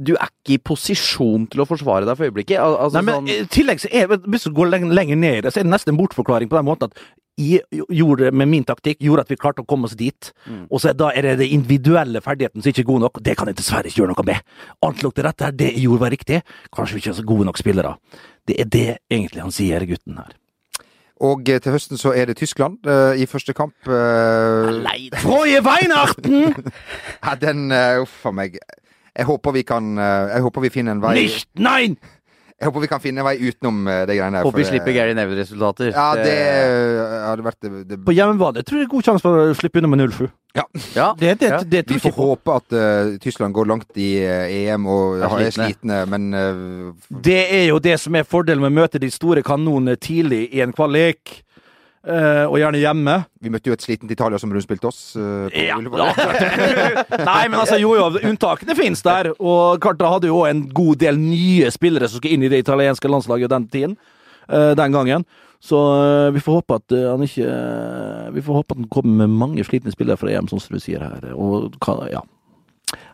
Du 0.00 0.14
er 0.14 0.30
ikke 0.30 0.54
i 0.54 0.62
posisjon 0.64 1.42
til 1.52 1.60
å 1.60 1.66
forsvare 1.68 2.06
deg 2.08 2.16
for 2.16 2.30
øyeblikket. 2.30 2.56
Al 2.56 2.78
altså, 2.86 2.96
Nei, 2.96 3.02
men 3.10 3.18
sånn, 3.18 3.26
i 3.28 3.48
tillegg 3.52 3.82
så 3.82 3.90
er 3.92 4.06
Hvis 4.24 4.46
du 4.48 4.54
går 4.56 4.70
lenger 4.72 5.18
ned 5.20 5.34
i 5.34 5.42
det, 5.44 5.52
så 5.52 5.60
er 5.60 5.66
det 5.68 5.74
nesten 5.74 5.92
en 5.92 6.00
bortforklaring 6.00 6.48
på 6.48 6.56
den 6.56 6.64
måten 6.64 6.88
at 6.88 7.02
jeg 7.40 7.84
gjorde 7.96 8.30
med 8.36 8.50
min 8.50 8.66
taktikk 8.68 9.00
gjorde 9.04 9.24
at 9.24 9.32
vi 9.32 9.38
klarte 9.40 9.64
å 9.64 9.68
komme 9.68 9.88
oss 9.88 9.96
dit. 9.98 10.32
Mm. 10.46 10.66
Og 10.68 10.82
så 10.82 10.92
da 10.96 11.10
er 11.16 11.28
det 11.28 11.38
den 11.42 11.54
individuelle 11.60 12.22
ferdigheten 12.24 12.62
som 12.62 12.72
ikke 12.72 12.84
er 12.84 12.90
god 12.90 13.06
nok. 13.06 13.22
Det 13.24 13.36
kan 13.38 13.50
jeg 13.50 13.58
dessverre 13.60 13.90
ikke 13.90 14.02
gjøre 14.02 14.14
noe 14.14 14.26
med. 14.28 14.52
Alt 14.86 15.04
lukter 15.06 15.28
rett 15.28 15.46
her, 15.46 15.56
det 15.56 15.72
jeg 15.72 15.86
gjorde 15.86 16.04
var 16.04 16.14
riktig. 16.16 16.42
Kanskje 16.76 16.96
vi 16.96 17.04
ikke 17.04 17.14
er 17.14 17.18
så 17.22 17.26
gode 17.32 17.48
nok 17.48 17.60
spillere. 17.60 17.96
Det 18.48 18.60
er 18.60 18.70
det 18.70 18.88
egentlig 19.10 19.44
han 19.44 19.54
sier, 19.54 19.88
gutten 19.88 20.20
her. 20.20 20.36
Og 21.20 21.48
eh, 21.52 21.60
til 21.60 21.74
høsten 21.76 22.00
så 22.00 22.14
er 22.16 22.30
det 22.30 22.38
Tyskland 22.40 22.80
uh, 22.88 23.12
i 23.12 23.26
første 23.28 23.52
kamp. 23.56 23.76
Uh... 23.84 24.80
Nei, 24.80 25.10
Freue 25.20 25.60
Weihnachten! 25.64 26.54
ja, 27.26 27.34
den 27.40 27.68
eh, 27.76 28.00
Uff 28.00 28.24
a 28.24 28.32
meg. 28.32 28.56
Jeg 29.16 29.26
håper 29.26 29.52
vi 29.52 29.62
kan 29.66 29.98
eh, 29.98 30.30
Jeg 30.34 30.42
håper 30.46 30.64
vi 30.64 30.72
finner 30.72 30.96
en 30.96 31.02
vei 31.02 31.14
Nicht, 31.18 31.48
nein! 31.58 31.98
Jeg 32.60 32.68
håper 32.68 32.82
vi 32.84 32.88
kan 32.90 33.00
finne 33.00 33.22
en 33.22 33.24
vei 33.24 33.38
utenom 33.40 33.86
eh, 33.88 34.02
det 34.04 34.18
greiene 34.18 34.36
der. 34.36 34.44
Håper 34.44 34.60
vi 34.60 34.66
slipper 34.68 34.92
eh, 34.92 34.96
Gary 34.98 35.14
Neville-resultater. 35.16 35.94
Ja, 35.94 36.10
det 36.18 36.34
eh, 36.36 37.14
hadde 37.24 37.46
vært 37.46 37.56
det, 37.64 37.70
det 37.88 37.98
På 38.04 38.12
hjemmebane 38.12 38.60
tror 38.60 38.76
jeg 38.76 38.84
det 38.84 38.90
er 38.90 38.92
god 38.92 39.06
sjanse 39.06 39.24
for 39.24 39.40
å 39.46 39.54
slippe 39.56 39.80
unna 39.80 39.88
med 39.88 40.02
0-7. 40.02 40.28
Ja, 40.52 40.66
Det, 41.16 41.38
det, 41.40 41.48
Ja. 41.48 41.62
det, 41.62 41.84
Vi 41.88 41.98
får 42.02 42.12
håpe 42.16 42.56
at 42.58 42.74
uh, 42.74 43.16
Tyskland 43.22 43.54
går 43.54 43.68
langt 43.70 43.96
i 43.96 44.10
uh, 44.26 44.50
EM 44.50 44.86
og 44.90 45.20
Er 45.22 45.24
er 45.24 45.50
slitne. 45.54 45.68
slitne, 45.70 46.00
men 46.10 46.34
uh, 46.34 46.92
Det 47.08 47.38
er 47.54 47.68
jo 47.70 47.78
det 47.78 47.96
som 48.02 48.14
er 48.18 48.26
fordelen 48.28 48.60
med 48.60 48.74
å 48.74 48.80
møte 48.82 48.98
de 48.98 49.10
store 49.14 49.44
kanonene 49.46 49.96
tidlig 49.96 50.48
i 50.52 50.60
en 50.60 50.74
kvalik. 50.74 51.44
Eh, 52.00 52.46
og 52.48 52.56
gjerne 52.56 52.80
hjemme. 52.80 53.14
vi 53.44 53.50
møtte 53.52 53.68
jo 53.68 53.74
et 53.76 53.82
slitent 53.84 54.12
Italia 54.12 54.38
som 54.40 54.52
rundspilte 54.52 54.88
oss. 54.88 55.00
Uh, 55.16 55.52
Ja. 55.52 55.76
Nei, 57.28 57.42
men 57.50 57.58
altså, 57.60 57.76
jo, 57.76 57.92
jo, 57.98 58.08
unntakene 58.24 58.76
finnes 58.78 59.04
der. 59.04 59.34
Og 59.36 59.80
Carta 59.84 60.08
hadde 60.14 60.30
jo 60.30 60.46
en 60.48 60.64
god 60.72 61.02
del 61.02 61.20
nye 61.20 61.68
spillere 61.74 62.08
som 62.08 62.22
skulle 62.22 62.38
inn 62.38 62.48
i 62.48 62.52
det 62.52 62.62
italienske 62.64 63.10
landslaget 63.10 63.52
den 63.52 63.68
tiden. 63.68 63.96
Uh, 64.48 64.72
den 64.78 64.96
gangen. 64.96 65.28
Så 65.60 65.76
vi 66.32 66.40
får 66.40 66.62
håpe 66.62 66.76
at 66.78 66.92
han 66.96 67.20
ikke 67.20 67.48
Vi 68.32 68.40
får 68.40 68.54
håpe 68.62 68.72
at 68.72 68.78
han 68.78 68.86
kommer 68.88 69.26
med 69.26 69.34
mange 69.42 69.64
slitne 69.68 69.92
spillere 69.92 70.16
fra 70.16 70.30
EM, 70.32 70.48
sånn 70.48 70.62
som 70.64 70.72
du 70.72 70.80
sier 70.80 71.04
her. 71.04 71.34
Og 71.36 71.76
ja. 72.08 72.22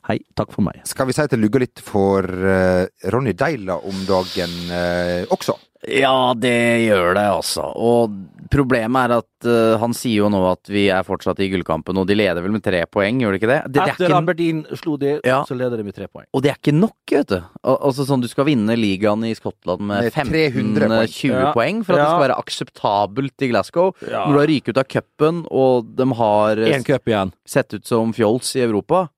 Hei, 0.06 0.20
takk 0.38 0.52
for 0.54 0.62
meg. 0.62 0.78
Skal 0.86 1.08
vi 1.08 1.16
si 1.16 1.24
at 1.24 1.32
det 1.34 1.40
lugger 1.42 1.64
litt 1.64 1.82
for 1.82 2.22
uh, 2.22 2.86
Ronny 3.10 3.34
Deila 3.34 3.80
om 3.82 4.04
dagen 4.06 4.54
uh, 4.70 5.26
også? 5.34 5.58
Ja, 5.86 6.34
det 6.34 6.56
gjør 6.88 7.14
det, 7.14 7.22
altså. 7.30 7.62
Og 7.78 8.10
problemet 8.50 9.06
er 9.06 9.12
at 9.20 9.46
uh, 9.46 9.76
han 9.82 9.92
sier 9.94 10.24
jo 10.24 10.28
nå 10.30 10.40
at 10.50 10.66
vi 10.70 10.84
er 10.90 11.04
fortsatt 11.06 11.38
i 11.42 11.48
gullkampen, 11.52 11.98
og 11.98 12.06
de 12.08 12.16
leder 12.18 12.42
vel 12.42 12.54
med 12.54 12.62
tre 12.64 12.80
poeng, 12.90 13.20
gjør 13.22 13.34
de 13.34 13.38
ikke 13.40 13.50
det? 13.50 13.58
det, 13.66 13.72
det 13.76 13.82
er 13.84 13.92
Etter 13.92 14.08
ikke, 14.08 14.18
Aberdeen 14.18 14.60
slo 14.78 14.96
de, 14.98 15.12
Ja. 15.26 15.40
så 15.46 15.54
leder 15.58 15.78
de 15.78 15.86
med 15.86 15.94
tre 15.94 16.06
poeng. 16.10 16.26
og 16.34 16.42
det 16.42 16.50
er 16.52 16.58
ikke 16.58 16.74
nok, 16.74 16.96
vet 17.10 17.30
du. 17.30 17.38
Al 17.62 17.78
altså 17.90 18.06
sånn, 18.08 18.22
Du 18.22 18.28
skal 18.30 18.48
vinne 18.50 18.74
ligaen 18.78 19.24
i 19.26 19.34
Skottland 19.38 19.80
med, 19.86 20.08
Med 20.08 20.12
300 20.14 20.90
poeng. 20.90 21.06
15-20 21.06 21.34
Ja. 21.34 21.52
poeng 21.54 21.82
for 21.86 21.94
at 21.94 22.02
det 22.02 22.08
skal 22.10 22.24
være 22.28 22.38
akseptabelt 22.42 23.42
i 23.46 23.50
Glasgow. 23.54 23.92
Ja. 24.06 24.24
Når 24.26 24.32
du 24.32 24.38
har 24.42 24.50
ryket 24.54 24.68
ut 24.74 24.78
av 24.82 24.88
cupen, 24.90 25.44
og 25.50 25.96
de 25.96 26.06
har 26.22 26.58
eh, 26.58 26.74
Én 26.78 26.86
cup 26.86 27.06
igjen. 27.06 27.32
sett 27.46 27.74
ut 27.74 27.86
som 27.86 28.12
fjols 28.12 28.56
i 28.56 28.62
Europa. 28.66 29.08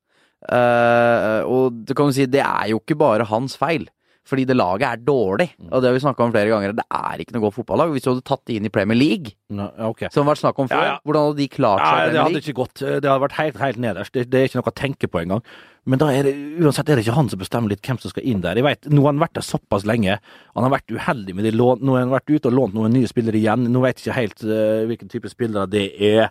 Uh, 0.49 1.43
og 1.51 1.85
det 1.85 1.97
kan 1.99 2.07
du 2.07 2.15
si, 2.15 2.25
det 2.31 2.41
er 2.45 2.69
jo 2.71 2.79
ikke 2.79 2.97
bare 2.97 3.25
hans 3.27 3.57
feil. 3.59 3.89
Fordi 4.29 4.45
det 4.49 4.57
laget 4.59 4.85
er 4.91 5.01
dårlig, 5.01 5.49
og 5.71 5.81
det 5.81 5.89
har 5.89 5.97
vi 5.97 6.03
snakka 6.05 6.27
om 6.27 6.35
flere 6.35 6.53
ganger. 6.53 6.75
Det 6.77 6.85
er 6.99 7.23
ikke 7.23 7.37
noe 7.37 7.47
godt 7.47 7.57
fotballag. 7.57 7.95
Hvis 7.95 8.05
du 8.05 8.11
hadde 8.11 8.27
tatt 8.29 8.45
det 8.51 8.59
inn 8.59 8.69
i 8.69 8.73
Premier 8.73 8.99
League, 8.99 9.33
no, 9.49 9.71
okay. 9.89 10.11
som 10.13 10.21
det 10.21 10.27
har 10.27 10.31
vært 10.35 10.43
snakk 10.43 10.61
om 10.61 10.69
før, 10.69 10.85
Ja, 10.85 10.93
ja. 10.93 11.01
hvordan 11.05 11.27
hadde 11.31 11.41
de 11.41 11.49
klart 11.49 11.81
seg 11.81 11.99
Ja, 11.99 12.13
det 12.13 12.23
hadde 12.27 12.43
ikke 12.45 12.59
gått. 12.61 12.77
Det 12.85 13.09
hadde 13.09 13.25
vært 13.25 13.39
helt, 13.41 13.59
helt 13.65 13.83
nederst. 13.87 14.13
Det, 14.13 14.29
det 14.29 14.41
er 14.41 14.51
ikke 14.51 14.61
noe 14.61 14.73
å 14.73 14.79
tenke 14.85 15.09
på 15.09 15.23
engang. 15.25 15.45
Men 15.89 16.01
da 16.03 16.11
er 16.13 16.27
det, 16.29 16.35
uansett 16.61 16.91
er 16.91 16.99
det 16.99 17.07
ikke 17.07 17.17
han 17.17 17.31
som 17.33 17.41
bestemmer 17.41 17.73
litt 17.73 17.81
hvem 17.87 17.97
som 18.03 18.13
skal 18.13 18.27
inn 18.29 18.43
der. 18.45 18.59
Jeg 18.61 18.67
vet, 18.67 18.89
Nå 18.93 19.07
har 19.07 19.15
han 19.15 19.23
vært 19.23 19.39
der 19.39 19.47
såpass 19.47 19.87
lenge. 19.89 20.19
Han 20.53 20.67
har 20.67 20.75
vært 20.75 20.93
uheldig 20.93 21.37
med 21.39 21.49
de 21.49 21.55
lån. 21.57 21.81
Nå 21.81 21.97
har 21.97 22.05
han 22.05 22.13
vært 22.13 22.29
ute 22.35 22.51
og 22.51 22.57
lånt 22.59 22.77
noen 22.77 22.93
nye 22.93 23.09
spillere 23.09 23.41
igjen. 23.41 23.65
Nå 23.73 23.81
vet 23.87 24.03
jeg 24.03 24.11
ikke 24.11 24.19
helt 24.19 24.45
uh, 24.45 24.85
hvilken 24.91 25.13
type 25.15 25.33
spillere 25.33 25.71
det 25.73 25.87
er. 26.11 26.29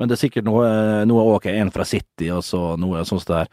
Men 0.00 0.08
det 0.08 0.16
er 0.16 0.22
sikkert 0.22 0.46
noe, 0.48 0.64
eh, 0.64 1.02
noe 1.08 1.26
ok, 1.36 1.50
en 1.52 1.70
fra 1.74 1.84
City 1.84 2.30
og 2.32 2.40
så 2.46 2.74
noe 2.80 3.04
sånt 3.08 3.28
der. 3.28 3.50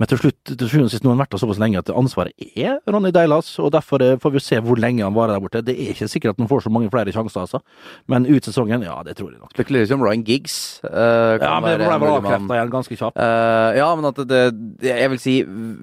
Men 0.00 0.08
til 0.08 0.22
slutt, 0.22 0.40
til 0.48 0.70
sjuende 0.70 0.88
og 0.88 0.94
sist, 0.94 1.04
nå 1.04 1.12
har 1.12 1.18
han 1.18 1.22
vært 1.22 1.34
der 1.34 1.42
såpass 1.42 1.60
lenge 1.60 1.82
at 1.82 1.92
ansvaret 1.92 2.46
er 2.56 2.78
Ronny 2.88 3.12
Deilas. 3.14 3.52
Og 3.60 3.68
derfor 3.74 4.02
eh, 4.04 4.16
får 4.22 4.34
vi 4.34 4.42
se 4.42 4.60
hvor 4.64 4.80
lenge 4.80 5.04
han 5.04 5.14
varer 5.16 5.36
der 5.36 5.44
borte. 5.44 5.62
Det 5.66 5.76
er 5.76 5.92
ikke 5.92 6.08
sikkert 6.08 6.34
at 6.34 6.42
han 6.42 6.50
får 6.50 6.64
så 6.64 6.72
mange 6.72 6.88
flere 6.92 7.12
sjanser, 7.12 7.44
altså. 7.44 7.60
Men 8.08 8.24
ut 8.26 8.48
sesongen, 8.48 8.86
ja, 8.88 8.96
det 9.04 9.18
tror 9.20 9.30
jeg 9.34 9.42
nok. 9.42 9.52
Spekulerer 9.52 9.86
ikke 9.86 10.00
om 10.00 10.06
Ryan 10.08 10.24
Giggs. 10.26 10.56
Uh, 10.86 11.36
Ja, 11.42 11.58
men 11.60 11.76
det 11.76 11.86
var 11.86 12.00
ble 12.00 12.08
vel 12.08 12.18
avkrefta 12.22 12.56
igjen 12.56 12.72
ganske 12.72 12.98
kjapt. 12.98 13.20
Uh, 13.20 13.70
ja, 13.76 13.92
men 13.98 14.08
at 14.08 14.24
det, 14.28 14.42
det 14.80 14.96
Jeg 14.96 15.12
vil 15.12 15.20
si, 15.20 15.36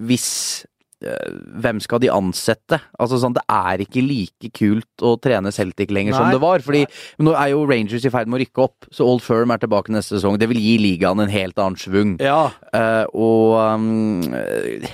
hvis 0.10 0.28
hvem 1.00 1.80
skal 1.80 2.02
de 2.04 2.10
ansette? 2.12 2.80
Altså 3.00 3.20
sånn, 3.22 3.36
Det 3.38 3.46
er 3.48 3.84
ikke 3.86 4.04
like 4.04 4.52
kult 4.56 5.06
å 5.06 5.16
trene 5.22 5.52
Celtic 5.56 5.94
lenger 5.96 6.18
som 6.18 6.32
det 6.34 6.42
var. 6.44 6.60
fordi 6.60 6.86
nå 7.24 7.36
er 7.40 7.54
jo 7.54 7.66
Rangers 7.70 8.06
i 8.06 8.12
ferd 8.12 8.28
med 8.28 8.40
å 8.40 8.44
rykke 8.44 8.66
opp, 8.66 8.90
så 8.92 9.08
Old 9.08 9.24
Firm 9.24 9.52
er 9.56 9.62
tilbake 9.62 9.94
neste 9.96 10.18
sesong. 10.18 10.40
Det 10.40 10.50
vil 10.52 10.60
gi 10.60 10.78
ligaen 10.82 11.24
en 11.24 11.32
helt 11.32 11.60
annen 11.60 11.80
schwung. 11.80 12.18
Ja, 12.20 12.52
Uh, 12.70 13.06
og 13.18 13.58
um, 13.58 14.34
eh, 14.36 14.90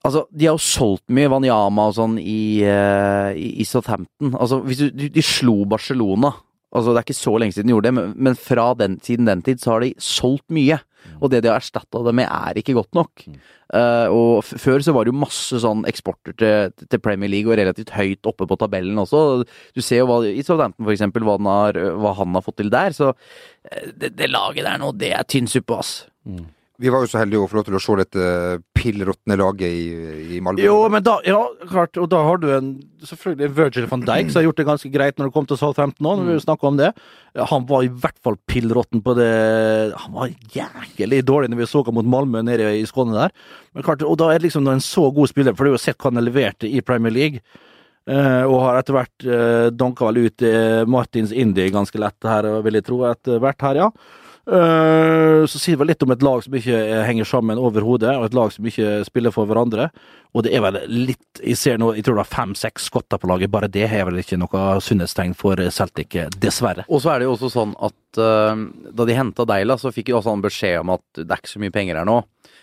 Altså, 0.00 0.24
de 0.32 0.46
har 0.48 0.56
jo 0.56 0.64
solgt 0.64 1.12
mye 1.12 1.28
Wanyama 1.28 1.90
og 1.90 1.96
sånn 1.98 2.14
i, 2.18 2.64
uh, 2.64 3.36
i, 3.36 3.50
i 3.60 3.66
Southampton. 3.68 4.32
Altså, 4.32 4.62
hvis 4.64 4.80
du, 4.80 4.86
de, 4.96 5.10
de 5.12 5.24
slo 5.24 5.58
Barcelona. 5.68 6.32
Altså, 6.72 6.94
det 6.94 7.02
er 7.02 7.04
ikke 7.04 7.18
så 7.18 7.34
lenge 7.36 7.52
siden 7.52 7.68
de 7.68 7.74
gjorde 7.74 7.90
det, 7.90 7.94
men, 7.98 8.14
men 8.16 8.38
fra 8.38 8.70
den, 8.78 8.96
siden 9.04 9.28
den 9.28 9.42
tid 9.44 9.60
så 9.60 9.74
har 9.74 9.84
de 9.84 9.90
solgt 10.00 10.46
mye. 10.54 10.78
Og 11.20 11.32
det 11.32 11.42
de 11.44 11.50
har 11.52 11.60
erstatta 11.60 12.02
det 12.06 12.14
med, 12.16 12.28
er 12.28 12.60
ikke 12.60 12.76
godt 12.76 12.96
nok. 12.96 13.24
Uh, 13.70 14.10
og 14.10 14.30
før 14.42 14.82
så 14.82 14.94
var 14.94 15.06
det 15.06 15.12
jo 15.12 15.20
masse 15.20 15.60
sånn 15.62 15.84
eksporter 15.86 16.34
til, 16.40 16.86
til 16.90 17.02
Premier 17.02 17.30
League, 17.30 17.50
og 17.50 17.58
relativt 17.60 17.92
høyt 17.94 18.26
oppe 18.26 18.48
på 18.50 18.58
tabellen 18.58 18.98
også. 18.98 19.44
Du 19.76 19.82
ser 19.84 20.02
jo 20.02 20.08
hva, 20.10 20.20
i 20.26 20.42
Southampton 20.46 20.88
for 20.88 20.94
eksempel, 20.94 21.26
hva 21.26 21.36
han 21.38 21.50
har, 21.50 21.82
hva 22.02 22.14
han 22.18 22.34
har 22.38 22.46
fått 22.46 22.60
til 22.62 22.72
der. 22.72 22.96
Så 22.96 23.12
eh, 23.12 23.92
det, 23.94 24.14
det 24.18 24.32
laget 24.32 24.66
der 24.66 24.80
nå, 24.82 24.90
det 24.98 25.12
er 25.16 25.28
tynn 25.28 25.50
suppe, 25.50 25.78
ass. 25.78 26.00
Vi 26.80 26.88
var 26.88 27.04
jo 27.04 27.10
så 27.10 27.20
heldige 27.20 27.42
å 27.44 27.48
få 27.50 27.58
lov 27.58 27.66
til 27.66 27.76
å 27.76 27.80
se 27.82 27.94
dette 28.00 28.26
pill 28.76 29.02
råtne 29.04 29.36
laget 29.36 29.68
i, 29.68 30.36
i 30.36 30.40
Malmö. 30.40 30.62
Jo, 30.64 30.76
men 30.92 31.04
da, 31.04 31.18
ja, 31.28 31.38
klart, 31.68 31.98
og 32.00 32.08
da 32.12 32.22
har 32.24 32.40
du 32.40 32.46
en, 32.56 32.70
selvfølgelig 33.04 33.50
Virgil 33.58 33.88
van 33.90 34.04
Dijk 34.06 34.30
som 34.30 34.40
har 34.40 34.46
gjort 34.46 34.62
det 34.62 34.66
ganske 34.70 34.92
greit 34.94 35.18
når 35.20 35.28
det 35.28 35.34
kom 35.34 35.48
til 35.50 35.60
Southampton 35.60 36.08
òg, 36.08 36.22
når 36.22 36.38
vi 36.38 36.44
snakker 36.46 36.70
om 36.70 36.78
det. 36.80 36.90
Han 37.52 37.66
var 37.68 37.84
i 37.84 37.90
hvert 37.92 38.16
fall 38.24 38.38
pillråtten 38.50 39.04
på 39.06 39.12
det 39.14 39.28
Han 40.02 40.16
var 40.16 40.32
jæklig 40.50 41.20
dårlig 41.28 41.52
når 41.52 41.60
vi 41.60 41.68
så 41.70 41.84
ham 41.86 42.00
mot 42.00 42.08
Malmö 42.16 42.42
nede 42.46 42.72
i 42.78 42.86
Skåne 42.88 43.18
der. 43.18 43.34
Men 43.76 43.86
klart, 43.86 44.06
og 44.06 44.16
da 44.22 44.30
er 44.30 44.40
det 44.40 44.48
liksom 44.48 44.64
når 44.64 44.78
en 44.78 44.86
så 44.88 45.10
god 45.14 45.30
spiller, 45.30 45.56
for 45.56 45.66
du 45.66 45.74
har 45.74 45.76
jo 45.76 45.82
sett 45.84 46.00
hva 46.00 46.14
han 46.14 46.24
leverte 46.24 46.70
i 46.70 46.80
Premier 46.80 47.12
League. 47.12 47.44
eh, 48.08 48.42
og 48.48 48.56
har 48.64 48.80
etter 48.80 48.96
hvert 48.96 49.28
uh, 49.28 49.68
danka 49.70 50.08
vel 50.08 50.24
ut 50.24 50.42
eh, 50.42 50.82
Martins 50.88 51.30
Indie 51.36 51.70
ganske 51.70 52.00
lett 52.00 52.26
her, 52.26 52.48
vil 52.64 52.80
jeg 52.80 52.88
tro, 52.88 53.04
etter 53.06 53.38
hvert 53.38 53.68
her, 53.68 53.84
ja. 53.84 53.90
Eh, 54.48 55.42
så 55.46 55.60
sier 55.60 55.76
det 55.76 55.80
vel 55.82 55.90
litt 55.92 56.02
om 56.04 56.12
et 56.14 56.22
lag 56.24 56.40
som 56.44 56.54
ikke 56.56 56.74
eh, 56.80 57.02
henger 57.06 57.28
sammen 57.28 57.60
overhodet, 57.60 58.14
og 58.16 58.24
et 58.26 58.36
lag 58.36 58.52
som 58.54 58.66
ikke 58.66 59.02
spiller 59.06 59.34
for 59.34 59.48
hverandre. 59.50 59.90
Og 60.34 60.46
det 60.46 60.54
er 60.56 60.62
vel 60.64 60.78
litt 61.10 61.40
Jeg 61.44 61.56
ser 61.58 61.78
nå, 61.80 61.90
jeg 61.96 62.04
tror 62.06 62.18
det 62.18 62.24
er 62.24 62.32
fem-seks 62.34 62.88
skotter 62.90 63.20
på 63.20 63.28
laget. 63.30 63.52
Bare 63.52 63.68
det 63.70 63.84
er 63.88 64.04
vel 64.08 64.20
ikke 64.22 64.38
noe 64.40 64.64
sunnhetstegn 64.84 65.36
for 65.38 65.60
Celtic, 65.74 66.16
eh, 66.16 66.32
dessverre. 66.40 66.86
Og 66.88 67.02
så 67.04 67.12
er 67.14 67.20
det 67.22 67.28
jo 67.28 67.36
også 67.36 67.50
sånn 67.52 67.76
at 67.80 68.20
uh, 68.20 68.64
da 68.96 69.06
de 69.08 69.16
henta 69.16 69.46
Deila, 69.48 69.76
så 69.80 69.92
fikk 69.94 70.10
jo 70.12 70.18
også 70.18 70.34
han 70.34 70.42
beskjed 70.44 70.80
om 70.82 70.92
at 70.96 71.04
det 71.20 71.28
er 71.30 71.40
ikke 71.42 71.54
så 71.54 71.62
mye 71.62 71.74
penger 71.74 72.00
her 72.00 72.08
nå. 72.08 72.18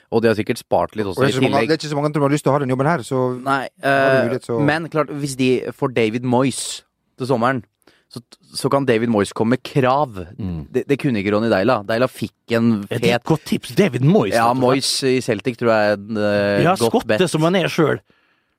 Og 0.07 0.21
de 0.23 0.29
har 0.31 0.37
sikkert 0.39 0.59
spart 0.61 0.93
litt 0.95 1.07
Og 1.09 1.17
det, 1.19 1.33
er 1.35 1.41
mange, 1.43 1.65
det 1.67 1.75
er 1.75 1.79
ikke 1.81 1.91
så 1.91 1.97
mange 1.99 2.13
som 2.15 2.23
har 2.23 2.31
lyst 2.31 2.45
til 2.47 2.51
å 2.53 2.55
ha 2.55 2.61
den 2.63 2.71
jobben 2.71 2.87
her, 2.87 3.01
så 3.03 3.23
Nei, 3.43 3.63
uh, 3.83 4.27
mulighet, 4.27 4.45
så- 4.47 4.59
men 4.63 4.87
klart, 4.93 5.09
hvis 5.11 5.35
de 5.39 5.49
får 5.75 5.93
David 5.97 6.23
Moyes 6.23 6.61
til 7.19 7.27
sommeren, 7.27 7.63
så, 8.09 8.21
så 8.55 8.69
kan 8.71 8.85
David 8.87 9.09
Moyes 9.11 9.33
komme 9.35 9.57
med 9.57 9.63
krav. 9.67 10.15
Det, 10.71 10.85
det 10.87 10.97
kunne 11.01 11.19
ikke 11.19 11.33
Ronny 11.35 11.49
Deila. 11.51 11.81
Deila 11.83 12.07
fikk 12.07 12.55
en 12.55 12.83
fet 12.87 13.01
det 13.03 13.11
et 13.17 13.23
godt 13.27 13.43
tips? 13.45 13.75
David 13.75 14.05
Moyes. 14.07 14.33
Ja. 14.37 14.53
Moyes 14.55 14.91
i 15.03 15.17
Celtic 15.21 15.57
tror 15.59 15.73
jeg 15.73 15.91
er 15.91 15.97
en 15.99 16.17
uh, 16.17 16.63
Ja, 16.63 16.75
godt 16.79 17.03
bet. 17.05 17.19
skotte 17.19 17.27
som 17.29 17.41
han 17.43 17.55
er 17.59 17.67
sjøl. 17.67 17.99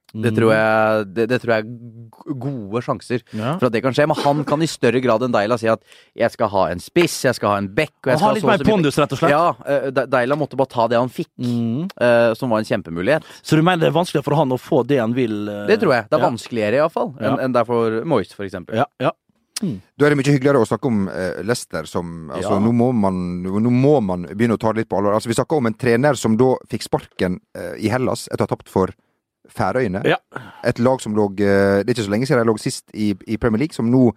Det 0.09 0.31
tror 0.33 0.55
jeg, 0.55 1.07
det, 1.13 1.25
det 1.29 1.37
tror 1.43 1.51
jeg 1.53 1.65
er 1.67 2.37
gode 2.41 2.81
sjanser 2.81 3.21
Ja. 3.37 3.59
for 3.61 3.67
at 3.69 3.75
det 3.75 3.83
kan 3.85 3.93
skje. 3.93 4.07
Men 4.09 4.17
han 4.25 4.39
kan 4.49 4.63
i 4.65 4.69
større 4.71 5.03
grad 5.05 5.21
enn 5.27 5.35
Deila 5.35 5.59
si 5.61 5.69
at 5.69 5.83
'jeg 6.17 6.31
skal 6.33 6.49
ha 6.49 6.63
en 6.73 6.81
spiss, 6.81 7.25
jeg 7.29 7.35
skal 7.37 7.51
ha 7.53 7.57
en 7.61 7.69
bekk' 7.69 8.09
og 8.09 8.09
jeg 8.09 8.17
Han 8.17 8.19
skal 8.19 8.29
har 8.29 8.33
ha 8.33 8.57
litt 8.57 8.67
mer 8.67 8.73
pondus, 8.73 8.97
rett 8.97 9.13
og 9.13 9.19
slett. 9.21 9.31
Ja, 9.37 9.53
eh, 9.69 9.91
Deila 10.09 10.35
måtte 10.35 10.57
bare 10.57 10.73
ta 10.73 10.89
det 10.89 10.97
han 10.97 11.11
fikk, 11.13 11.29
Mm. 11.39 11.91
eh, 12.01 12.33
som 12.35 12.49
var 12.49 12.59
en 12.61 12.65
kjempemulighet. 12.65 13.23
Så 13.45 13.57
du 13.57 13.63
mener 13.63 13.81
det 13.85 13.89
er 13.93 14.01
vanskeligere 14.01 14.25
for 14.25 14.35
han 14.35 14.49
å 14.49 14.57
få 14.59 14.87
det 14.87 14.99
han 14.99 15.13
vil? 15.13 15.47
eh, 15.47 15.67
Det 15.67 15.81
tror 15.81 15.93
jeg. 15.93 16.09
Det 16.09 16.17
er 16.17 16.25
ja. 16.25 16.31
vanskeligere, 16.31 16.75
iallfall, 16.81 17.15
enn 17.21 17.37
Ja. 17.37 17.45
enn 17.45 17.53
det 17.53 17.61
er 17.61 17.65
for 17.67 18.05
Moyes, 18.05 18.33
for 18.33 18.45
eksempel. 18.49 18.77
Ja, 18.77 18.87
ja. 18.99 19.11
Da 19.61 20.07
er 20.07 20.12
det 20.14 20.18
mye 20.21 20.31
hyggeligere 20.37 20.61
å 20.62 20.68
snakke 20.68 20.87
om 20.87 21.09
eh, 21.11 21.40
Leicester 21.42 21.87
som 21.90 22.31
altså, 22.31 22.53
Ja. 22.55 22.61
nå, 22.62 22.71
må 22.73 22.92
man, 22.94 23.42
nå 23.42 23.71
må 23.75 23.97
man 24.05 24.23
begynne 24.31 24.55
å 24.55 24.61
ta 24.62 24.73
det 24.73 24.85
litt 24.85 24.88
på 24.92 24.99
alvor. 25.01 25.16
Altså, 25.18 25.29
vi 25.33 25.35
snakker 25.38 25.59
om 25.59 25.66
en 25.66 25.75
trener 25.75 26.14
som 26.14 26.37
da 26.38 26.53
fikk 26.71 26.87
sparken 26.87 27.40
eh, 27.59 27.75
i 27.83 27.90
Hellas 27.90 28.29
etter 28.31 28.44
å 28.44 28.49
ha 28.49 28.55
tapt 28.57 28.68
for 28.71 28.94
Færøyene. 29.49 30.03
Ja. 30.05 30.18
Et 30.68 30.79
lag 30.79 31.01
som 31.01 31.14
lå 31.16 31.31
eh, 31.40 31.81
Det 31.83 31.88
er 31.88 31.94
ikke 31.97 32.05
så 32.07 32.12
lenge 32.12 32.27
siden 32.29 32.42
de 32.44 32.51
lå 32.51 32.59
sist 32.61 32.85
i, 32.94 33.14
i 33.27 33.38
Premier 33.40 33.64
League, 33.64 33.75
som 33.75 33.88
nå 33.90 34.11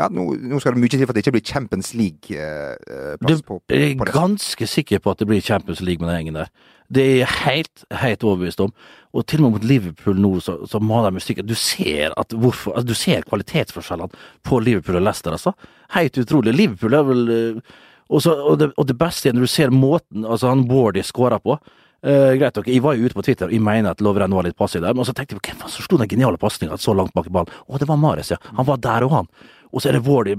ja, 0.00 0.06
nå, 0.08 0.22
nå 0.40 0.56
skal 0.62 0.72
det 0.72 0.80
mye 0.80 0.88
til 0.88 1.02
for 1.04 1.12
at 1.12 1.18
det 1.18 1.26
ikke 1.26 1.34
blir 1.34 1.44
Champions 1.44 1.90
League-plass 1.92 3.18
Det- 3.20 3.44
på, 3.44 3.58
på, 3.60 3.74
Jeg 3.76 3.90
er 4.00 4.12
ganske 4.14 4.66
sikker 4.66 4.98
på 5.04 5.10
at 5.12 5.18
det 5.20 5.26
blir 5.28 5.42
Champions 5.44 5.82
League 5.84 6.00
med 6.00 6.08
den 6.08 6.16
gjengen 6.22 6.38
der. 6.40 6.48
Det 6.88 7.02
er 7.04 7.16
jeg 7.18 7.28
helt, 7.44 7.84
helt 8.00 8.24
overbevist 8.24 8.60
om. 8.64 8.72
Og 9.12 9.26
til 9.28 9.42
og 9.42 9.44
med 9.44 9.58
mot 9.58 9.68
Liverpool 9.68 10.20
nå, 10.20 10.32
så, 10.40 10.56
så 10.68 10.80
maler 10.80 11.12
de 11.12 11.20
stykker. 11.20 11.44
Du 11.44 11.54
ser 11.58 12.14
at 12.16 12.32
hvorfor, 12.32 12.72
altså, 12.72 12.88
du 12.88 12.96
ser 12.96 13.26
kvalitetsforskjellene 13.28 14.22
på 14.48 14.60
Liverpool 14.64 14.96
og 15.00 15.04
Leicester, 15.04 15.36
altså. 15.36 15.52
Helt 15.92 16.16
utrolig. 16.22 16.54
Liverpool 16.56 16.96
er 16.96 17.08
vel 17.10 17.32
eh, 17.36 17.74
og, 18.12 18.20
så, 18.24 18.34
og, 18.34 18.58
det, 18.60 18.72
og 18.76 18.88
det 18.88 18.96
beste 19.00 19.30
er 19.30 19.36
når 19.36 19.46
du 19.46 19.52
ser 19.52 19.72
måten 19.72 20.26
altså 20.26 20.50
han 20.50 20.66
Wardy 20.70 21.04
skåra 21.06 21.38
på. 21.42 21.56
Uh, 22.02 22.34
greit 22.34 22.56
okay. 22.58 22.74
Jeg 22.74 22.82
var 22.82 22.96
jo 22.98 23.06
ute 23.06 23.14
på 23.14 23.22
Twitter 23.22 23.46
og 23.46 23.54
jeg 23.54 23.62
mener 23.62 23.94
at 23.94 24.00
Lovren 24.02 24.32
var 24.34 24.42
litt 24.42 24.56
passiv 24.58 24.82
der, 24.82 24.94
men 24.98 25.06
så 25.06 25.14
tenkte 25.14 25.36
jeg 25.36 25.52
hvem 25.52 25.60
som 25.70 25.84
slo 25.86 26.00
den 26.00 26.10
geniale 26.10 26.40
pasninga 26.40 26.74
så 26.82 26.96
langt 26.98 27.14
bak 27.14 27.28
i 27.30 27.34
ballen? 27.34 27.52
Å, 27.68 27.78
det 27.78 27.86
var 27.86 28.00
Mares, 28.02 28.32
ja. 28.34 28.40
Han 28.58 28.66
var 28.66 28.80
der 28.82 29.06
og 29.06 29.14
han. 29.14 29.30
Og 29.70 29.80
så 29.80 29.88
er 29.88 29.96
det 29.96 30.02
Wardy 30.08 30.34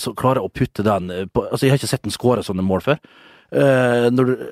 som 0.00 0.16
klarer 0.16 0.40
å 0.42 0.48
putte 0.48 0.82
den 0.86 1.12
eh, 1.12 1.26
på 1.28 1.44
Altså, 1.44 1.66
jeg 1.66 1.74
har 1.74 1.82
ikke 1.82 1.90
sett 1.92 2.06
den 2.06 2.14
skåre 2.14 2.46
sånne 2.46 2.64
mål 2.64 2.86
før. 2.86 3.02
Uh, 3.54 4.08
når 4.10 4.30
du, 4.30 4.46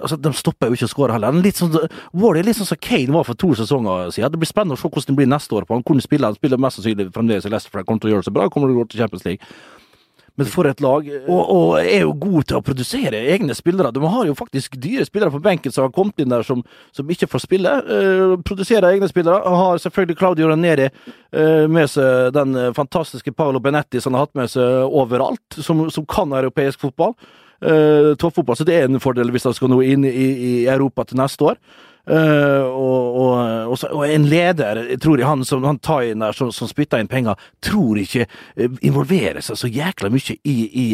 altså, 0.00 0.18
De 0.20 0.32
stopper 0.36 0.70
jo 0.70 0.78
ikke 0.78 0.88
å 0.88 0.92
skåre 0.94 1.16
heller. 1.16 1.34
Er 1.34 1.44
Litt 1.44 1.60
sånn, 1.60 1.76
Wardy 2.16 2.42
er 2.42 2.48
litt 2.50 2.58
sånn 2.58 2.70
som 2.70 2.80
Kane 2.80 3.14
var 3.14 3.26
for 3.28 3.38
to 3.38 3.52
sesonger 3.58 4.12
siden. 4.14 4.32
Det 4.34 4.42
blir 4.42 4.50
spennende 4.50 4.78
å 4.78 4.80
se 4.80 4.88
hvordan 4.88 5.12
det 5.12 5.18
blir 5.20 5.30
neste 5.30 5.56
år. 5.56 5.66
på 5.68 5.78
Han 5.78 5.86
kunne 5.86 6.04
spille, 6.04 6.26
han 6.26 6.38
spiller 6.38 6.60
mest 6.60 6.80
sannsynlig 6.80 7.10
fremdeles 7.14 7.46
i 7.46 7.52
Leicester, 7.52 7.72
for 7.72 7.82
han 7.82 7.88
kommer 7.88 8.04
til 8.04 8.10
å 8.10 8.16
gjøre 8.16 8.26
det 8.26 8.30
så 8.30 8.36
bra. 8.38 8.48
kommer 8.50 8.70
til 8.70 8.78
å 8.78 8.82
gå 8.82 8.90
til 8.90 9.04
Champions. 9.04 9.44
Men 10.40 10.48
for 10.48 10.68
et 10.70 10.80
lag. 10.80 11.08
Og, 11.28 11.40
og 11.52 11.72
er 11.80 12.04
jo 12.04 12.14
god 12.16 12.48
til 12.48 12.58
å 12.58 12.62
produsere 12.64 13.18
egne 13.34 13.54
spillere. 13.56 13.92
De 13.92 14.02
har 14.14 14.28
jo 14.28 14.36
faktisk 14.38 14.78
dyre 14.80 15.04
spillere 15.04 15.34
på 15.34 15.42
benken 15.44 15.74
som 15.74 15.84
har 15.84 15.92
kommet 15.94 16.22
inn 16.22 16.32
der 16.32 16.46
som, 16.46 16.62
som 16.96 17.10
ikke 17.12 17.28
får 17.30 17.44
spille. 17.44 17.74
Uh, 17.84 18.36
produserer 18.46 18.88
egne 18.94 19.10
spillere. 19.10 19.42
Og 19.44 19.60
har 19.60 19.82
selvfølgelig 19.84 20.18
Claudio 20.20 20.48
Ranieri 20.48 20.88
uh, 20.88 21.66
med 21.68 21.90
seg 21.92 22.32
den 22.36 22.56
eh, 22.56 22.72
fantastiske 22.76 23.34
Paolo 23.36 23.60
Benetti 23.62 24.00
som 24.00 24.14
han 24.14 24.20
har 24.20 24.28
hatt 24.28 24.38
med 24.38 24.52
seg 24.52 24.96
overalt, 25.02 25.60
som, 25.60 25.88
som 25.92 26.08
kan 26.08 26.32
europeisk 26.40 26.86
fotball. 26.86 27.16
Uh, 27.60 28.16
toppfotball, 28.16 28.56
så 28.56 28.64
det 28.64 28.78
er 28.78 28.88
en 28.88 29.02
fordel 29.02 29.32
hvis 29.34 29.44
han 29.44 29.56
skal 29.56 29.68
nå 29.68 29.82
inn 29.84 30.06
i, 30.08 30.10
i 30.10 30.52
Europa 30.70 31.04
til 31.04 31.20
neste 31.20 31.52
år. 31.52 31.60
Uh, 32.08 32.64
og, 32.64 33.16
og, 33.70 33.82
og, 33.92 34.04
en 34.08 34.24
leder, 34.26 34.80
tror 35.02 35.20
jeg 35.20 35.28
han 35.28 35.44
som 35.46 35.66
han 35.68 35.78
Tayin 35.84 36.24
der, 36.24 36.34
som, 36.34 36.48
som 36.54 36.70
spytter 36.70 37.02
inn 37.02 37.10
penger, 37.10 37.38
tror 37.62 38.00
ikke 38.00 38.24
eh, 38.24 38.78
involverer 38.88 39.44
seg 39.44 39.58
så 39.60 39.68
jækla 39.70 40.08
mye 40.10 40.38
i, 40.40 40.56
i, 40.64 40.86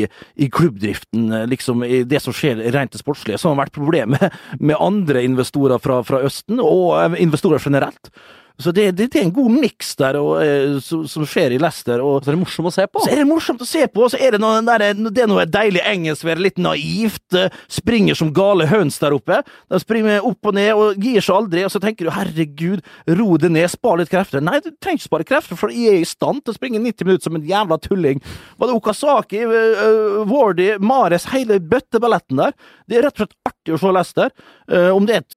i 0.42 0.48
klubbdriften, 0.52 1.30
eh, 1.30 1.46
liksom 1.48 1.86
i 1.86 2.02
det 2.08 2.20
som 2.24 2.34
skjer 2.36 2.64
rent 2.74 2.92
det 2.92 3.00
sportslige, 3.00 3.38
som 3.38 3.54
har 3.54 3.62
vært 3.62 3.78
problemet 3.78 4.34
med 4.58 4.82
andre 4.82 5.22
investorer 5.24 5.80
fra, 5.80 6.02
fra 6.04 6.24
Østen, 6.26 6.58
og 6.60 6.98
eh, 6.98 7.20
investorer 7.22 7.62
generelt. 7.62 8.10
Så 8.58 8.72
det, 8.72 8.86
det, 8.96 9.10
det 9.12 9.20
er 9.20 9.26
en 9.26 9.34
god 9.36 9.52
miks 9.52 9.94
der 10.00 10.16
og, 10.20 10.38
eh, 10.40 10.78
som, 10.84 11.02
som 11.10 11.26
skjer 11.28 11.56
i 11.56 11.60
Leicester. 11.60 12.00
Og, 12.00 12.22
Så 12.24 12.32
er 12.32 12.36
det 12.38 12.42
morsomt 12.42 12.70
å 12.70 12.74
se 12.74 12.86
på. 12.88 13.02
så 13.04 13.12
er 13.12 13.20
det 13.20 13.28
morsomt 13.28 13.60
å 13.62 13.68
se 13.68 13.84
på, 13.92 14.04
og 14.06 14.12
så 14.14 14.20
er 14.22 14.36
det 14.36 14.40
noe, 14.42 14.62
der, 14.64 14.86
det 15.12 15.24
er 15.24 15.30
noe 15.30 15.44
deilig 15.44 15.82
engelsk 15.84 16.24
ved 16.24 16.36
engelskvær, 16.36 16.42
litt 16.46 16.58
naivt. 16.62 17.36
eh, 17.36 17.50
Springer 17.72 18.16
som 18.18 18.32
gale 18.36 18.66
høns 18.70 18.98
der 19.02 19.16
oppe. 19.16 19.42
De 19.70 19.80
springer 19.82 20.24
opp 20.24 20.48
og 20.50 20.56
ned 20.56 20.72
og 20.74 21.02
gir 21.02 21.20
seg 21.24 21.36
aldri. 21.36 21.64
Og 21.66 21.72
så 21.74 21.82
tenker 21.82 22.08
du 22.08 22.14
herregud, 22.14 22.84
ro 23.18 23.36
det 23.40 23.52
ned, 23.52 23.68
spar 23.72 24.00
litt 24.00 24.12
krefter. 24.12 24.44
Nei, 24.44 24.60
du 24.64 24.70
trenger 24.72 25.00
ikke 25.00 25.08
spare 25.08 25.28
krefter, 25.28 25.60
for 25.60 25.74
jeg 25.74 25.92
er 25.92 26.04
i 26.04 26.08
stand 26.08 26.44
til 26.44 26.54
å 26.54 26.58
springe 26.58 26.80
90 26.80 27.08
minutter 27.08 27.28
som 27.28 27.36
en 27.38 27.46
jævla 27.48 27.78
tulling. 27.84 28.22
Var 28.56 28.70
det 28.70 28.76
Okazaki, 28.76 29.42
uh, 29.46 30.22
Wardy, 30.30 30.70
Mares, 30.80 31.28
hele 31.32 31.58
bøtteballetten 31.60 32.40
der? 32.40 32.56
Det 32.88 32.98
er 33.00 33.08
rett 33.08 33.18
og 33.20 33.26
slett 33.26 33.36
artig 33.52 33.76
å 33.76 33.80
se 33.82 33.92
Leicester. 33.96 34.32
Eh, 34.70 34.90
om 34.94 35.06
det 35.06 35.14
er 35.16 35.24
et 35.24 35.36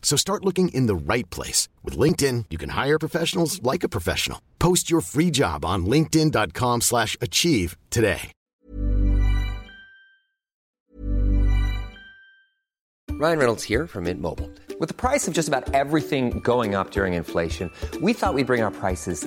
So 0.00 0.16
start 0.16 0.44
looking 0.44 0.70
in 0.70 0.86
the 0.86 0.94
right 0.94 1.28
place. 1.28 1.68
With 1.84 1.98
LinkedIn, 1.98 2.46
you 2.48 2.56
can 2.56 2.70
hire 2.70 2.98
professionals 2.98 3.62
like 3.62 3.84
a 3.84 3.88
professional. 3.90 4.40
Post 4.58 4.90
your 4.90 5.02
free 5.02 5.30
job 5.30 5.64
on 5.64 5.84
linkedin.com 5.84 6.80
slash 6.80 7.16
achieve 7.20 7.76
today. 7.90 8.32
Ryan 13.18 13.38
Reynolds 13.38 13.64
here 13.64 13.86
from 13.86 14.04
Mint 14.04 14.20
Mobile. 14.20 14.50
With 14.78 14.90
the 14.90 14.94
price 14.94 15.26
of 15.26 15.32
just 15.32 15.48
about 15.48 15.72
everything 15.72 16.40
going 16.40 16.74
up 16.74 16.90
during 16.90 17.14
inflation, 17.14 17.72
we 18.02 18.12
thought 18.12 18.34
we'd 18.34 18.46
bring 18.46 18.60
our 18.60 18.70
prices 18.70 19.26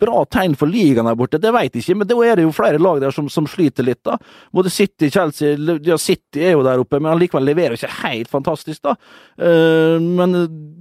bra 0.00 0.22
tegn 0.32 0.54
for 0.56 0.70
ligaen 0.70 1.04
her 1.10 1.16
borte, 1.18 1.36
det 1.36 1.52
veit 1.52 1.74
jeg 1.76 1.84
ikke, 1.84 1.96
men 2.00 2.08
da 2.08 2.16
er 2.24 2.38
det 2.40 2.46
jo 2.46 2.54
flere 2.56 2.80
lag 2.80 3.02
der 3.02 3.12
som, 3.12 3.26
som 3.28 3.44
sliter 3.50 3.84
litt, 3.84 4.00
da. 4.06 4.14
Både 4.56 4.72
City, 4.72 5.10
Chelsea 5.12 5.58
Ja, 5.84 5.98
City 6.00 6.40
er 6.40 6.54
jo 6.54 6.62
der 6.64 6.80
oppe, 6.80 6.96
men 7.02 7.12
allikevel 7.12 7.44
leverer 7.50 7.76
ikke 7.76 7.92
helt 8.06 8.30
fantastisk, 8.32 8.80
da. 8.86 8.94
Uh, 9.36 10.00
men 10.00 10.38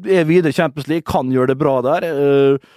er 0.07 0.29
videre 0.29 0.55
Champions 0.55 0.87
League, 0.87 1.07
kan 1.09 1.33
gjøre 1.33 1.51
det 1.51 1.59
bra 1.59 1.81
der. 1.83 2.07
Eh, 2.07 2.69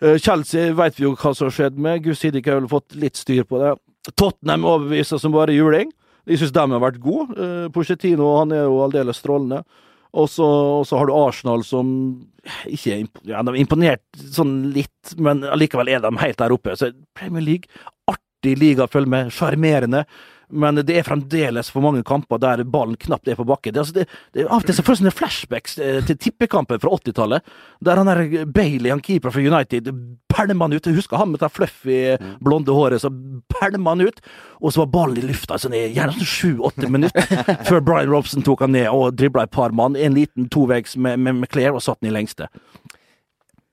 Eh, 0.00 0.18
Chelsea 0.18 0.72
vet 0.76 0.98
vi 0.98 1.06
jo 1.06 1.14
hva 1.16 1.32
som 1.34 1.48
har 1.48 1.54
skjedd 1.56 1.78
med. 1.80 2.02
Gus 2.04 2.24
ikke 2.24 2.50
har 2.50 2.60
vel 2.60 2.70
fått 2.70 2.96
litt 3.00 3.16
styr 3.16 3.46
på 3.48 3.60
det. 3.62 3.74
Tottenham 4.14 4.66
overbeviser 4.68 5.20
som 5.20 5.34
bare 5.34 5.56
juling. 5.56 5.90
Jeg 6.26 6.40
syns 6.40 6.52
de 6.52 6.64
har 6.74 6.82
vært 6.82 7.00
gode. 7.02 7.36
Uh, 7.38 7.66
Pochettino 7.72 8.34
han 8.40 8.52
er 8.54 8.66
jo 8.66 8.82
aldeles 8.84 9.20
strålende. 9.22 9.62
Og 10.16 10.30
så 10.32 10.46
og 10.80 10.86
så 10.88 11.00
har 11.00 11.08
du 11.08 11.14
Arsenal 11.16 11.64
som 11.66 11.88
ikke 12.70 12.94
er 12.94 13.02
imp 13.02 13.20
ja, 13.26 13.42
er 13.42 13.58
imponert 13.60 14.22
sånn 14.32 14.70
litt, 14.74 15.16
men 15.18 15.42
allikevel 15.44 15.90
er 15.92 16.04
de 16.04 16.12
helt 16.22 16.40
der 16.40 16.54
oppe. 16.54 16.76
Så 16.78 16.92
Premier 17.18 17.44
League, 17.44 17.84
artig 18.08 18.56
liga 18.60 18.86
å 18.86 18.92
følge 18.92 19.12
med, 19.12 19.32
sjarmerende. 19.34 20.04
Men 20.48 20.78
det 20.86 20.94
er 20.94 21.06
fremdeles 21.06 21.70
for 21.74 21.82
mange 21.82 22.04
kamper 22.06 22.38
der 22.42 22.62
ballen 22.70 22.98
knapt 23.00 23.28
er 23.28 23.38
på 23.38 23.46
bakken. 23.48 23.74
Det, 23.74 23.82
altså 23.82 23.96
det, 23.96 24.06
det 24.36 24.46
av 24.46 24.60
og 24.60 24.66
til 24.68 24.76
så 24.76 24.84
får 24.86 24.94
jeg 24.94 25.00
sånne 25.02 25.14
flashbacks 25.16 25.78
eh, 25.82 25.98
til 26.06 26.18
tippekampen 26.22 26.80
fra 26.82 26.92
80-tallet, 27.00 27.54
der 27.84 28.00
han 28.00 28.10
der 28.10 28.46
Bailey, 28.46 28.92
han 28.92 29.02
keeper 29.02 29.34
fra 29.34 29.42
United, 29.42 29.90
pælma 30.30 30.68
han 30.68 30.76
ut. 30.76 30.86
Jeg 30.86 30.98
husker 30.98 31.20
han 31.20 31.32
med 31.32 31.42
det 31.42 31.50
fluffy, 31.52 31.98
blonde 32.44 32.74
håret, 32.76 33.02
så 33.02 33.10
pælma 33.56 33.96
han 33.96 34.06
ut. 34.06 34.22
Og 34.60 34.72
så 34.72 34.84
var 34.84 34.92
ballen 34.94 35.20
i 35.20 35.26
lufta 35.26 35.58
sånn, 35.60 35.74
gjerne 35.74 36.14
sånn 36.16 36.32
sju-åtte 36.36 36.90
minutter 36.92 37.26
før 37.68 37.82
Brian 37.82 38.12
Robson 38.12 38.46
tok 38.46 38.62
han 38.64 38.76
ned 38.76 38.88
og 38.92 39.16
dribla 39.18 39.46
et 39.46 39.54
par 39.56 39.74
mann. 39.76 39.98
En 39.98 40.16
liten 40.16 40.50
tovegs 40.52 40.96
med, 40.96 41.18
med, 41.18 41.42
med 41.42 41.50
Claire 41.50 41.76
og 41.76 41.84
satt 41.84 42.00
den 42.02 42.12
i 42.12 42.16
lengste. 42.16 42.50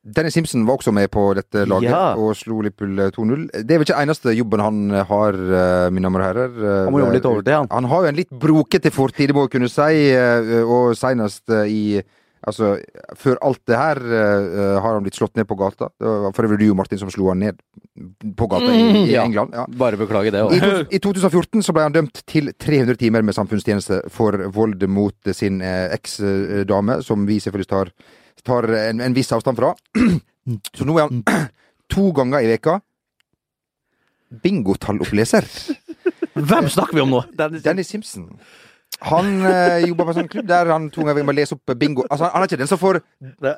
Dennis 0.03 0.33
Simpson 0.35 0.65
var 0.67 0.75
også 0.81 0.91
med 0.91 1.07
på 1.11 1.21
dette 1.37 1.63
laget 1.69 1.89
Ja. 1.89 2.13
og 2.19 2.33
slo 2.35 2.57
Liverpool 2.61 2.97
2-0. 3.15 3.45
Det 3.63 3.71
er 3.71 3.79
vel 3.79 3.85
ikke 3.87 4.01
eneste 4.03 4.33
jobben 4.35 4.59
han 4.59 4.89
har, 5.07 5.31
eh, 5.33 5.89
mine 5.95 6.03
damer 6.09 6.19
og 6.19 6.27
herrer. 6.27 6.57
Eh, 6.57 6.83
Han 6.85 6.91
må 6.93 6.99
jobbe 7.05 7.13
litt 7.15 7.25
over 7.29 7.41
det, 7.41 7.53
han. 7.53 7.67
Han 7.71 7.85
har 7.85 8.01
jo 8.03 8.07
en 8.09 8.15
litt 8.19 8.29
brokete 8.29 8.91
fortid, 8.91 9.31
må 9.33 9.45
jeg 9.47 9.53
kunne 9.55 9.69
si, 9.71 10.11
eh, 10.11 10.63
og 10.67 10.95
senest 10.95 11.49
eh, 11.49 11.65
i 11.71 12.03
Altså, 12.45 12.73
før 13.15 13.37
alt 13.41 13.61
det 13.65 13.77
her 13.77 13.95
eh, 14.03 14.81
har 14.83 14.93
han 14.97 15.01
blitt 15.05 15.15
slått 15.15 15.37
ned 15.37 15.47
på 15.47 15.55
gata. 15.55 15.87
Det 15.97 16.03
var 16.05 16.33
for 16.35 16.43
øvrig 16.43 16.59
du, 16.59 16.73
Martin, 16.75 16.99
som 16.99 17.07
slo 17.09 17.29
han 17.29 17.39
ned 17.39 17.55
på 18.35 18.49
gata 18.51 18.67
i, 18.67 19.05
i 19.07 19.13
Ja. 19.13 19.23
England. 19.23 19.53
Ja. 19.55 19.63
Bare 19.71 19.95
beklage 19.95 20.29
det. 20.29 20.41
I, 20.91 20.97
I 20.97 20.99
2014 20.99 21.63
så 21.63 21.71
ble 21.71 21.83
han 21.87 21.93
dømt 21.95 22.19
til 22.27 22.51
300 22.51 22.97
timer 22.99 23.23
med 23.23 23.33
samfunnstjeneste 23.33 24.01
for 24.11 24.35
vold 24.51 24.83
mot 24.91 25.15
sin 25.31 25.61
eh, 25.61 25.87
eksdame, 25.95 26.99
som 27.01 27.23
vi 27.25 27.39
selvfølgelig 27.39 27.69
tar, 27.71 27.93
tar 28.45 28.69
en, 28.79 29.03
en 29.03 29.15
viss 29.15 29.31
avstand 29.36 29.59
fra. 29.59 29.73
Så 30.77 30.88
nå 30.88 30.97
er 30.97 31.07
han 31.07 31.23
to 31.93 32.09
ganger 32.15 32.43
i 32.43 32.51
veka 32.55 32.79
bingotalloppleser. 34.43 35.45
Hvem 36.34 36.69
snakker 36.69 36.97
vi 36.97 37.03
om 37.03 37.11
nå? 37.13 37.23
Danny 37.38 37.84
Simpson. 37.86 38.31
Han 39.01 39.25
øh, 39.45 39.88
jobber 39.88 40.05
på 40.05 40.11
en 40.13 40.17
sånn 40.19 40.29
klubb 40.31 40.45
der 40.47 40.69
han 40.71 40.86
to 40.93 41.03
ganger 41.03 41.25
må 41.27 41.34
lese 41.36 41.57
opp 41.57 41.73
bingo. 41.79 42.05
Altså, 42.07 42.29
han 42.31 42.43
er 42.43 42.47
ikke 42.47 42.59
den 42.61 42.69
som 42.69 42.79
får 42.79 42.99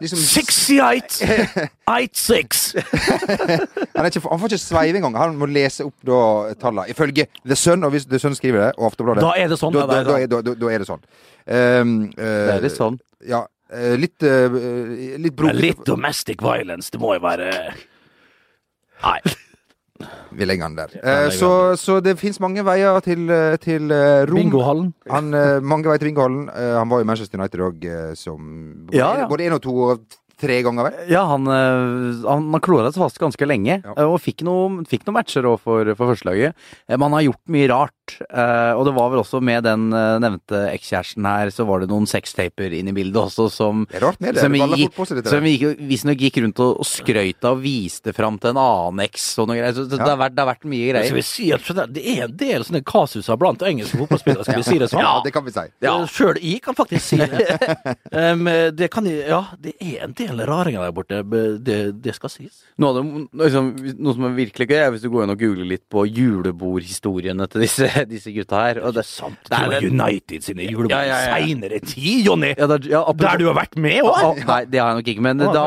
liksom, 0.02 0.22
68! 0.22 1.68
86! 1.86 2.62
han, 3.98 4.08
ikke, 4.10 4.24
han 4.26 4.42
får 4.42 4.56
ikke 4.56 4.62
sveive 4.64 5.02
engang. 5.02 5.18
Han 5.20 5.38
må 5.38 5.50
lese 5.52 5.86
opp 5.86 6.08
da 6.08 6.22
tallene. 6.62 6.88
Ifølge 6.92 7.28
The 7.44 7.58
Sun, 7.60 7.86
og 7.86 7.94
hvis 7.94 8.08
The 8.10 8.22
Sun 8.22 8.38
skriver 8.38 8.64
det, 8.64 8.72
og 8.80 8.90
Aftenbladet 8.90 9.26
Da 9.28 9.36
er 9.38 9.52
det 9.52 9.60
sånn. 9.62 9.76
Da, 9.76 9.86
da, 9.92 10.02
da, 10.08 10.18
da, 10.24 10.42
da, 10.48 10.56
da 10.64 10.72
er 10.72 10.82
det 10.82 10.90
sånn. 10.90 11.04
Um, 11.46 11.94
uh, 12.16 12.24
Det 12.26 12.56
er 12.56 12.66
litt 12.66 12.80
sånn. 12.80 12.98
Ja. 13.30 13.46
Eh, 13.72 13.96
litt 14.00 14.24
uh, 14.24 14.50
Litt 14.52 15.32
Men 15.32 15.36
brokete 15.36 15.62
litt 15.62 15.86
domestic 15.88 16.42
violence, 16.44 16.92
det 16.94 17.00
må 17.02 17.16
jo 17.18 17.24
være 17.26 17.50
Nei. 19.04 19.20
Vi 20.36 20.44
legger 20.44 20.68
den 20.68 20.76
der. 20.76 20.94
Eh, 21.00 21.30
så, 21.32 21.50
så 21.80 22.02
det 22.04 22.18
fins 22.20 22.40
mange 22.44 22.64
veier 22.68 23.00
til, 23.06 23.30
eh, 23.32 23.56
til 23.64 23.92
eh, 23.96 24.26
Rom. 24.28 24.42
Bingohallen. 24.42 24.90
Han, 25.12 25.30
eh, 25.34 25.62
mange 25.64 25.88
veier 25.88 26.02
til 26.02 26.10
bingohallen. 26.10 26.50
Eh, 26.52 26.74
han 26.76 26.90
var 26.92 27.00
jo 27.00 27.06
i 27.06 27.08
Manchester 27.08 27.40
United 27.40 27.64
òg, 27.64 27.86
som 28.20 28.50
Ja, 28.92 29.14
ja. 29.22 29.28
både 29.32 29.48
én 29.48 29.56
og 29.56 29.62
to 29.64 29.76
og 29.88 30.04
tre 30.46 30.62
ganger, 30.66 30.88
vel? 30.90 31.10
Ja, 31.12 31.26
han, 31.30 31.48
øh, 31.50 32.24
han, 32.30 32.48
han 32.56 32.64
klora 32.64 32.92
seg 32.94 33.02
fast 33.04 33.20
ganske 33.22 33.48
lenge, 33.50 33.82
Ja. 33.84 33.94
øh, 33.98 34.14
og 34.16 34.22
fikk 34.24 34.44
noen 34.48 34.86
fikk 34.88 35.06
noen 35.08 35.18
matcher 35.20 35.46
også 35.50 35.64
for, 35.66 35.92
for 35.98 36.14
førstelaget. 36.14 36.54
Eh, 36.88 36.96
Men 36.96 37.10
han 37.10 37.18
har 37.20 37.26
gjort 37.30 37.42
mye 37.58 37.70
rart, 37.72 38.16
eh, 38.30 38.72
og 38.78 38.86
det 38.88 38.94
var 38.96 39.10
vel 39.14 39.22
også 39.24 39.42
med 39.44 39.64
den 39.66 39.90
nevnte 39.92 40.62
ekskjæresten 40.72 41.26
her, 41.26 41.50
så 41.54 41.66
var 41.68 41.82
det 41.84 41.90
noen 41.92 42.06
sextaper 42.10 42.72
inn 42.78 42.88
i 42.92 42.96
bildet 42.96 43.18
også, 43.26 43.50
som 43.52 43.86
Det 43.90 43.98
er 44.00 44.06
rart 44.08 44.22
med 44.22 44.36
det. 44.36 44.42
som 44.46 44.54
Det 44.56 44.80
gikk, 44.80 45.00
seg, 45.10 45.18
dette 45.20 45.34
som 45.34 45.48
gikk, 45.50 45.66
visstnok 45.90 46.22
gikk 46.22 46.38
rundt 46.44 46.60
og, 46.64 46.80
og 46.84 46.86
skrøt 46.90 47.44
av 47.50 47.56
og 47.58 47.62
viste 47.66 48.14
fram 48.16 48.38
til 48.42 48.52
en 48.54 48.60
annen 48.62 49.04
eks 49.06 49.26
og 49.42 49.48
noe 49.50 49.58
greier. 49.58 49.74
Så 49.76 49.86
det, 49.90 49.98
det, 49.98 50.06
har 50.08 50.20
vært, 50.20 50.36
det 50.38 50.44
har 50.44 50.50
vært 50.54 50.66
mye 50.70 50.86
Skal 50.86 51.00
greier. 51.00 51.16
vi 51.18 51.26
si 51.26 51.50
at 51.56 51.92
det 51.96 52.04
er 52.16 52.24
en 52.28 52.36
del 52.38 52.66
sånne 52.68 52.84
kasuser 52.86 53.40
blant 53.42 53.64
engelske 53.66 53.98
fotballspillere, 54.02 54.44
skal 54.48 54.60
vi 54.62 54.68
si 54.68 54.78
det 54.82 54.90
sånn? 54.92 55.02
Ja, 55.06 55.14
det 55.26 55.32
kan 55.36 55.46
vi 55.46 55.52
si. 55.56 55.66
Ja. 55.86 55.96
Sjøl 56.10 56.40
jeg 56.42 56.62
kan 56.66 56.76
faktisk 56.78 57.06
si 57.14 57.18
det. 57.22 57.58
um, 58.12 58.46
det 58.76 58.90
kan 58.94 59.06
jeg, 59.10 59.24
ja, 59.30 59.42
det 59.62 59.74
er 59.80 60.06
en 60.06 60.14
del 60.18 60.35
raringer 60.44 60.84
der 60.84 60.92
borte. 60.96 61.22
Det, 61.64 61.78
det 62.04 62.14
skal 62.18 62.30
sies. 62.34 62.64
Noe, 62.82 62.92
det, 62.98 63.04
liksom, 63.46 63.70
noe 64.04 64.14
som 64.18 64.26
er 64.28 64.36
virkelig 64.38 64.68
gøy, 64.70 64.78
er 64.82 64.92
hvis 64.94 65.06
du 65.06 65.10
går 65.14 65.24
inn 65.26 65.34
og 65.36 65.40
googler 65.40 65.70
litt 65.72 65.84
på 65.92 66.04
julebordhistoriene 66.10 67.48
til 67.52 67.64
disse, 67.66 67.88
disse 68.14 68.34
gutta 68.36 68.62
her. 68.66 68.82
Og 68.86 68.96
det, 68.98 69.06
Sant. 69.08 69.40
det 69.48 69.56
er 69.58 69.70
Det 69.76 69.80
var 69.80 69.88
United 69.92 70.46
sine 70.48 70.68
julebord 70.68 70.92
Ja, 70.96 71.02
ja, 71.08 71.22
ja. 71.30 71.38
seinere 71.40 71.80
tid, 71.84 72.26
Jonny! 72.28 72.52
Ja, 72.58 72.68
det, 72.72 72.82
er- 72.86 72.92
ja, 72.98 73.04
Der 73.24 73.38
du 73.42 73.48
har 73.52 73.58
vært 73.62 73.78
med 73.80 74.02
òg! 74.04 74.22
òg! 74.32 74.44
Nei, 74.50 74.62
det 74.70 74.82
har 74.82 74.92
jeg 74.94 75.02
nok 75.02 75.12
ikke. 75.16 75.26
Men 75.30 75.42
Ah, 75.46 75.54
da, 75.54 75.66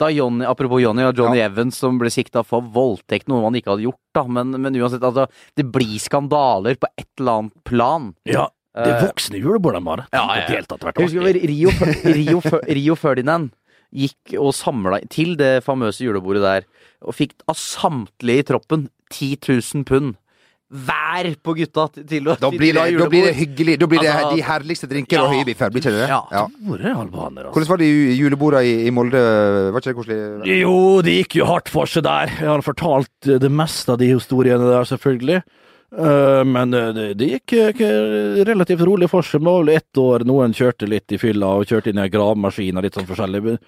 da 0.00 0.08
Johnny, 0.12 0.44
apropos 0.48 0.80
Johnny 0.82 1.04
og 1.06 1.16
Johnny 1.18 1.40
Evans 1.44 1.78
som 1.80 1.98
ble 2.00 2.10
sikta 2.12 2.42
for 2.46 2.64
voldtekt, 2.74 3.28
noe 3.30 3.42
man 3.44 3.56
ikke 3.58 3.72
hadde 3.74 3.86
gjort, 3.88 4.00
da. 4.16 4.24
Men, 4.26 4.50
men 4.60 4.74
uansett, 4.80 5.04
altså, 5.06 5.28
det 5.56 5.68
blir 5.72 5.98
skandaler 6.02 6.76
på 6.80 6.88
et 6.98 7.06
eller 7.20 7.44
annet 7.44 7.60
plan. 7.68 8.10
Ja. 8.28 8.48
Det 8.70 8.86
er 8.86 9.00
Eh, 9.00 9.00
voksne 9.02 9.38
julebord 9.42 9.74
de 9.74 9.80
har. 9.82 10.00
Ja, 10.14 10.20
ja, 10.38 10.42
ja. 10.46 10.60
Husker. 10.94 11.34
Rio, 11.50 11.72
Rio, 12.06 12.38
Rio 12.70 12.94
Ferdinand 12.94 13.48
gikk 13.90 14.36
og 14.38 14.54
samla 14.56 15.02
til 15.10 15.36
det 15.40 15.60
famøse 15.66 16.04
julebordet 16.04 16.42
der, 16.44 16.66
og 17.00 17.16
fikk 17.16 17.38
av 17.50 17.58
samtlige 17.58 18.44
i 18.44 18.48
troppen 18.52 18.88
10 19.10 19.36
000 19.48 19.86
pund. 19.88 20.16
Hver 20.70 21.26
på 21.42 21.56
gutta 21.58 21.88
til, 21.90 22.28
å 22.30 22.36
Da 22.38 22.46
blir, 22.54 22.76
det, 22.76 22.82
da 22.94 23.06
blir 23.10 23.24
det 23.26 23.32
hyggelig. 23.34 23.72
Da 23.80 23.88
blir 23.90 24.04
det 24.04 24.10
Altså, 24.12 24.36
de 24.38 24.44
herligste 24.46 24.86
drinker 24.86 25.18
og 25.18 25.32
høye 25.32 25.40
høybiffer, 25.40 25.72
blir 25.74 25.82
ikke 25.82 25.94
det 25.96 26.04
Ja. 26.06 26.20
Ja. 26.30 26.44
Altså. 26.46 27.24
Hvordan 27.50 27.66
var 27.72 27.80
det 27.80 27.88
i 27.90 28.14
juleborda 28.14 28.60
i, 28.62 28.76
i 28.86 28.92
Molde? 28.94 29.18
Var 29.74 29.82
ikke 29.82 29.90
det 29.90 29.96
koselig? 29.98 30.20
Jo, 30.60 30.76
det 31.02 31.16
gikk 31.16 31.40
jo 31.40 31.48
hardt 31.50 31.72
for 31.74 31.90
seg 31.90 32.06
der. 32.06 32.30
Jeg 32.38 32.46
har 32.52 32.62
fortalt 32.62 33.32
det 33.42 33.50
meste 33.50 33.96
av 33.96 33.98
de 33.98 34.12
historiene 34.12 34.70
der, 34.70 34.86
selvfølgelig. 34.86 35.42
Eh, 35.90 36.44
men 36.46 36.74
eh, 36.74 36.92
det, 37.18 37.26
gikk 37.34 37.52
eh, 37.82 38.44
relativt 38.46 38.84
rolig 38.86 39.08
for 39.10 39.22
seg. 39.26 39.40
Det 39.40 39.46
var 39.50 39.62
vel 39.64 39.74
ett 39.76 39.98
år 39.98 40.24
noen 40.28 40.54
kjørte 40.54 40.86
litt 40.88 41.10
i 41.12 41.18
fylla 41.18 41.46
og 41.58 41.66
kjørte 41.66 41.90
inn 41.90 41.98
i 41.98 42.08
gravemaskiner, 42.12 42.82
litt 42.86 42.94
sånn 42.98 43.08
forskjellig. 43.10 43.58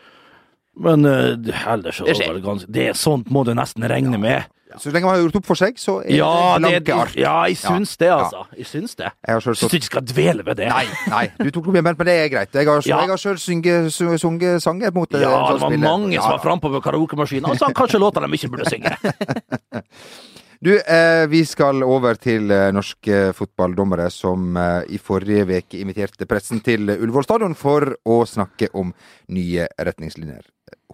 Men- 0.83 1.05
ellers 1.05 1.99
så 2.01 2.07
var 2.07 2.35
det 2.39 2.43
ganske 2.47 2.71
Det 2.73 2.95
sånt 2.97 3.29
må 3.29 3.45
du 3.45 3.53
nesten 3.55 3.85
regne 3.85 4.19
med. 4.19 4.45
Så 4.81 4.89
lenge 4.89 5.05
man 5.05 5.19
har 5.19 5.21
gjort 5.27 5.35
opp 5.37 5.45
for 5.51 5.55
seg, 5.61 5.75
så 5.77 5.99
er 6.01 6.15
Ja, 6.17 6.57
det 6.57 6.81
blanke 6.87 6.95
ark. 7.03 7.17
ja, 7.21 7.45
jeg 7.45 7.59
syns 7.61 7.97
det, 8.01 8.09
altså. 8.09 8.47
Jeg 8.57 8.65
syns 8.71 8.95
det. 8.97 9.11
Jeg 9.29 9.43
Syns 9.43 9.61
du 9.69 9.77
ikke 9.77 9.85
skal 9.91 10.01
dvele 10.09 10.43
ved 10.47 10.57
det? 10.57 10.69
Nei, 10.73 10.87
nei, 11.13 11.27
du 11.43 11.51
tok 11.51 11.67
noe 11.67 11.75
igjen, 11.77 11.85
men 11.85 12.07
det 12.09 12.15
er 12.17 12.29
greit. 12.33 12.55
Jeg 12.57 12.67
har, 12.67 12.81
Ja. 12.87 13.01
jeg 13.03 13.09
har 13.11 13.19
sjøl 13.21 13.37
sunget 13.37 14.63
sanger 14.63 14.91
mot 14.95 15.13
Ja, 15.13 15.19
sånn 15.19 15.53
det 15.53 15.61
var 15.61 15.69
spiller. 15.69 15.85
mange 15.85 16.17
som 16.23 16.31
var 16.31 16.39
frampå 16.41 16.73
ved 16.73 16.83
karaokemaskinen 16.83 17.51
og 17.51 17.59
sa 17.59 17.67
kanskje 17.69 18.01
låter 18.01 18.25
de 18.25 18.33
ikke 18.33 18.49
burde 18.49 18.71
synge. 18.73 18.97
Du, 20.63 20.71
eh, 20.79 21.27
vi 21.27 21.41
skal 21.43 21.83
over 21.83 22.15
til 22.23 22.53
eh, 22.55 22.69
norske 22.71 23.33
fotballdommere 23.35 24.05
som 24.15 24.55
eh, 24.55 24.93
i 24.95 24.99
forrige 25.03 25.43
uke 25.59 25.81
inviterte 25.81 26.29
pressen 26.31 26.61
til 26.63 26.87
Ullevål 26.87 27.27
stadion 27.27 27.57
for 27.59 27.97
å 28.07 28.21
snakke 28.31 28.69
om 28.79 28.93
nye 29.35 29.67
retningslinjer. 29.75 30.45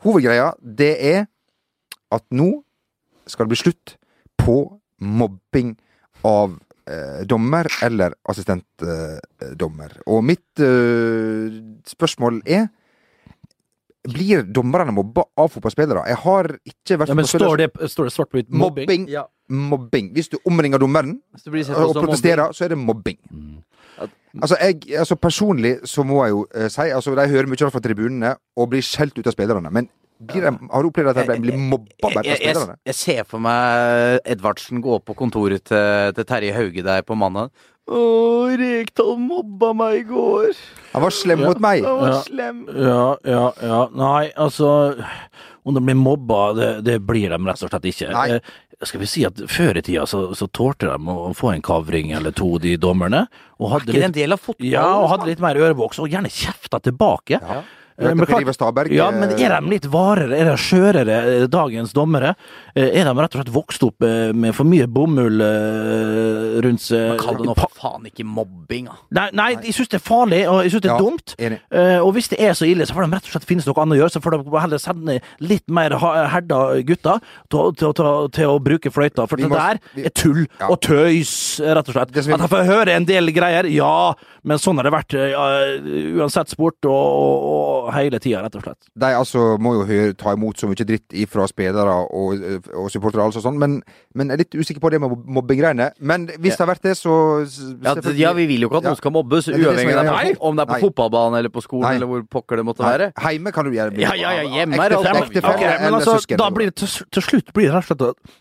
Hovedgreia, 0.00 0.54
det 0.62 0.94
er 1.10 1.20
at 2.16 2.24
nå 2.32 2.48
skal 3.28 3.44
det 3.44 3.52
bli 3.52 3.60
slutt 3.60 3.94
på 4.40 4.56
mobbing 5.04 5.74
av 6.24 6.56
eh, 6.88 7.20
dommer 7.28 7.68
eller 7.84 8.16
assistentdommer. 8.24 9.98
Og 10.08 10.24
mitt 10.32 10.64
eh, 10.64 11.60
spørsmål 11.92 12.40
er 12.48 12.70
blir 14.12 14.44
dommerne 14.54 14.92
mobba 14.94 15.24
av 15.38 15.50
fotballspillere? 15.52 16.04
Jeg 16.10 16.20
har 16.24 16.50
ikke 16.66 16.98
vært 17.02 17.12
Ja, 17.12 17.16
men 17.18 17.28
står 17.28 17.60
det, 17.60 17.68
står 17.92 18.08
det 18.08 18.14
svart 18.14 18.30
på 18.32 18.40
hvitt 18.40 18.50
mobbing? 18.50 18.88
Mobbing. 18.88 19.08
Ja. 19.12 19.26
mobbing. 19.48 20.12
Hvis 20.16 20.30
du 20.32 20.38
omringer 20.44 20.80
dommeren 20.82 21.18
du 21.44 21.50
og 21.50 21.94
protesterer, 21.96 22.48
mobbing. 22.48 22.56
så 22.56 22.64
er 22.64 22.74
det 22.74 22.78
mobbing. 22.78 23.18
Altså, 24.42 24.56
jeg, 24.60 24.98
altså 24.98 25.16
Personlig 25.16 25.78
så 25.88 26.04
må 26.06 26.20
jeg 26.24 26.34
jo 26.34 26.42
eh, 26.54 26.68
si 26.70 26.90
altså 26.92 27.14
De 27.16 27.24
hører 27.30 27.48
mye 27.48 27.70
fra 27.72 27.80
tribunene 27.82 28.34
og 28.56 28.68
blir 28.70 28.84
skjelt 28.84 29.16
ut 29.18 29.26
av 29.26 29.34
spillerne. 29.34 29.72
Men 29.72 29.88
blir 30.18 30.42
de, 30.42 30.50
har 30.50 30.82
du 30.82 30.90
opplevd 30.90 31.14
at 31.14 31.30
de 31.30 31.38
blir 31.42 31.56
mobba 31.56 31.86
bare 32.02 32.20
av 32.20 32.26
jeg, 32.26 32.40
jeg, 32.42 32.54
spillerne? 32.54 32.76
jeg 32.90 32.98
ser 32.98 33.26
for 33.28 33.42
meg 33.42 34.20
Edvardsen 34.26 34.82
gå 34.82 34.98
på 35.06 35.14
kontoret 35.18 35.62
til, 35.70 36.14
til 36.16 36.26
Terje 36.26 36.54
Hauge 36.56 36.84
der 36.86 37.04
på 37.06 37.16
mandag. 37.18 37.52
Å, 37.88 38.00
Rekdal 38.60 39.14
mobba 39.22 39.70
meg 39.76 40.02
i 40.02 40.06
går. 40.10 40.52
Han 40.92 41.04
var 41.06 41.14
slem 41.14 41.40
mot 41.40 41.60
meg. 41.62 41.84
Han 41.86 42.00
var 42.02 42.10
Ja. 42.12 42.20
slem. 42.26 42.62
Ja, 42.76 43.16
ja, 43.24 43.52
ja. 43.62 43.88
Nei, 43.96 44.30
altså 44.36 44.70
Om 45.64 45.74
de 45.74 45.80
blir 45.84 45.94
mobba, 46.00 46.52
det, 46.56 46.68
det 46.84 46.98
blir 47.04 47.28
de 47.32 47.38
rett 47.44 47.62
og 47.62 47.68
slett 47.70 47.84
ikke. 47.90 48.10
Nei. 48.12 48.28
Eh, 48.38 48.84
skal 48.86 49.00
vi 49.02 49.06
si 49.10 49.24
at 49.26 49.34
Før 49.50 49.76
i 49.76 49.82
tida 49.84 50.04
så, 50.08 50.30
så 50.38 50.46
tålte 50.48 50.86
de 50.88 50.96
å 51.12 51.32
få 51.36 51.50
en 51.54 51.62
kavring 51.64 52.12
eller 52.16 52.30
to, 52.32 52.58
de 52.62 52.76
dommerne. 52.80 53.26
Og 53.58 53.66
Er 53.68 53.72
hadde 53.74 53.88
ikke 53.90 53.96
det 53.98 54.04
en 54.04 54.12
litt, 54.12 54.20
del 54.22 54.32
av 54.36 54.40
fotballen? 54.40 54.72
ja, 54.72 54.86
og 55.00 55.08
hadde 55.12 55.26
litt 55.32 55.40
mer 55.44 55.56
ørevoks, 55.60 55.98
og 56.00 56.08
gjerne 56.08 56.30
kjefta 56.32 56.80
tilbake. 56.80 57.40
Ja. 57.42 57.62
Vet 57.98 58.14
men 58.14 58.26
klart- 58.26 58.54
Staberg 58.54 58.92
Ja, 58.94 59.08
eh, 59.10 59.18
men 59.18 59.30
er 59.42 59.60
de 59.60 59.68
litt 59.70 59.86
varere, 59.90 60.32
er 60.38 60.44
de 60.44 60.56
skjørere, 60.56 61.16
eh, 61.42 61.46
dagens 61.50 61.92
dommere? 61.92 62.36
Eh, 62.76 62.94
Er 63.00 63.04
de 63.04 63.14
rett 63.20 63.34
og 63.34 63.40
slett 63.42 63.52
vokst 63.52 63.82
opp 63.82 64.02
eh, 64.06 64.32
med 64.32 64.54
for 64.54 64.64
mye 64.64 64.86
bomull 64.86 65.40
eh, 65.42 66.60
rundt 66.62 66.80
seg? 66.84 67.18
Kall 67.18 67.38
det 67.40 67.46
nå 67.48 67.54
for 67.58 67.72
faen 67.74 68.06
ikke 68.06 68.24
mobbing, 68.24 68.86
da. 68.86 68.96
Nei, 69.18 69.26
nei, 69.32 69.48
jeg 69.66 69.74
syns 69.74 69.90
det 69.90 69.98
er 69.98 70.04
farlig, 70.06 70.40
og 70.50 70.62
jeg 70.62 70.72
syns 70.76 70.84
det 70.84 70.90
er 70.90 70.94
Ja, 70.94 70.98
dumt. 71.02 71.34
enig. 71.38 71.58
Eh, 71.72 71.98
og 72.04 72.12
hvis 72.14 72.28
det 72.32 72.38
er 72.40 72.54
så 72.58 72.68
ille, 72.70 72.86
så 72.86 72.94
får 72.94 73.06
de 73.08 73.16
rett 73.16 73.26
og 73.28 73.32
slett 73.34 73.48
finnes 73.50 73.66
noe 73.66 73.74
annet 73.82 73.98
å 73.98 74.00
gjøre. 74.02 74.12
Så 74.14 74.22
får 74.22 74.36
de 74.38 74.60
heller 74.62 74.78
sende 74.78 75.18
litt 75.40 75.66
mer 75.68 75.90
herda 75.98 76.60
gutter 76.86 77.18
til, 77.50 77.72
til, 77.74 77.92
til, 77.98 78.28
til 78.38 78.46
å 78.54 78.58
bruke 78.62 78.90
fløyta. 78.94 79.26
For 79.28 79.36
Vi 79.36 79.42
det 79.42 79.50
må- 79.50 79.58
der 79.58 80.04
er 80.06 80.10
tull 80.14 80.46
Ja. 80.60 80.68
og 80.70 80.80
tøys, 80.80 81.60
rett 81.60 81.88
og 81.88 81.94
slett. 81.94 82.10
Vi- 82.14 82.32
At 82.32 82.40
jeg 82.40 82.50
får 82.50 82.64
høre 82.66 82.88
en 82.94 83.04
del 83.04 83.30
greier, 83.32 83.66
ja, 83.72 84.14
men 84.44 84.58
sånn 84.58 84.76
har 84.76 84.84
det 84.84 84.92
vært 84.92 85.14
eh, 85.18 85.30
ja, 85.34 86.22
uansett 86.22 86.48
sport 86.48 86.84
og, 86.84 86.92
og 87.87 87.87
hele 87.94 88.18
tida, 88.22 88.42
rett 88.44 88.56
og 88.58 88.62
slett. 88.64 88.88
De 88.98 89.10
altså 89.16 89.56
må 89.62 89.74
jo 89.78 90.12
ta 90.18 90.32
imot 90.36 90.58
så 90.60 90.68
mye 90.70 90.86
dritt 90.88 91.14
ifra 91.16 91.46
spillere 91.50 91.94
og, 92.14 92.42
og 92.74 92.90
supportere, 92.92 93.24
altså 93.28 93.42
sånn, 93.44 93.58
men, 93.60 93.78
men 94.14 94.28
jeg 94.32 94.38
er 94.38 94.42
litt 94.44 94.58
usikker 94.58 94.80
på 94.84 94.90
det 94.94 95.00
med 95.02 95.14
mobbegreiene. 95.38 95.90
Men 96.00 96.26
hvis 96.38 96.56
det 96.58 96.64
har 96.64 96.72
vært 96.74 96.82
det, 96.88 96.96
så 96.98 97.14
Ja, 97.84 97.94
det, 97.94 98.16
ja, 98.18 98.32
vi 98.36 98.46
vil 98.50 98.66
jo 98.66 98.68
ikke 98.70 98.82
at 98.82 98.88
Ja. 98.88 98.94
noen 98.94 99.00
skal 99.02 99.14
mobbes, 99.14 99.48
uavhengig 99.48 99.94
av 99.98 100.42
om 100.48 100.56
det 100.56 100.64
er 100.66 100.70
på 100.72 100.76
Nei. 100.78 100.82
fotballbanen 100.86 101.38
eller 101.38 101.52
på 101.54 101.62
skolen 101.64 101.88
Nei. 101.88 101.94
eller 101.96 102.06
hvor 102.10 102.26
pokker 102.38 102.56
det 102.60 102.64
måtte 102.68 102.82
Nei, 102.84 102.92
være. 102.96 103.12
Heime 103.24 103.52
kan 103.52 103.64
du 103.64 103.70
gjøre 103.76 103.96
Ja, 103.98 104.12
ja, 104.14 104.32
ja, 104.40 104.48
hjemme 104.58 104.76
er 104.78 104.96
alt- 104.96 105.06
ektefelle 105.28 105.54
okay, 105.54 105.76
eller 105.86 105.98
altså, 105.98 106.18
søsken. 106.18 106.38
da 106.38 106.50
blir 106.50 106.70
det 106.70 106.76
til, 106.76 106.88
til 107.10 107.22
slutt 107.22 107.52
blir 107.52 107.68
det 107.70 107.74
rett 107.74 107.90
og 107.90 107.98
slett 107.98 108.38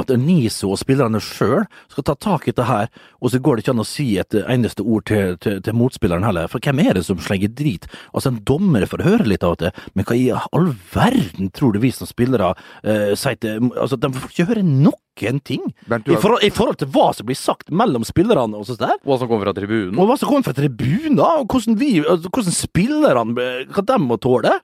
at 0.00 0.10
NISO 0.16 0.70
og 0.72 0.80
spillerne 0.80 1.20
sjøl 1.22 1.66
skal 1.92 2.06
ta 2.08 2.14
tak 2.16 2.48
i 2.48 2.54
det 2.56 2.64
her, 2.66 2.88
og 3.20 3.30
så 3.30 3.40
går 3.42 3.56
det 3.56 3.64
ikke 3.64 3.74
an 3.74 3.82
å 3.82 3.86
si 3.88 4.06
et 4.20 4.36
eneste 4.40 4.82
ord 4.82 5.04
til, 5.10 5.36
til, 5.44 5.60
til 5.64 5.76
motspilleren 5.76 6.24
heller. 6.26 6.48
For 6.50 6.62
hvem 6.64 6.80
er 6.82 6.96
det 6.96 7.04
som 7.06 7.20
slenger 7.20 7.52
drit? 7.52 7.86
Altså, 8.12 8.32
en 8.32 8.40
dommer 8.48 8.86
får 8.88 9.04
høre 9.04 9.28
litt 9.28 9.44
av 9.46 9.58
det, 9.60 9.74
men 9.94 10.08
hva 10.08 10.16
i 10.16 10.30
all 10.32 10.70
verden 10.94 11.52
tror 11.54 11.74
du 11.74 11.82
vi 11.84 11.92
som 11.94 12.08
spillere 12.08 12.54
eh, 12.82 13.12
sier 13.18 13.36
til 13.40 13.70
Altså, 13.74 13.96
de 14.00 14.08
får 14.12 14.32
ikke 14.32 14.46
høre 14.48 14.62
noen 14.64 15.40
ting 15.46 15.62
Bernt, 15.86 16.08
har... 16.08 16.16
i 16.16 16.20
forhold, 16.20 16.44
i 16.46 16.52
forhold 16.54 16.78
til 16.80 16.90
hva 16.94 17.08
som 17.14 17.28
blir 17.28 17.38
sagt 17.38 17.70
mellom 17.70 18.06
spillerne 18.06 18.58
og 18.58 18.66
sånt 18.68 18.82
der. 18.82 18.96
Hva 19.04 19.18
som 19.20 19.30
kommer 19.30 19.50
fra 19.50 19.54
tribunen. 19.56 19.94
Og 19.98 20.08
hva 20.08 20.16
som 20.18 20.30
kommer 20.30 20.48
fra 20.48 20.56
tribunen, 20.56 21.20
og 21.20 21.44
hvordan, 21.52 21.78
vi, 21.80 21.98
altså, 22.00 22.32
hvordan 22.32 22.56
spillerne 22.56 23.44
eh, 23.44 23.68
Hva 23.74 23.84
de 23.92 24.00
må 24.00 24.18
tåle. 24.22 24.56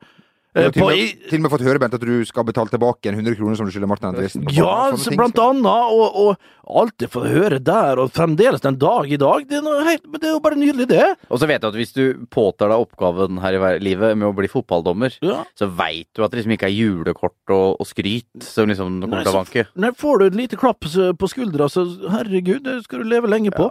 Du 0.50 0.58
Eh, 0.58 0.64
har 0.66 0.72
til, 0.74 0.82
og 0.82 0.90
med, 0.90 1.18
til 1.30 1.38
og 1.38 1.42
med 1.44 1.52
fått 1.52 1.62
høre 1.62 1.78
Bent, 1.78 1.94
at 1.94 2.02
du 2.02 2.24
skal 2.26 2.42
betale 2.48 2.72
tilbake 2.72 3.06
en 3.06 3.14
100 3.20 3.36
kroner 3.38 3.54
som 3.54 3.68
du 3.68 3.70
skylder 3.70 3.86
Martin 3.86 4.08
Andresen. 4.08 4.48
Ja, 4.50 4.90
så 4.98 5.12
ting 5.12 5.20
blant 5.20 5.38
annet, 5.38 5.92
og, 5.94 6.16
og 6.18 6.80
alltid 6.82 7.12
få 7.12 7.22
høre 7.22 7.60
der, 7.62 8.00
og 8.02 8.10
fremdeles 8.16 8.64
den 8.64 8.74
dag 8.82 9.06
i 9.06 9.18
dag. 9.20 9.46
Det 9.46 9.60
er, 9.60 9.62
noe 9.62 9.84
helt, 9.86 10.08
det 10.16 10.26
er 10.26 10.34
jo 10.34 10.42
bare 10.42 10.58
nydelig, 10.58 10.88
det. 10.90 11.06
Og 11.30 11.38
så 11.38 11.46
vet 11.46 11.62
du 11.62 11.68
at 11.70 11.78
hvis 11.78 11.94
du 11.94 12.02
påtar 12.34 12.72
deg 12.74 12.82
oppgaven 12.82 13.38
her 13.44 13.60
i 13.60 13.78
livet 13.78 14.18
med 14.18 14.32
å 14.32 14.34
bli 14.34 14.50
fotballdommer, 14.50 15.14
Ja. 15.22 15.44
så 15.54 15.70
veit 15.70 16.10
du 16.18 16.24
at 16.26 16.34
det 16.34 16.42
liksom 16.42 16.56
ikke 16.58 16.66
er 16.66 16.74
julekort 16.74 17.54
og, 17.54 17.78
og 17.78 17.86
skryt 17.86 18.42
som 18.42 18.66
liksom 18.70 18.98
Nei, 18.98 19.06
kommer 19.06 19.22
til 19.22 19.30
å 19.34 19.38
banke. 19.38 19.66
Nei, 19.78 19.94
får 20.02 20.18
du 20.18 20.26
et 20.32 20.40
lite 20.42 20.58
klapp 20.58 20.82
på 20.82 21.30
skuldra, 21.30 21.70
så 21.70 21.86
herregud, 22.10 22.64
det 22.66 22.80
skal 22.88 23.04
du 23.04 23.12
leve 23.14 23.30
lenge 23.30 23.54
på. 23.54 23.70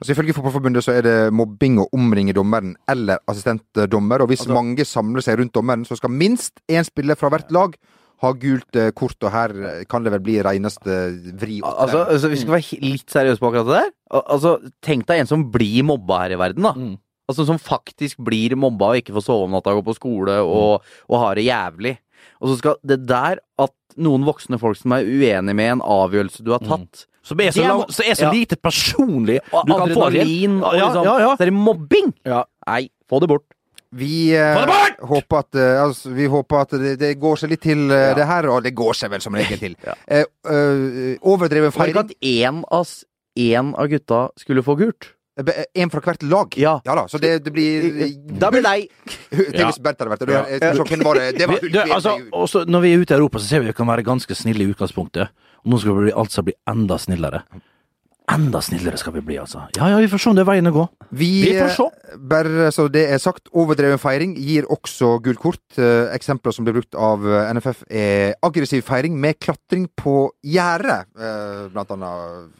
Altså, 0.00 0.14
ifølge 0.14 0.32
Fotballforbundet 0.32 0.84
så 0.84 0.94
er 0.96 1.04
det 1.04 1.16
mobbing 1.36 1.76
å 1.82 1.88
omringe 1.92 2.32
dommeren 2.32 2.72
eller 2.88 3.20
assistentdommer, 3.28 4.22
og 4.22 4.30
hvis 4.32 4.46
Altså- 4.46 4.54
mange 4.56 4.84
samler 4.88 5.20
seg 5.20 5.38
rundt 5.38 5.52
dommeren, 5.52 5.84
så 5.84 5.96
skal 5.96 6.10
minst 6.10 6.60
én 6.68 6.84
spiller 6.84 7.16
fra 7.16 7.28
hvert 7.28 7.50
lag 7.52 7.76
ha 8.22 8.32
gult 8.32 8.76
eh, 8.76 8.90
kort, 8.92 9.16
og 9.22 9.30
her 9.32 9.84
kan 9.88 10.02
det 10.04 10.12
vel 10.12 10.20
bli 10.20 10.40
reneste 10.44 11.36
vri. 11.40 11.60
Altså, 11.64 12.06
altså, 12.06 12.28
vi 12.28 12.36
skal 12.36 12.56
være 12.56 12.80
litt 12.80 13.06
seriøse 13.08 13.40
på 13.40 13.48
akkurat 13.48 13.66
det 13.66 13.78
der. 13.80 13.92
Altså, 14.28 14.58
tenk 14.82 15.06
deg 15.06 15.20
en 15.20 15.26
som 15.26 15.50
blir 15.52 15.82
mobba 15.84 16.24
her 16.24 16.36
i 16.36 16.40
verden, 16.40 16.62
da. 16.62 16.72
Mm. 16.72 16.98
Altså 17.30 17.46
Som 17.46 17.60
faktisk 17.62 18.18
blir 18.26 18.56
mobba 18.58 18.90
og 18.90 18.96
ikke 19.00 19.14
får 19.14 19.22
sove 19.22 19.44
om 19.46 19.52
natta, 19.54 19.70
gå 19.70 19.84
på 19.86 19.94
skole 19.94 20.40
og, 20.42 20.82
og 21.08 21.20
har 21.22 21.38
det 21.38 21.46
jævlig. 21.46 21.98
Og 22.40 22.48
så 22.52 22.58
skal 22.60 22.76
det 22.86 23.00
der 23.08 23.38
at 23.58 23.74
noen 24.00 24.24
voksne 24.24 24.58
folk 24.60 24.78
som 24.78 24.92
er 24.96 25.04
uenig 25.04 25.54
med 25.58 25.72
en 25.76 25.80
avgjørelse 25.82 26.44
du 26.46 26.52
har 26.54 26.62
tatt 26.62 27.06
Som 27.26 27.40
er 27.44 27.50
så, 27.52 27.60
er 27.62 27.68
lang, 27.68 27.82
så, 27.92 28.02
er 28.06 28.14
så 28.16 28.28
Ja. 28.28 28.32
lite 28.32 28.56
personlig. 28.56 29.40
Og 29.52 29.66
Du 29.66 29.74
kan 29.76 29.90
få 29.92 30.08
lin 30.14 30.62
og 30.62 30.72
liksom 30.72 31.04
ja, 31.04 31.16
ja. 31.20 31.32
Så 31.36 31.42
er 31.44 31.50
det 31.50 31.56
mobbing! 31.58 32.12
Ja. 32.24 32.44
Nei, 32.66 32.88
få 33.10 33.20
det 33.20 33.28
bort. 33.28 33.44
Vi 33.92 34.30
eh, 34.38 34.54
Få 34.54 34.60
det 34.64 34.70
bort! 34.70 34.96
håper 35.10 35.38
at, 35.42 35.54
eh, 35.58 35.82
altså, 35.82 36.10
vi 36.14 36.26
håper 36.30 36.60
at 36.62 36.70
det, 36.78 36.92
det 37.00 37.10
går 37.20 37.36
seg 37.42 37.50
litt 37.50 37.60
til 37.66 37.90
eh, 37.90 38.10
Ja. 38.10 38.14
det 38.14 38.26
her, 38.30 38.48
og 38.48 38.62
det 38.62 38.72
går 38.78 38.94
seg 38.94 39.10
vel 39.10 39.20
som 39.20 39.34
regel 39.34 39.58
til. 39.58 39.74
Ja. 39.86 39.94
Eh, 40.06 40.24
eh, 40.46 41.16
overdreven 41.26 41.72
feiring. 41.74 41.96
ikke 41.96 42.06
at 42.06 42.14
én 42.22 42.62
av, 42.70 42.86
en 43.36 43.74
av 43.74 43.88
gutta 43.90 44.28
skulle 44.38 44.62
få 44.62 44.76
gult? 44.78 45.10
Én 45.74 45.92
fra 45.92 46.02
hvert 46.04 46.22
lag. 46.26 46.56
Ja. 46.60 46.76
da, 46.84 47.06
så 47.08 47.20
det, 47.22 47.32
det 47.44 47.52
blir 47.54 47.88
Da 48.40 48.50
blir 48.52 48.62
det 48.66 48.70
deg. 48.70 48.90
Hvis 49.30 49.80
Bernt 49.82 50.02
hadde 50.02 50.12
vært 50.12 50.26
der. 50.26 50.50
Jeg 50.56 50.60
tror 50.76 50.84
ikke 50.84 50.96
hvem 50.96 51.06
var 51.06 51.20
det. 51.20 51.30
Det 51.38 51.48
var 51.50 51.64
Vi, 51.64 51.82
altså, 51.86 52.16
også, 52.32 52.64
når 52.68 52.84
vi 52.86 52.92
er 52.92 53.04
ute 53.04 53.14
i 53.14 53.18
Europa, 53.18 53.42
så 53.42 53.50
ser 53.50 53.64
vi 53.64 53.70
at 53.70 53.74
vi 53.74 53.80
kan 53.80 53.90
være 53.90 54.06
ganske 54.06 54.36
snille 54.36 54.66
i 54.66 54.70
utgangspunktet. 54.74 55.32
Og 55.64 55.72
nå 55.72 55.80
skal 55.80 55.98
vi 56.04 56.14
altså 56.16 56.44
bli 56.46 56.56
enda 56.70 56.98
snillere. 57.00 57.44
Enda 58.30 58.60
snillere 58.62 58.98
skal 59.00 59.14
vi 59.16 59.22
bli, 59.26 59.36
altså. 59.42 59.64
Ja 59.76 59.88
ja, 59.92 59.98
vi 60.02 60.08
får 60.12 60.22
se 60.22 60.30
om 60.30 60.36
det 60.38 60.44
er 60.44 60.48
veien 60.52 60.70
å 60.70 60.72
gå. 60.74 60.84
Vi, 61.10 61.28
Vi 61.48 61.54
får 61.58 61.72
se. 61.74 61.86
eh, 62.12 62.16
bare 62.30 62.68
så 62.74 62.86
det 62.92 63.02
er 63.10 63.18
sagt, 63.18 63.48
overdreven 63.52 63.98
feiring 63.98 64.36
gir 64.38 64.68
også 64.70 65.16
gult 65.24 65.40
kort. 65.42 65.62
Eh, 65.78 66.12
Eksempler 66.14 66.54
som 66.54 66.64
blir 66.68 66.76
brukt 66.78 66.94
av 66.94 67.26
eh, 67.26 67.50
NFF 67.56 67.82
er 67.90 68.34
aggressiv 68.46 68.82
feiring 68.86 69.18
med 69.18 69.40
klatring 69.42 69.88
på 69.98 70.30
gjerdet, 70.46 71.08
blant 71.74 71.90
annet. 71.96 72.50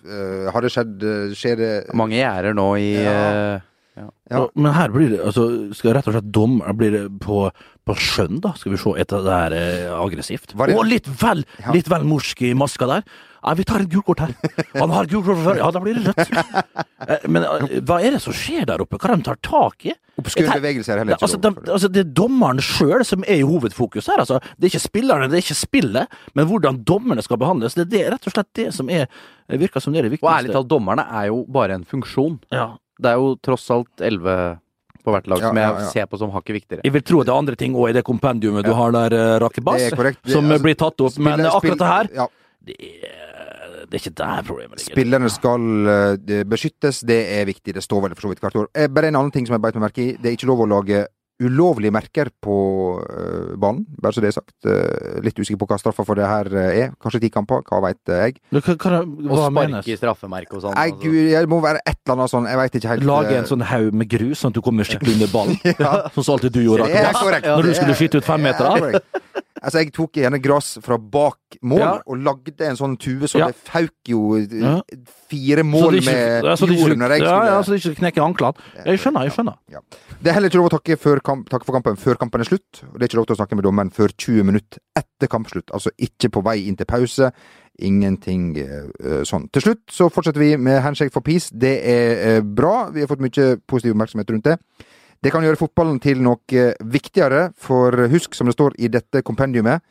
Har 0.52 0.60
det 0.64 0.70
skjedd 0.74 1.02
Skjer 1.38 1.56
det 1.60 1.72
Mange 1.94 2.18
gjerder 2.18 2.54
nå 2.58 2.68
i 2.80 2.90
Ja. 3.04 3.58
Ja. 4.00 4.40
Og, 4.44 4.50
men 4.54 4.72
her 4.76 4.92
blir 4.94 5.10
det 5.12 5.20
altså, 5.26 5.44
skal 5.76 5.96
rett 5.96 6.06
og 6.08 6.14
slett 6.14 6.28
dom 6.32 6.60
Blir 6.78 6.92
det 6.94 7.02
på, 7.24 7.48
på 7.86 7.96
skjønn, 7.98 8.38
da? 8.44 8.52
Skal 8.58 8.72
vi 8.74 8.78
se 8.80 8.92
etter 9.02 9.24
det 9.26 9.34
her 9.40 9.56
eh, 9.58 9.88
aggressivt? 9.96 10.54
Var 10.56 10.70
det- 10.70 10.76
Og 10.78 10.86
litt 10.86 11.08
vel 11.20 11.44
Ja. 11.64 11.72
litt 11.74 11.90
vel 11.90 12.04
morsk 12.06 12.42
i 12.46 12.54
maska 12.54 12.86
der. 12.86 13.02
Ja, 13.40 13.54
vi 13.56 13.64
tar 13.64 13.80
et 13.80 13.88
gult 13.88 14.04
kort 14.04 14.20
her. 14.20 14.34
Han 14.76 14.90
har 14.92 15.06
gult 15.08 15.24
kort 15.24 15.38
fra 15.40 15.46
før. 15.54 15.56
Ja, 15.62 15.70
da 15.72 15.80
blir 15.80 15.96
det 15.96 16.12
rødt. 16.12 16.74
Eh, 17.08 17.26
Men 17.32 17.42
eh, 17.48 17.80
hva 17.80 17.96
er 18.04 18.12
det 18.16 18.20
som 18.22 18.34
skjer 18.36 18.66
der 18.68 18.82
oppe? 18.84 18.98
Hva 19.00 19.16
de 19.16 19.24
tar 19.26 19.38
tak 19.42 19.86
i? 19.88 19.94
Obskure 20.20 20.52
bevegelser 20.60 20.92
er 20.94 20.98
heller 21.00 21.16
ikke 21.16 21.24
Altså, 21.24 21.38
de, 21.40 21.50
altså, 21.72 21.88
det 21.88 22.02
er 22.04 22.10
dommeren 22.18 22.60
sjøl 22.60 23.04
som 23.08 23.24
er 23.24 23.40
i 23.40 23.46
hovedfokus 23.48 24.10
her. 24.12 24.20
Altså. 24.20 24.36
Det 24.58 24.68
er 24.68 24.72
ikke 24.74 24.82
spillerne, 24.84 25.30
det 25.32 25.38
er 25.38 25.44
ikke 25.46 25.56
spillet, 25.56 26.18
men 26.36 26.46
hvordan 26.50 26.82
dommerne 26.84 27.24
skal 27.24 27.40
behandles. 27.40 27.74
Det 27.78 27.86
er 27.86 27.90
det, 27.94 28.02
rett 28.12 28.28
og 28.28 28.34
slett 28.36 28.50
det 28.60 28.68
som 28.76 28.90
er, 28.92 29.08
virker 29.48 29.80
som 29.80 29.94
det 29.96 30.02
er 30.04 30.08
det 30.10 30.12
viktigste. 30.18 30.28
Og 30.28 30.36
ærlig 30.36 30.52
talt, 30.58 30.68
dommerne 30.68 31.06
er 31.08 31.30
jo 31.32 31.40
bare 31.48 31.80
en 31.80 31.88
funksjon. 31.88 32.36
Ja. 32.52 32.68
Det 33.00 33.12
er 33.12 33.20
jo 33.20 33.34
tross 33.42 33.64
alt 33.74 34.04
elleve 34.04 34.34
på 35.00 35.14
hvert 35.14 35.30
lag 35.32 35.40
Ja, 35.40 35.48
som 35.48 35.56
jeg 35.56 35.64
ja, 35.64 35.78
ja. 35.80 35.90
ser 35.94 36.06
på 36.10 36.18
som 36.20 36.32
hakket 36.34 36.56
viktigere. 36.58 36.84
Jeg 36.84 36.92
vil 36.92 37.02
tro 37.08 37.22
det 37.24 37.32
er 37.32 37.38
andre 37.40 37.56
ting 37.56 37.72
òg 37.78 37.90
i 37.92 37.96
det 37.96 38.04
kompendiumet 38.04 38.66
du 38.66 38.74
har 38.76 38.92
der, 38.92 39.16
eh, 39.16 39.38
Rakebass, 39.40 39.88
som 40.28 40.44
altså, 40.44 40.62
blir 40.62 40.76
tatt 40.76 41.00
opp. 41.00 41.16
Men 41.18 41.38
Spiller- 41.40 41.56
akkurat 41.56 41.78
det 41.80 41.90
her, 41.94 42.10
Ja, 42.20 42.26
det 42.68 42.76
er, 42.80 43.86
det 43.88 43.96
er 43.96 44.02
ikke 44.02 44.14
der 44.20 44.42
problemet 44.46 44.76
ligger. 44.78 44.92
Spillerne 44.92 45.30
skal 45.32 45.64
uh, 45.88 46.44
beskyttes, 46.44 47.00
det 47.08 47.20
er 47.40 47.48
viktig. 47.48 47.72
Det 47.74 47.82
står 47.82 48.04
vel 48.04 48.14
for 48.14 48.28
så 48.28 48.34
vidt 48.34 48.44
hvert 48.44 48.58
år. 48.60 48.68
Eh, 48.76 48.86
Bare 48.92 49.08
en 49.08 49.16
annen 49.16 49.32
ting 49.32 49.46
som 49.48 49.56
jeg 49.56 49.64
beit 49.64 49.74
meg 49.74 49.88
merke 49.88 50.04
i. 50.04 50.12
Det 50.20 50.28
er 50.30 50.36
ikke 50.36 50.50
lov 50.52 50.60
å 50.66 50.68
lage 50.68 51.06
ulovlige 51.40 51.92
merker 51.94 52.28
på 52.42 52.54
eh, 53.04 53.54
banen, 53.60 53.86
bare 54.00 54.12
så 54.16 54.22
det 54.24 54.30
er 54.30 54.36
sagt. 54.36 54.54
Eh, 54.68 55.20
litt 55.24 55.38
usikker 55.40 55.58
på 55.62 55.68
hva 55.70 55.78
straffa 55.80 56.04
for 56.06 56.18
det 56.20 56.28
her 56.28 56.50
eh, 56.52 56.78
er. 56.84 56.92
Kanskje 57.00 57.22
ti 57.24 57.30
kamper, 57.32 57.62
hva 57.68 57.80
veit 57.86 58.00
jeg. 58.12 58.36
Men 58.52 58.64
Hva, 58.66 58.76
hva, 58.76 59.00
Og 59.00 59.40
hva 59.40 59.48
menes? 59.54 59.80
sparke 59.80 59.94
i 59.94 59.98
straffemerket 60.00 60.58
og 60.58 60.64
sånn. 60.66 60.76
Nei, 60.76 60.86
altså. 60.92 61.02
gud, 61.06 61.18
det 61.32 61.50
må 61.52 61.60
være 61.64 61.82
et 61.84 61.96
eller 61.96 62.16
annet 62.18 62.34
sånn, 62.34 62.48
jeg 62.50 62.60
veit 62.62 62.78
ikke 62.80 62.92
helt. 62.94 63.08
Lage 63.10 63.38
en 63.40 63.50
sånn 63.50 63.66
haug 63.72 63.98
med 64.02 64.10
grus, 64.12 64.42
sånn 64.42 64.54
at 64.54 64.58
du 64.60 64.62
kommer 64.64 64.88
skikkelig 64.88 65.16
under 65.18 65.32
ballen? 65.32 65.58
Sånn 66.14 66.24
som 66.26 66.34
alltid 66.36 66.54
du 66.54 66.62
gjorde, 66.64 66.88
Akkurat. 67.10 67.44
Når 67.46 67.70
du 67.70 67.74
skulle 67.78 67.94
skyte 67.98 68.20
ut 68.20 68.26
fem 68.26 68.42
Altså, 69.62 69.82
jeg 69.82 69.92
tok 69.92 70.12
gjerne 70.16 70.40
gress 70.40 70.78
fra 70.80 70.96
bak 70.98 71.58
mål, 71.62 71.78
Ja. 71.78 71.90
og 72.06 72.16
lagde 72.16 72.64
en 72.64 72.76
sånn 72.76 72.96
tue, 72.98 73.28
så 73.28 73.38
Ja. 73.38 73.46
det 73.48 73.56
fauk 73.56 74.08
jo 74.08 74.36
eh, 74.36 74.80
fire 75.28 75.62
mål 75.62 76.00
ikke- 76.00 76.06
med 76.06 76.44
ja, 76.44 76.54
så 76.56 76.66
det 76.66 76.78
jord 76.78 76.96
når 76.96 77.08
jeg 77.10 77.20
skulle 77.20 77.46
ja, 77.50 77.62
så 77.62 77.70
det 77.72 77.84
ikke 77.84 78.00
knekker 78.00 78.22
anklene. 78.24 78.54
Jeg 78.86 78.98
skjønner, 78.98 79.22
jeg 79.24 79.32
skjønner. 79.32 79.56
Det 80.22 80.28
er 80.30 80.32
heller 80.32 80.48
ikke 80.48 80.60
lov 80.60 80.70
å 80.70 80.80
takke, 80.80 81.22
kamp, 81.22 81.48
takke 81.50 81.64
for 81.64 81.72
kampen 81.72 81.96
før 81.96 82.16
kampen 82.16 82.40
er 82.40 82.44
slutt. 82.44 82.82
Og 82.92 82.98
det 82.98 83.02
er 83.02 83.08
ikke 83.08 83.20
lov 83.20 83.26
til 83.26 83.36
å 83.36 83.40
snakke 83.40 83.56
med 83.56 83.64
dommeren 83.64 83.90
før 83.90 84.08
20 84.16 84.44
minutter 84.44 84.78
etter 84.96 85.28
kampslutt. 85.28 85.70
Altså 85.72 85.90
ikke 85.98 86.30
på 86.30 86.42
vei 86.42 86.66
inn 86.66 86.76
til 86.76 86.86
pause. 86.86 87.32
Ingenting 87.80 88.56
eh, 88.58 88.88
eh, 89.00 89.22
sånn. 89.24 89.50
Til 89.52 89.62
slutt 89.62 89.86
så 89.90 90.10
fortsetter 90.12 90.38
vi 90.38 90.56
med 90.56 90.82
handshake 90.82 91.12
for 91.12 91.20
peace. 91.20 91.50
Det 91.52 91.80
er 91.84 92.38
uh, 92.38 92.42
bra. 92.42 92.90
Vi 92.90 93.00
har 93.00 93.08
fått 93.08 93.20
mye 93.20 93.60
positiv 93.66 93.94
oppmerksomhet 93.94 94.30
rundt 94.30 94.44
det. 94.44 94.58
Det 95.22 95.32
kan 95.32 95.44
gjøre 95.44 95.60
fotballen 95.60 95.98
til 96.00 96.22
noe 96.24 96.40
eh, 96.56 96.72
viktigere, 96.80 97.50
for 97.60 97.92
husk, 98.12 98.34
som 98.34 98.48
det 98.48 98.54
står 98.56 98.78
i 98.80 98.88
dette 98.88 99.20
kompendiumet, 99.26 99.82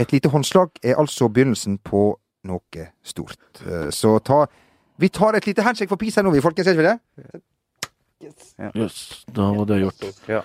et 0.00 0.12
lite 0.14 0.30
håndslag 0.32 0.70
er 0.82 0.96
altså 1.00 1.28
begynnelsen 1.28 1.78
på 1.84 2.14
noe 2.48 2.86
stort. 3.04 3.38
Eh, 3.66 3.90
Så 3.92 4.18
ta 4.24 4.46
Vi 5.00 5.08
tar 5.08 5.34
et 5.36 5.46
lite 5.46 5.62
handshake 5.64 5.88
for 5.88 5.96
peace 5.96 6.16
her 6.16 6.24
nå, 6.24 6.32
vi 6.32 6.40
folkens, 6.44 6.66
Ser 6.66 6.76
vi 6.76 6.84
det? 6.84 6.98
Jøss, 8.76 9.24
da 9.32 9.46
var 9.56 9.64
det 9.66 9.80
gjort. 9.80 10.04
Ja. 10.28 10.42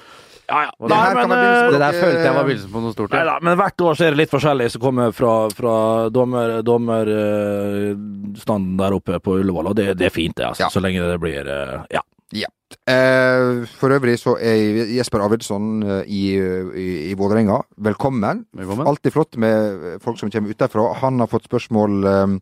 Ja, 0.48 0.60
ja. 0.68 0.88
Det 0.88 0.96
her 0.96 1.16
men, 1.16 1.30
på 1.30 1.72
Det 1.74 1.80
der 1.82 1.96
følte 1.98 2.22
jeg 2.22 2.36
var 2.36 2.46
begynnelsen 2.46 2.72
på 2.72 2.82
noe 2.84 2.94
stort. 2.94 3.12
Nei 3.12 3.20
Ja. 3.20 3.26
da, 3.26 3.40
men 3.42 3.58
hvert 3.58 3.82
år 3.82 3.98
så 3.98 4.06
er 4.06 4.14
det 4.14 4.20
litt 4.20 4.32
forskjellig 4.32 4.68
som 4.72 4.82
kommer 4.82 5.12
fra, 5.12 5.34
fra 5.50 5.76
dommerstanden 6.14 6.66
dommer, 6.66 7.10
eh, 7.10 8.78
der 8.84 8.94
oppe 9.00 9.20
på 9.20 9.40
Ullevål, 9.42 9.72
og 9.72 9.76
det, 9.76 9.98
det 9.98 10.06
er 10.06 10.14
fint, 10.14 10.36
det, 10.38 10.46
altså. 10.46 10.68
Ja. 10.68 10.70
Så 10.70 10.80
lenge 10.84 11.02
det 11.02 11.20
blir 11.20 11.48
eh, 11.50 11.82
Ja. 11.98 12.02
Ja. 12.32 12.48
Eh, 12.86 13.64
for 13.80 13.96
øvrig 13.96 14.18
så 14.22 14.36
er 14.38 14.84
Jesper 14.94 15.24
Arvidsson 15.26 15.82
eh, 15.84 16.04
i, 16.12 16.24
i, 16.36 16.88
i 17.10 17.16
Vålerenga. 17.18 17.62
Velkommen. 17.88 18.44
Velkommen. 18.54 18.88
Alltid 18.88 19.16
flott 19.16 19.38
med 19.42 20.00
folk 20.04 20.20
som 20.20 20.32
kommer 20.34 20.54
utenfra. 20.54 20.90
Han 21.02 21.20
har 21.24 21.32
fått 21.32 21.48
spørsmål 21.50 22.06
eh, 22.12 22.36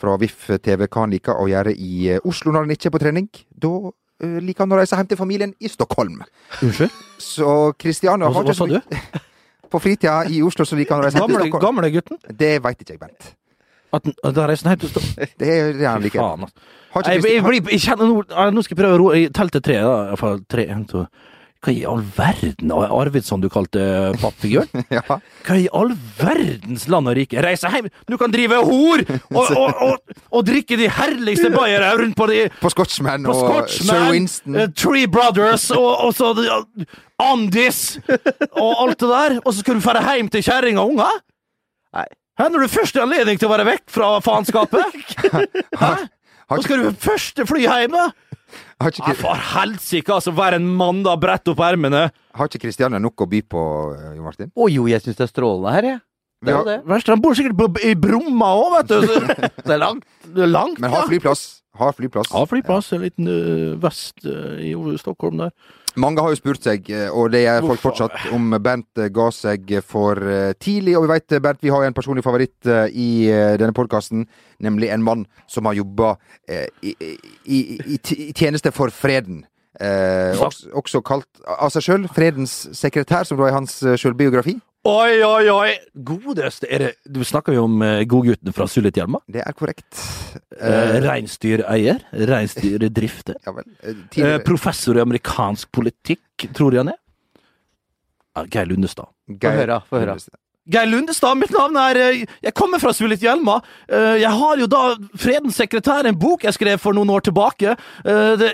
fra 0.00 0.16
VIF 0.20 0.48
TV 0.64 0.86
hva 0.88 1.04
han 1.04 1.14
liker 1.14 1.38
å 1.38 1.46
gjøre 1.50 1.72
i 1.76 2.08
eh, 2.16 2.24
Oslo 2.28 2.52
når 2.54 2.66
han 2.66 2.74
ikke 2.76 2.90
er 2.90 2.96
på 2.96 3.02
trening. 3.04 3.30
Da 3.48 3.72
eh, 4.24 4.36
liker 4.42 4.66
han 4.66 4.74
å 4.74 4.80
reise 4.82 4.98
hjem 4.98 5.12
til 5.12 5.20
familien 5.22 5.54
i 5.60 5.70
Stockholm. 5.72 6.20
Unnskyld? 6.62 7.00
Så 7.22 7.54
Kristiania 7.80 8.30
Hva, 8.32 8.44
sa 8.56 8.68
du? 8.70 8.80
På 9.72 9.80
fritida 9.82 10.20
i 10.30 10.42
Oslo 10.46 10.66
så 10.68 10.76
liker 10.78 10.94
han 10.96 11.02
å 11.04 11.08
reise 11.08 11.18
hjem 11.20 11.30
til 11.30 11.42
Stockholm. 11.46 11.64
gamle 11.64 11.90
gutten? 11.94 12.20
Det 12.30 12.56
veit 12.64 12.82
ikke 12.82 12.96
jeg, 12.96 13.02
Bent. 13.02 13.34
At 13.94 14.08
at 14.10 14.34
da 14.34 14.48
reiser 14.50 14.72
han 14.72 14.80
hjem? 14.80 15.30
Det 15.38 15.52
er 15.52 15.72
det 15.76 15.86
han. 15.86 16.10
Faen, 16.10 16.48
altså. 16.48 16.66
Jeg, 16.96 17.22
Jeg, 17.28 17.44
jeg, 17.44 17.62
jeg 17.70 17.80
kjenner 17.84 18.08
nå 18.08 18.50
Nå 18.56 18.62
skal 18.64 18.76
jeg 18.76 18.80
prøve 18.80 18.96
å 18.96 19.00
roe 19.02 19.24
teller 19.28 19.58
til 19.58 19.64
tre, 19.68 19.80
da. 19.84 19.96
Iallfall 20.10 20.44
tre, 20.48 20.66
en, 20.72 20.84
to. 20.88 21.06
Hva 21.66 21.72
i 21.74 21.82
all 21.88 22.02
verden 22.14 22.70
Arvidsson 22.70 23.42
du 23.42 23.48
kalte 23.50 23.82
pappfiguren? 24.22 24.84
Ja. 24.96 25.02
Hva 25.46 25.56
i 25.58 25.66
all 25.74 25.94
verdens 26.18 26.84
land 26.92 27.10
og 27.10 27.16
rike? 27.18 27.40
Reise 27.42 27.70
hjem! 27.72 27.88
Du 28.06 28.14
kan 28.20 28.30
drive 28.30 28.60
hor! 28.68 29.02
Og, 29.32 29.50
og, 29.50 29.80
og, 29.82 30.14
og 30.30 30.44
drikke 30.46 30.78
de 30.78 30.86
herligste 30.92 31.50
bayere 31.54 31.90
rundt 31.98 32.16
på 32.18 32.28
de 32.30 32.44
På 32.60 32.70
Scotchman 32.70 33.26
og 33.30 33.70
Sir 33.72 34.12
Winston. 34.12 34.54
Uh, 34.54 34.68
Three 34.76 35.08
Brothers 35.10 35.70
og, 35.74 35.88
og 36.06 36.14
så 36.14 36.30
uh, 36.36 36.86
Andis 37.22 37.98
og 38.52 38.70
alt 38.84 39.00
det 39.00 39.10
der. 39.10 39.40
Og 39.42 39.50
så 39.50 39.64
skal 39.64 39.80
du 39.80 39.82
dra 39.82 40.14
hjem 40.14 40.30
til 40.32 40.46
kjerring 40.46 40.78
og 40.78 40.94
unger? 40.94 41.18
Nei. 41.96 42.06
Hæ, 42.36 42.48
når 42.52 42.66
du 42.66 42.68
først 42.68 42.96
har 42.98 43.06
anledning 43.06 43.38
til 43.40 43.48
å 43.48 43.52
være 43.54 43.64
vekk 43.70 43.84
fra 43.92 44.08
faenskapet? 44.24 45.02
Hæ? 45.82 45.92
Nå 46.52 46.62
skal 46.62 46.82
du 46.84 46.90
første 47.02 47.46
fly 47.48 47.64
hjem, 47.64 47.94
da? 47.96 48.10
Har 48.80 48.92
ikke, 48.92 49.08
Ja, 49.08 49.14
for 49.18 49.40
helsike, 49.56 50.12
altså. 50.14 50.34
Være 50.36 50.60
en 50.60 50.66
mann, 50.78 51.00
da. 51.06 51.16
Brett 51.18 51.48
opp 51.50 51.62
ermene. 51.64 52.10
har 52.36 52.50
ikke 52.50 52.60
Kristiania 52.66 53.00
nok 53.02 53.24
å 53.24 53.28
by 53.30 53.40
på, 53.50 53.62
eh, 53.96 54.12
Jo 54.18 54.26
Martin? 54.26 54.52
Å 54.54 54.68
jo, 54.70 54.84
jeg 54.86 55.02
syns 55.02 55.16
det 55.18 55.24
er 55.26 55.32
strålende 55.32 55.72
her, 55.74 55.88
jeg. 55.90 56.00
Det 56.44 56.52
er 56.52 56.54
Ja, 56.54 56.60
jo 56.60 56.68
det. 56.68 56.76
Verst, 56.92 57.08
han 57.10 57.22
bor 57.24 57.34
sikkert 57.34 57.56
på, 57.58 57.66
i 57.88 57.94
Bromma 57.98 58.52
òg, 58.60 58.76
vet 58.76 58.92
du. 58.92 59.00
Det 59.66 59.72
er 59.74 59.80
langt. 59.82 60.04
Det 60.28 60.44
er 60.44 60.52
langt, 60.52 60.78
Men 60.78 60.92
har 60.92 61.02
ja. 61.06 61.08
flyplass. 61.10 61.42
Har 61.80 61.96
flyplass. 61.96 62.30
Ja, 62.30 62.44
flyplass. 62.48 62.92
En 62.92 63.02
liten 63.02 63.26
ø, 63.28 63.74
vest 63.82 64.22
ø, 64.28 64.36
i 64.60 64.70
Stockholm 65.00 65.40
der. 65.42 65.50
Mange 65.96 66.20
har 66.20 66.32
jo 66.32 66.36
spurt 66.36 66.64
seg, 66.64 66.90
eh, 66.92 67.08
og 67.08 67.30
det 67.32 67.46
gjør 67.46 67.70
folk 67.70 67.82
fortsatt, 67.86 68.16
om 68.36 68.52
Bernt 68.60 69.00
eh, 69.00 69.08
ga 69.14 69.30
seg 69.32 69.70
for 69.86 70.20
eh, 70.20 70.52
tidlig. 70.60 70.96
Og 70.98 71.06
vi 71.06 71.12
vet, 71.14 71.26
eh, 71.32 71.42
Bernt, 71.42 71.62
vi 71.64 71.72
har 71.72 71.82
jo 71.82 71.88
en 71.88 71.96
personlig 71.96 72.24
favoritt 72.26 72.68
i 72.92 73.08
denne 73.56 73.72
podkasten, 73.76 74.26
nemlig 74.62 74.90
en 74.92 75.04
mann 75.04 75.24
som 75.48 75.68
har 75.68 75.76
jobba 75.78 76.14
i, 76.48 76.92
i, 77.00 77.10
i, 77.44 77.60
i 77.96 78.32
tjeneste 78.36 78.72
for 78.76 78.92
freden. 78.92 79.44
Eh, 79.80 80.36
også, 80.40 80.70
også 80.72 81.02
kalt 81.04 81.42
av 81.44 81.68
seg 81.74 81.84
sjøl 81.84 82.06
fredens 82.12 82.54
sekretær, 82.76 83.26
som 83.28 83.40
da 83.40 83.48
er 83.48 83.56
hans 83.58 83.78
sjølbiografi. 84.00 84.56
Oi, 84.86 85.16
oi, 85.24 85.48
oi! 85.50 85.70
Godeste 86.06 86.68
er 86.70 86.82
det 86.84 86.90
Du 87.10 87.22
snakker 87.26 87.56
jo 87.56 87.64
om 87.66 87.80
uh, 87.82 88.04
godgutten 88.06 88.54
fra 88.54 88.68
Sulitjelma. 88.70 89.18
Det 89.26 89.42
er 89.42 89.56
korrekt. 89.56 89.88
Uh, 89.96 90.66
Eh, 90.66 91.00
Reinsdyreier. 91.04 91.98
Reinsdyrdrifter. 92.30 93.34
ja 93.44 93.52
vel. 93.56 93.64
Eh, 93.82 93.96
Eh, 94.24 94.38
professor 94.46 94.96
i 94.96 95.02
amerikansk 95.02 95.68
politikk, 95.74 96.46
tror 96.56 96.72
jeg 96.72 96.84
han 96.84 96.92
er. 96.94 97.00
Ja, 98.36 98.44
Geir 98.52 98.66
Lundestad. 98.70 99.10
Få 99.42 99.50
høre, 99.56 99.80
få 99.90 100.00
høre. 100.00 100.14
Geir 100.70 100.86
Lundestad, 100.90 101.36
mitt 101.38 101.50
navn 101.54 101.76
er 101.76 101.96
eh, 101.96 102.22
Jeg 102.46 102.54
kommer 102.54 102.78
fra 102.82 102.92
Sulitjelma. 102.96 103.58
Eh, 103.88 104.16
Jeg 104.22 104.30
har 104.38 104.56
jo 104.62 104.66
da 104.66 104.84
Fredens 105.16 105.56
sekretær, 105.60 106.06
en 106.06 106.18
bok 106.18 106.44
jeg 106.46 106.54
skrev 106.56 106.78
for 106.78 106.92
noen 106.96 107.10
år 107.10 107.26
tilbake. 107.26 107.76
Eh, 108.04 108.36
Det 108.36 108.52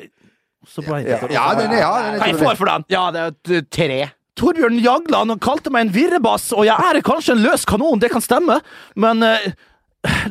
Så 0.66 0.82
ble 0.86 1.02
jeg 1.04 1.30
Ja, 1.32 1.54
den 1.54 1.70
er, 1.72 1.80
ja, 1.82 1.92
den 2.02 2.14
er 2.14 2.18
Hva 2.20 2.26
jeg 2.32 2.40
får 2.40 2.56
for 2.56 2.66
den? 2.72 2.84
Ja, 2.88 3.10
det 3.10 3.20
er 3.60 3.62
tre. 3.70 4.00
Torbjørn 4.40 4.80
Jagland 4.80 5.34
kalte 5.44 5.72
meg 5.72 5.86
en 5.86 5.92
virrebass, 5.94 6.50
og 6.56 6.64
jeg 6.68 6.76
er 6.76 7.04
kanskje 7.04 7.36
en 7.36 7.44
løs 7.44 7.66
kanon, 7.68 8.00
det 8.00 8.12
kan 8.14 8.24
stemme, 8.24 8.58
men 8.96 9.22
eh, 9.26 9.52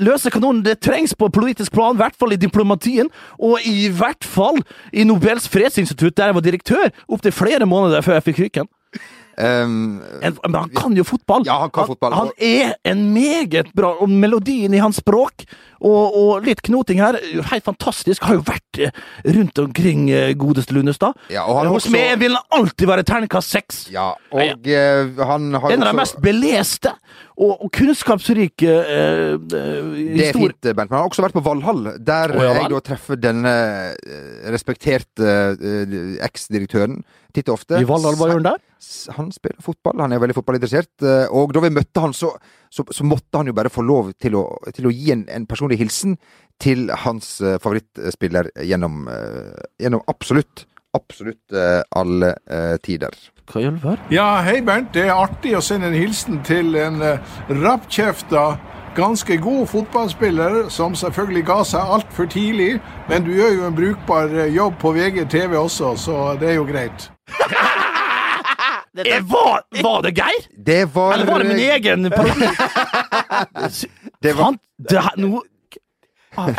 løse 0.02 0.32
kanonen 0.34 0.64
det 0.66 0.80
trengs 0.82 1.14
på 1.18 1.30
politisk 1.34 1.76
plan, 1.76 1.96
i 1.96 2.02
hvert 2.02 2.18
fall 2.20 2.34
i 2.34 2.40
diplomatien, 2.42 3.12
og 3.38 3.62
i 3.68 3.90
hvert 3.94 4.26
fall 4.26 4.60
i 4.92 5.06
Nobels 5.08 5.48
fredsinstitutt, 5.52 6.18
der 6.18 6.32
jeg 6.32 6.40
var 6.40 6.48
direktør, 6.48 6.94
opptil 7.08 7.36
flere 7.36 7.70
måneder 7.70 8.06
før 8.06 8.18
jeg 8.18 8.30
fikk 8.32 8.46
ryken. 8.48 8.72
Um, 9.38 10.02
En, 10.22 10.36
men 10.44 10.56
han 10.60 10.70
kan 10.76 10.96
jo 10.98 11.04
fotball. 11.08 11.46
Ja, 11.48 11.60
han 11.64 11.72
kan 11.74 11.88
fotball. 11.88 12.14
Han 12.14 12.32
er 12.38 12.74
en 12.86 13.06
meget 13.14 13.72
bra 13.74 13.94
Og 14.04 14.10
melodien 14.10 14.74
i 14.76 14.82
hans 14.84 15.00
språk, 15.02 15.46
og, 15.82 16.14
og 16.18 16.44
litt 16.46 16.62
knoting 16.68 17.00
her, 17.02 17.18
helt 17.50 17.66
fantastisk. 17.66 18.24
Har 18.28 18.38
jo 18.38 18.44
vært 18.46 18.82
eh, 18.86 18.92
rundt 19.26 19.58
omkring 19.64 20.10
eh, 20.14 20.34
godeste 20.38 20.76
Lundestad. 20.76 21.18
Ja, 21.34 21.46
han 21.48 21.72
Hos 21.72 21.88
også- 21.88 21.96
meg 21.96 22.20
vil 22.22 22.36
han 22.38 22.60
alltid 22.60 22.88
være 22.92 23.04
terningkast 23.08 23.50
seks. 23.50 23.82
ja, 23.92 24.12
og 24.32 24.68
ja. 24.68 25.08
han 25.26 25.54
har 25.54 25.72
En 25.72 25.84
av 25.84 25.94
de 25.94 25.98
mest 26.04 26.22
beleste 26.22 26.94
og, 27.42 27.54
og 27.66 27.72
kunnskapsrike 27.74 28.70
eh, 28.70 29.34
eh, 29.34 29.40
Det 29.42 30.28
er 30.28 30.38
fint, 30.38 30.60
Bernt. 30.62 30.92
Men 30.92 30.98
jeg 30.98 31.00
har 31.00 31.10
også 31.10 31.24
vært 31.26 31.38
på 31.38 31.44
Valhall, 31.46 31.88
der 31.98 32.34
oh, 32.36 32.44
ja 32.46 32.52
jeg 32.60 32.72
da 32.74 32.82
treffer 32.86 33.20
denne 33.20 33.54
eh, 33.98 34.44
respekterte 34.54 35.32
eh, 35.58 35.96
eksdirektøren 36.28 37.00
titt 37.34 37.50
og 37.50 37.58
ofte. 37.58 37.80
I 37.80 37.88
Valhall, 37.88 38.18
hva 38.20 38.30
gjør 38.30 38.42
han 38.42 38.50
der? 38.52 38.62
Han 39.18 39.30
spiller 39.34 39.64
fotball, 39.64 40.02
han 40.04 40.14
er 40.14 40.22
veldig 40.22 40.38
fotballinteressert. 40.38 40.94
eh, 41.02 41.26
Og 41.34 41.54
da 41.56 41.64
vi 41.66 41.74
møtte 41.74 42.04
han, 42.04 42.14
så, 42.18 42.34
så, 42.70 42.86
så 42.94 43.08
måtte 43.08 43.42
han 43.42 43.50
jo 43.50 43.58
bare 43.58 43.74
få 43.74 43.86
lov 43.88 44.14
til 44.22 44.38
å, 44.38 44.46
til 44.76 44.90
å 44.90 44.94
gi 44.94 45.14
en, 45.16 45.26
en 45.32 45.50
personlig 45.50 45.80
hilsen 45.82 46.18
til 46.62 46.92
hans 47.06 47.40
favorittspiller 47.42 48.52
gjennom, 48.70 49.08
gjennom 49.82 50.04
absolutt, 50.12 50.68
absolutt 50.98 51.54
eh, 51.56 51.82
alle 51.96 52.34
eh, 52.50 52.76
tider. 52.84 53.16
Hva 53.52 53.62
i 53.62 53.68
all 53.68 53.80
verden? 53.84 54.12
Ja, 54.14 54.42
hei 54.46 54.62
Bernt. 54.64 54.92
Det 54.96 55.06
er 55.08 55.16
artig 55.16 55.56
å 55.58 55.62
sende 55.64 55.90
en 55.92 55.98
hilsen 55.98 56.42
til 56.48 56.76
en 56.80 57.02
uh, 57.04 57.18
rappkjefta, 57.50 58.44
ganske 58.96 59.38
god 59.44 59.66
fotballspiller, 59.72 60.70
som 60.72 60.96
selvfølgelig 60.96 61.44
ga 61.48 61.58
seg 61.68 61.92
altfor 61.98 62.30
tidlig. 62.32 62.74
Men 63.10 63.24
du 63.28 63.32
gjør 63.36 63.54
jo 63.58 63.66
en 63.70 63.76
brukbar 63.78 64.32
eh, 64.46 64.52
jobb 64.56 64.78
på 64.84 64.94
VGTV 64.96 65.58
også, 65.60 65.94
så 66.00 66.18
det 66.42 66.54
er 66.54 66.60
jo 66.62 66.68
greit. 66.70 67.10
Eh, 69.06 69.22
var, 69.24 69.62
var 69.84 70.02
det 70.04 70.10
Geir? 70.18 70.48
Det 70.66 70.82
var 70.94 71.14
Eller 71.14 71.26
var 71.32 71.40
det 71.40 71.46
min 71.48 71.62
egen 71.64 72.10
parodi? 72.12 72.48
Det 74.22 74.34
var- 74.36 74.44
Faen, 74.50 74.58
det 74.90 75.00
her 75.06 75.16
Nå 75.18 75.40
Ah, 76.36 76.50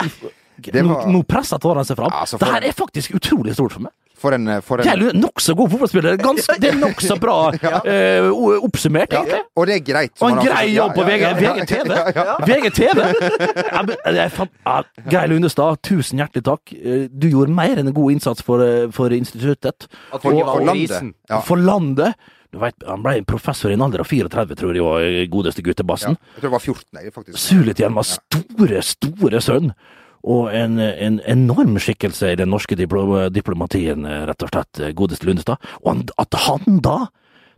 Det 0.57 0.83
Nå, 0.85 0.97
nå 1.13 1.21
presser 1.29 1.61
tårene 1.61 1.85
seg 1.85 1.97
fram. 2.01 2.09
Altså, 2.13 2.39
for- 2.41 2.47
det 2.49 2.55
her 2.55 2.67
er 2.71 2.73
faktisk 2.77 3.15
utrolig 3.21 3.53
stort 3.57 3.77
for 3.77 3.85
meg. 3.85 3.93
For 4.23 4.37
en, 4.37 4.47
for 4.63 4.79
en 4.79 4.87
Geir 4.87 5.01
Lund 5.01 5.11
er 5.17 5.19
nokså 5.19 5.55
god 5.59 5.73
fotballspiller. 5.73 6.17
Ganske, 6.23 6.55
det 6.63 6.69
er 6.71 6.77
nokså 6.79 7.17
bra 7.23 7.37
eh, 7.91 8.29
oppsummert, 8.63 9.11
ja, 9.17 9.23
egentlig. 9.25 9.41
Og 9.59 9.67
det 9.67 9.75
er 9.81 9.85
greit. 9.89 10.13
Og 10.21 10.29
en 10.29 10.37
han 10.37 10.43
har 10.45 10.53
grei 10.53 10.69
jobb 10.77 10.95
på 10.95 11.07
VG, 11.09 11.23
ja, 11.27 11.31
ja, 11.33 11.41
ja, 11.43 11.55
VGTV. 11.57 11.95
ja, 11.97 12.27
ja. 12.31 12.37
VGTV! 12.47 13.01
Ja, 14.13 14.27
ja, 14.67 14.77
Geir 15.11 15.33
Lundestad, 15.33 15.81
tusen 15.87 16.23
hjertelig 16.23 16.45
takk. 16.47 16.73
Eh, 16.79 17.09
Du 17.11 17.27
gjorde 17.33 17.55
mer 17.57 17.75
enn 17.83 17.91
en 17.91 17.97
god 17.97 18.15
innsats 18.15 18.45
for, 18.47 18.63
eh, 18.63 18.87
for 18.95 19.13
instituttet. 19.15 19.89
At 20.13 20.23
For, 20.23 20.31
for 20.39 20.65
landet. 20.71 21.13
Ja. 21.31 21.41
For 21.47 21.57
landet. 21.61 22.15
Du 22.53 22.59
vet, 22.61 22.75
han 22.85 23.01
ble 23.01 23.23
professor 23.25 23.73
i 23.73 23.77
en 23.79 23.83
alder 23.87 24.03
av 24.05 24.11
34, 24.11 24.55
tror 24.61 24.77
jeg, 24.77 24.83
og 24.85 25.01
eh, 25.01 25.23
godeste 25.33 25.63
Ja. 25.65 25.71
guttebassen. 25.71 26.19
Jeg 26.37 26.43
tror 26.43 26.51
det 26.51 26.53
var 26.53 26.65
14, 26.67 27.01
jeg, 27.03 27.13
faktisk. 27.15 27.39
Sulitjelmas 27.41 28.15
store, 28.21 28.83
store 28.85 29.41
sønn. 29.41 29.73
Og 30.23 30.53
en, 30.55 30.79
en 30.79 31.17
enorm 31.27 31.79
skikkelse 31.83 32.33
i 32.33 32.37
den 32.39 32.49
norske 32.53 32.77
diplo 32.79 33.29
diplomatien, 33.35 34.05
eh, 34.07 34.21
rett 34.31 34.43
og 34.47 34.53
slett, 34.53 34.79
eh, 34.81 34.93
godeste 34.95 35.27
Lundestad. 35.27 35.59
Og 35.83 35.89
han, 35.95 36.05
at 36.23 36.35
han 36.47 36.79
da 36.85 36.99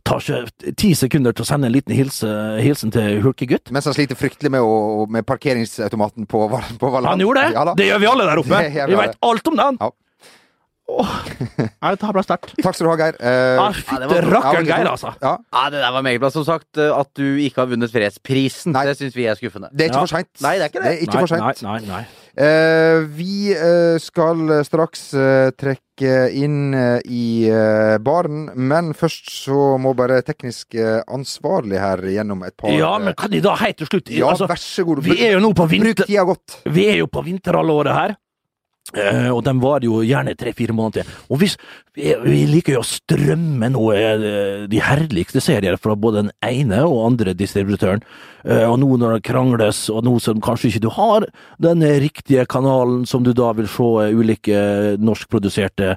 tar 0.04 0.20
seg 0.20 0.48
ti 0.76 0.92
sekunder 0.96 1.32
til 1.32 1.44
å 1.44 1.48
sende 1.48 1.68
en 1.68 1.72
liten 1.72 1.94
hilse, 1.96 2.28
hilsen 2.60 2.90
til 2.92 3.20
Hulkegutt. 3.24 3.70
Mens 3.72 3.84
han 3.88 3.94
sliter 3.96 4.16
fryktelig 4.20 4.50
med, 4.52 4.60
å, 4.64 5.04
med 5.08 5.24
parkeringsautomaten 5.28 6.26
på, 6.28 6.42
på 6.80 6.90
Valhall. 6.92 7.14
Han 7.14 7.20
gjorde 7.24 7.44
det! 7.46 7.52
Ja, 7.56 7.64
det 7.76 7.86
gjør 7.88 8.00
vi 8.02 8.08
alle 8.10 8.26
der 8.28 8.42
oppe! 8.42 8.62
Vi 8.92 8.98
veit 9.00 9.16
alt 9.24 9.48
om 9.52 9.56
den! 9.60 9.78
Ja. 9.80 9.90
Åh, 10.84 11.00
oh, 11.00 11.14
det 11.56 12.04
her 12.04 12.12
ble 12.12 12.22
sterkt. 12.26 12.50
Takk 12.60 12.76
skal 12.76 12.84
du 12.84 12.90
ha, 12.90 12.96
Geir. 13.00 13.16
Eh, 13.16 13.56
Ah, 13.62 13.70
det 13.72 13.84
Fytte 13.88 14.08
var- 14.10 14.26
rakkeren, 14.34 14.66
Geir, 14.68 14.90
altså! 14.90 15.14
Ja, 15.22 15.30
Ja, 15.40 15.62
det 15.72 15.80
der 15.80 15.94
var 15.96 16.04
meget 16.04 16.20
bra. 16.20 16.28
Som 16.34 16.44
sagt, 16.44 16.76
eh, 16.76 16.90
at 16.92 17.08
du 17.16 17.24
ikke 17.40 17.62
har 17.62 17.70
vunnet 17.72 17.88
fredsprisen, 17.92 18.74
Nei. 18.76 18.82
det 18.90 18.98
syns 19.00 19.16
vi 19.16 19.24
er 19.24 19.38
skuffende. 19.40 19.70
det 19.72 19.86
er 19.86 19.88
ikke 19.88 20.02
Ja. 20.02 20.04
for 20.04 20.12
seint. 20.12 20.28
Nei, 20.44 20.52
det 20.60 20.66
er 20.66 20.68
ikke 20.74 20.82
det. 20.84 20.90
Det 20.92 20.98
er 20.98 21.06
ikke 21.08 21.16
nei, 21.16 21.24
for 21.24 21.32
sent. 21.32 21.62
Nei, 21.64 21.78
nei, 21.80 21.88
nei. 21.88 22.04
Eh, 22.34 22.98
vi 23.14 23.54
eh, 23.54 23.94
skal 24.02 24.48
straks 24.66 25.12
eh, 25.14 25.52
trekke 25.54 25.84
inn 26.34 26.74
i 27.06 27.46
baren, 28.02 28.48
men 28.58 28.88
først 28.98 29.28
så 29.30 29.76
må 29.78 29.92
bare 29.94 30.16
teknisk 30.26 30.74
ansvarlig 31.06 31.78
her 31.78 32.02
gjennom 32.10 32.42
et 32.42 32.56
par 32.58 32.74
Ja, 32.74 32.96
men 32.98 33.14
kan 33.14 33.30
de 33.30 33.38
da 33.44 33.52
helt 33.60 33.78
til 33.78 33.86
slutt 33.86 34.10
Ja, 34.10 34.32
altså, 34.32 34.48
vær 34.50 34.58
så 34.58 34.82
god. 34.88 35.04
Vi 35.06 35.20
er 35.22 35.36
jo 35.36 35.44
nå 35.44 35.52
på 35.54 35.68
Bruk 35.70 35.86
vinter... 35.86 36.08
tida 36.10 36.26
godt. 36.26 36.56
Vi 36.66 36.88
er 36.90 36.98
jo 36.98 37.06
på 37.06 37.22
vinterhalvåret 37.22 37.94
her. 37.94 38.16
Eh, 38.92 39.30
og 39.30 39.40
de 39.46 39.54
varer 39.62 39.86
jo 39.88 40.02
gjerne 40.04 40.36
tre-fire 40.38 40.76
måneder 40.76 41.02
til. 41.04 41.22
Og 41.32 41.40
hvis, 41.40 41.56
vi, 41.96 42.10
vi 42.26 42.42
liker 42.50 42.76
jo 42.76 42.82
å 42.82 42.88
strømme 42.88 43.70
nå 43.72 43.86
eh, 43.96 44.26
de 44.70 44.82
herligste 44.84 45.42
serier 45.44 45.78
fra 45.80 45.96
både 45.96 46.26
den 46.26 46.34
ene 46.44 46.82
og 46.88 47.06
andre 47.08 47.36
distributøren. 47.38 48.04
Eh, 48.44 48.66
og 48.68 48.76
nå 48.82 48.98
når 49.00 49.18
det 49.18 49.26
krangles, 49.30 49.86
og 49.92 50.04
nå 50.04 50.18
som 50.22 50.42
kanskje 50.44 50.72
ikke 50.72 50.84
du 50.84 50.92
har 50.98 51.26
den 51.62 51.86
riktige 52.04 52.44
kanalen 52.50 53.04
som 53.08 53.24
du 53.24 53.32
da 53.36 53.54
vil 53.56 53.70
se 53.70 53.90
eh, 54.04 54.14
ulike 54.14 54.60
norskproduserte 55.00 55.94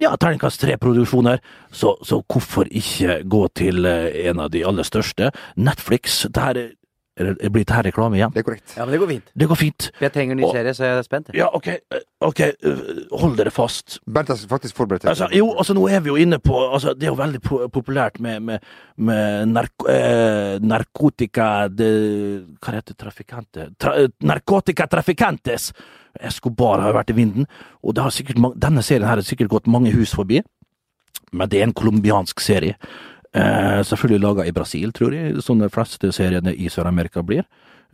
ja, 0.00 0.14
terningkast 0.16 0.62
tre-produksjoner, 0.62 1.42
så, 1.72 1.94
så 2.02 2.20
hvorfor 2.30 2.68
ikke 2.72 3.20
gå 3.28 3.42
til 3.56 3.84
eh, 3.88 4.08
en 4.30 4.40
av 4.44 4.52
de 4.54 4.64
aller 4.66 4.86
største? 4.86 5.30
Netflix. 5.56 6.22
Det 6.32 6.44
blir 7.16 7.62
dette 7.62 7.74
her 7.76 7.84
reklame 7.86 8.16
igjen? 8.18 8.32
Det 8.34 8.40
er 8.42 8.46
korrekt. 8.48 8.72
Ja, 8.76 8.84
men 8.84 8.92
det 8.94 8.98
går 9.00 9.10
fint. 9.12 9.28
Det 9.38 9.46
går 9.48 9.58
fint. 9.60 9.86
For 9.94 10.04
jeg 10.08 10.12
trenger 10.16 10.34
ny 10.34 10.42
Og- 10.42 10.52
serie, 10.56 10.74
så 10.74 10.84
jeg 10.84 10.98
er 10.98 11.02
spent. 11.06 11.30
Ja, 11.34 11.48
ok, 11.54 11.68
eh, 11.68 12.00
ok, 12.20 12.40
eh, 12.40 12.80
hold 13.12 13.36
dere 13.36 13.50
fast. 13.54 13.98
Bernt 14.06 14.28
har 14.28 14.36
faktisk 14.36 14.74
forberedt 14.74 15.02
seg. 15.02 15.10
Altså, 15.10 15.28
jo, 15.32 15.52
altså 15.54 15.74
nå 15.74 15.88
er 15.90 16.00
vi 16.00 16.08
jo 16.10 16.16
inne 16.16 16.38
på 16.38 16.54
altså, 16.72 16.94
Det 16.98 17.06
er 17.06 17.12
jo 17.12 17.20
veldig 17.22 17.40
populært 17.70 18.18
med, 18.20 18.42
med, 18.42 18.60
med 18.96 19.48
narko 19.48 19.88
eh, 19.88 20.58
narkotika 20.58 21.68
de, 21.68 22.46
Hva 22.60 22.72
heter 22.74 22.94
det? 22.94 22.98
Trafikante? 22.98 23.68
Tra 23.78 23.94
eh, 23.96 24.08
narkotika 24.22 24.86
traficantes! 24.90 25.72
Escobar 26.20 26.78
har 26.80 26.92
jo 26.92 26.98
vært 26.98 27.10
i 27.10 27.14
vinden, 27.16 27.46
og 27.82 27.94
det 27.96 28.02
har 28.04 28.10
sikkert, 28.14 28.38
denne 28.56 28.82
serien 28.86 29.02
her 29.08 29.16
har 29.18 29.26
sikkert 29.26 29.48
gått 29.50 29.66
mange 29.66 29.90
hus 29.90 30.12
forbi. 30.14 30.42
Men 31.32 31.48
det 31.50 31.58
er 31.58 31.64
en 31.66 31.72
colombiansk 31.74 32.38
serie. 32.40 32.76
Eh, 33.34 33.80
selvfølgelig 33.82 34.22
laga 34.22 34.44
i 34.46 34.52
Brasil, 34.54 34.92
tror 34.94 35.14
jeg, 35.16 35.42
som 35.42 35.58
de 35.58 35.70
fleste 35.72 36.12
seriene 36.14 36.54
i 36.54 36.68
Sør-Amerika 36.70 37.22
blir. 37.26 37.42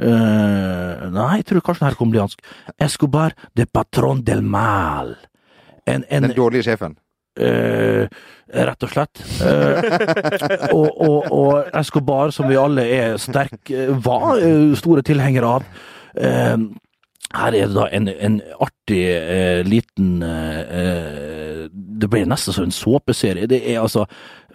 Eh, 0.01 1.07
nei, 1.12 1.30
jeg 1.41 1.47
tror 1.49 1.64
kanskje 1.64 1.84
den 1.84 1.91
her 1.91 1.97
bli 1.97 1.99
colombiansk. 1.99 2.43
Escobar 2.80 3.36
de 3.57 3.66
Patron 3.66 4.20
del 4.24 4.43
Mal. 4.43 5.14
En, 5.88 6.05
en, 6.09 6.28
Den 6.28 6.36
dårlige 6.36 6.68
sjefen. 6.68 6.99
Eh, 7.41 8.05
rett 8.68 8.84
og 8.84 8.93
slett. 8.93 9.22
Eh, 9.47 10.74
og, 10.76 10.88
og, 11.09 11.30
og 11.32 11.72
Escobar, 11.80 12.34
som 12.36 12.49
vi 12.51 12.59
alle 12.61 12.84
er 12.84 13.16
sterk, 13.22 13.62
eh, 13.72 13.93
var 14.05 14.43
eh, 14.43 14.76
store 14.76 15.05
tilhengere 15.07 15.57
av. 15.57 15.68
Her 17.31 17.55
er 17.55 17.68
det 17.68 17.76
da 17.76 17.87
en, 17.95 18.09
en 18.11 18.41
artig 18.59 19.03
eh, 19.07 19.61
liten 19.66 20.22
eh, 20.26 20.62
eh, 20.81 21.68
Det 21.70 22.09
ble 22.11 22.24
nesten 22.26 22.57
som 22.57 22.66
en 22.66 22.74
såpeserie. 22.74 23.47
Det 23.47 23.61
er 23.70 23.78
altså 23.78 24.07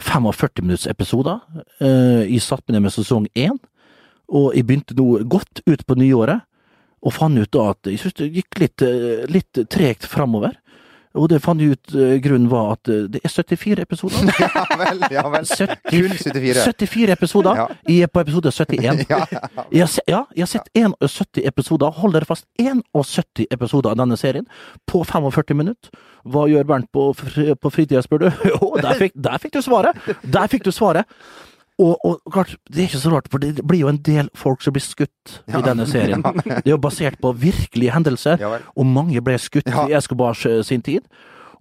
45 0.04 0.66
minutts 0.66 0.88
episoder. 0.92 1.40
Eh, 1.80 2.26
jeg 2.28 2.44
satt 2.44 2.66
med 2.68 2.76
det 2.76 2.82
med 2.84 2.96
sesong 2.96 3.30
én, 3.38 3.56
og 4.28 4.52
jeg 4.58 4.66
begynte 4.68 4.98
nå 4.98 5.24
godt 5.24 5.62
ut 5.70 5.86
på 5.88 5.98
nyåret. 6.02 6.44
Og 7.06 7.14
fant 7.14 7.38
ut 7.38 7.52
da 7.54 7.70
at 7.70 7.88
jeg 7.88 8.02
synes 8.02 8.18
det 8.18 8.32
gikk 8.34 8.60
litt, 8.60 8.82
eh, 8.82 9.24
litt 9.30 9.62
tregt 9.72 10.08
framover. 10.10 10.58
Og 11.16 11.30
det 11.32 11.40
fant 11.44 11.62
jeg 11.62 11.76
ut 11.76 11.96
eh, 11.96 12.16
grunnen 12.24 12.50
var 12.52 12.74
at 12.76 12.90
eh, 12.92 13.06
det 13.12 13.22
er 13.24 13.32
74 13.32 13.84
episoder. 13.86 14.32
Ja 14.46 14.66
vel, 14.80 15.02
ja 15.14 15.24
vel. 15.32 15.46
70 15.48 15.78
Kun 15.90 16.16
74. 16.18 16.64
74 16.66 17.14
episoder. 17.16 17.60
Ja. 17.62 17.68
Jeg 17.88 18.08
er 18.08 18.12
på 18.12 18.24
episode 18.26 18.52
71. 18.52 19.06
Ja. 19.16 19.22
Jeg 19.72 19.88
ja, 20.08 20.22
jeg 20.36 20.44
har 20.44 20.52
sett 20.52 20.70
71 20.76 21.46
episoder. 21.48 21.94
Hold 22.02 22.18
dere 22.18 22.28
fast, 22.28 22.46
71 22.60 23.48
episoder 23.52 23.94
av 23.94 24.00
denne 24.02 24.18
serien 24.20 24.48
på 24.90 25.04
45 25.08 25.56
minutter. 25.56 26.04
Hva 26.26 26.48
gjør 26.50 26.66
Bernt 26.68 26.92
på, 26.94 27.12
på 27.14 27.72
fritida, 27.74 28.02
spør 28.04 28.26
du? 28.26 28.30
Jo, 28.52 28.74
der 28.82 29.00
fikk, 29.00 29.16
der 29.16 29.42
fikk 29.42 29.56
du 29.56 29.62
svaret! 29.66 30.00
Der 30.24 30.50
fikk 30.52 30.66
du 30.66 30.72
svaret. 30.74 31.06
Og, 31.80 31.98
og 32.08 32.22
klart, 32.32 32.56
det 32.72 32.78
er 32.80 32.88
ikke 32.88 33.00
så 33.04 33.12
rart, 33.12 33.26
for 33.32 33.38
det 33.44 33.60
blir 33.68 33.82
jo 33.82 33.90
en 33.92 33.98
del 34.00 34.30
folk 34.38 34.62
som 34.64 34.72
blir 34.76 34.84
skutt 34.86 35.34
i 35.52 35.60
denne 35.66 35.84
serien. 35.90 36.22
Det 36.64 36.70
er 36.70 36.72
jo 36.72 36.78
basert 36.80 37.18
på 37.20 37.34
virkelige 37.36 37.92
hendelser, 37.92 38.38
Ja 38.40 38.54
og 38.76 38.86
mange 38.88 39.20
ble 39.22 39.36
skutt 39.42 39.68
Ja. 39.68 39.84
i 39.90 39.98
Escobars 39.98 40.46
sin 40.68 40.82
tid. 40.82 41.04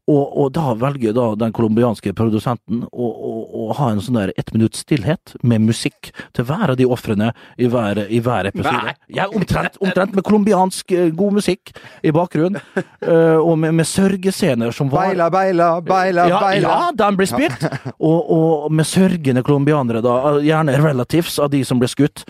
Og, 0.04 0.24
og 0.36 0.50
da 0.52 0.74
velger 0.76 1.14
da 1.16 1.30
den 1.40 1.52
colombianske 1.56 2.12
produsenten 2.16 2.82
å, 2.92 3.06
å, 3.08 3.30
å 3.64 3.76
ha 3.78 3.88
en 3.92 4.02
sånn 4.04 4.18
der 4.18 4.32
ett 4.36 4.52
minutts 4.52 4.82
stillhet 4.84 5.32
med 5.40 5.64
musikk 5.64 6.10
til 6.36 6.44
hver 6.44 6.74
av 6.74 6.76
de 6.76 6.84
ofrene 6.84 7.30
i 7.56 7.70
hver, 7.72 8.02
i 8.12 8.20
hver 8.24 8.50
episode. 8.50 8.92
Ja, 9.08 9.30
omtrent, 9.32 9.78
omtrent 9.80 10.12
med 10.12 10.26
colombiansk 10.26 10.92
eh, 10.92 11.08
god 11.16 11.40
musikk 11.40 11.72
i 12.04 12.12
bakgrunnen, 12.14 12.60
Uh, 13.04 13.36
og 13.36 13.58
med, 13.60 13.74
med 13.76 13.86
sørgescener 13.88 14.72
som 14.72 14.88
var 14.92 15.10
Beila, 15.10 15.26
beila, 15.32 15.66
beila, 15.84 16.24
ja, 16.30 16.38
beila. 16.40 16.68
ja, 16.72 16.92
den 16.96 17.18
blir 17.18 17.28
spilt! 17.28 17.66
Og, 18.08 18.30
og 18.32 18.72
med 18.72 18.86
sørgende 18.88 19.42
colombianere, 19.44 20.00
da. 20.04 20.38
Gjerne 20.44 20.76
relatives 20.80 21.36
av 21.42 21.50
de 21.52 21.60
som 21.66 21.80
ble 21.80 21.88
skutt. 21.90 22.24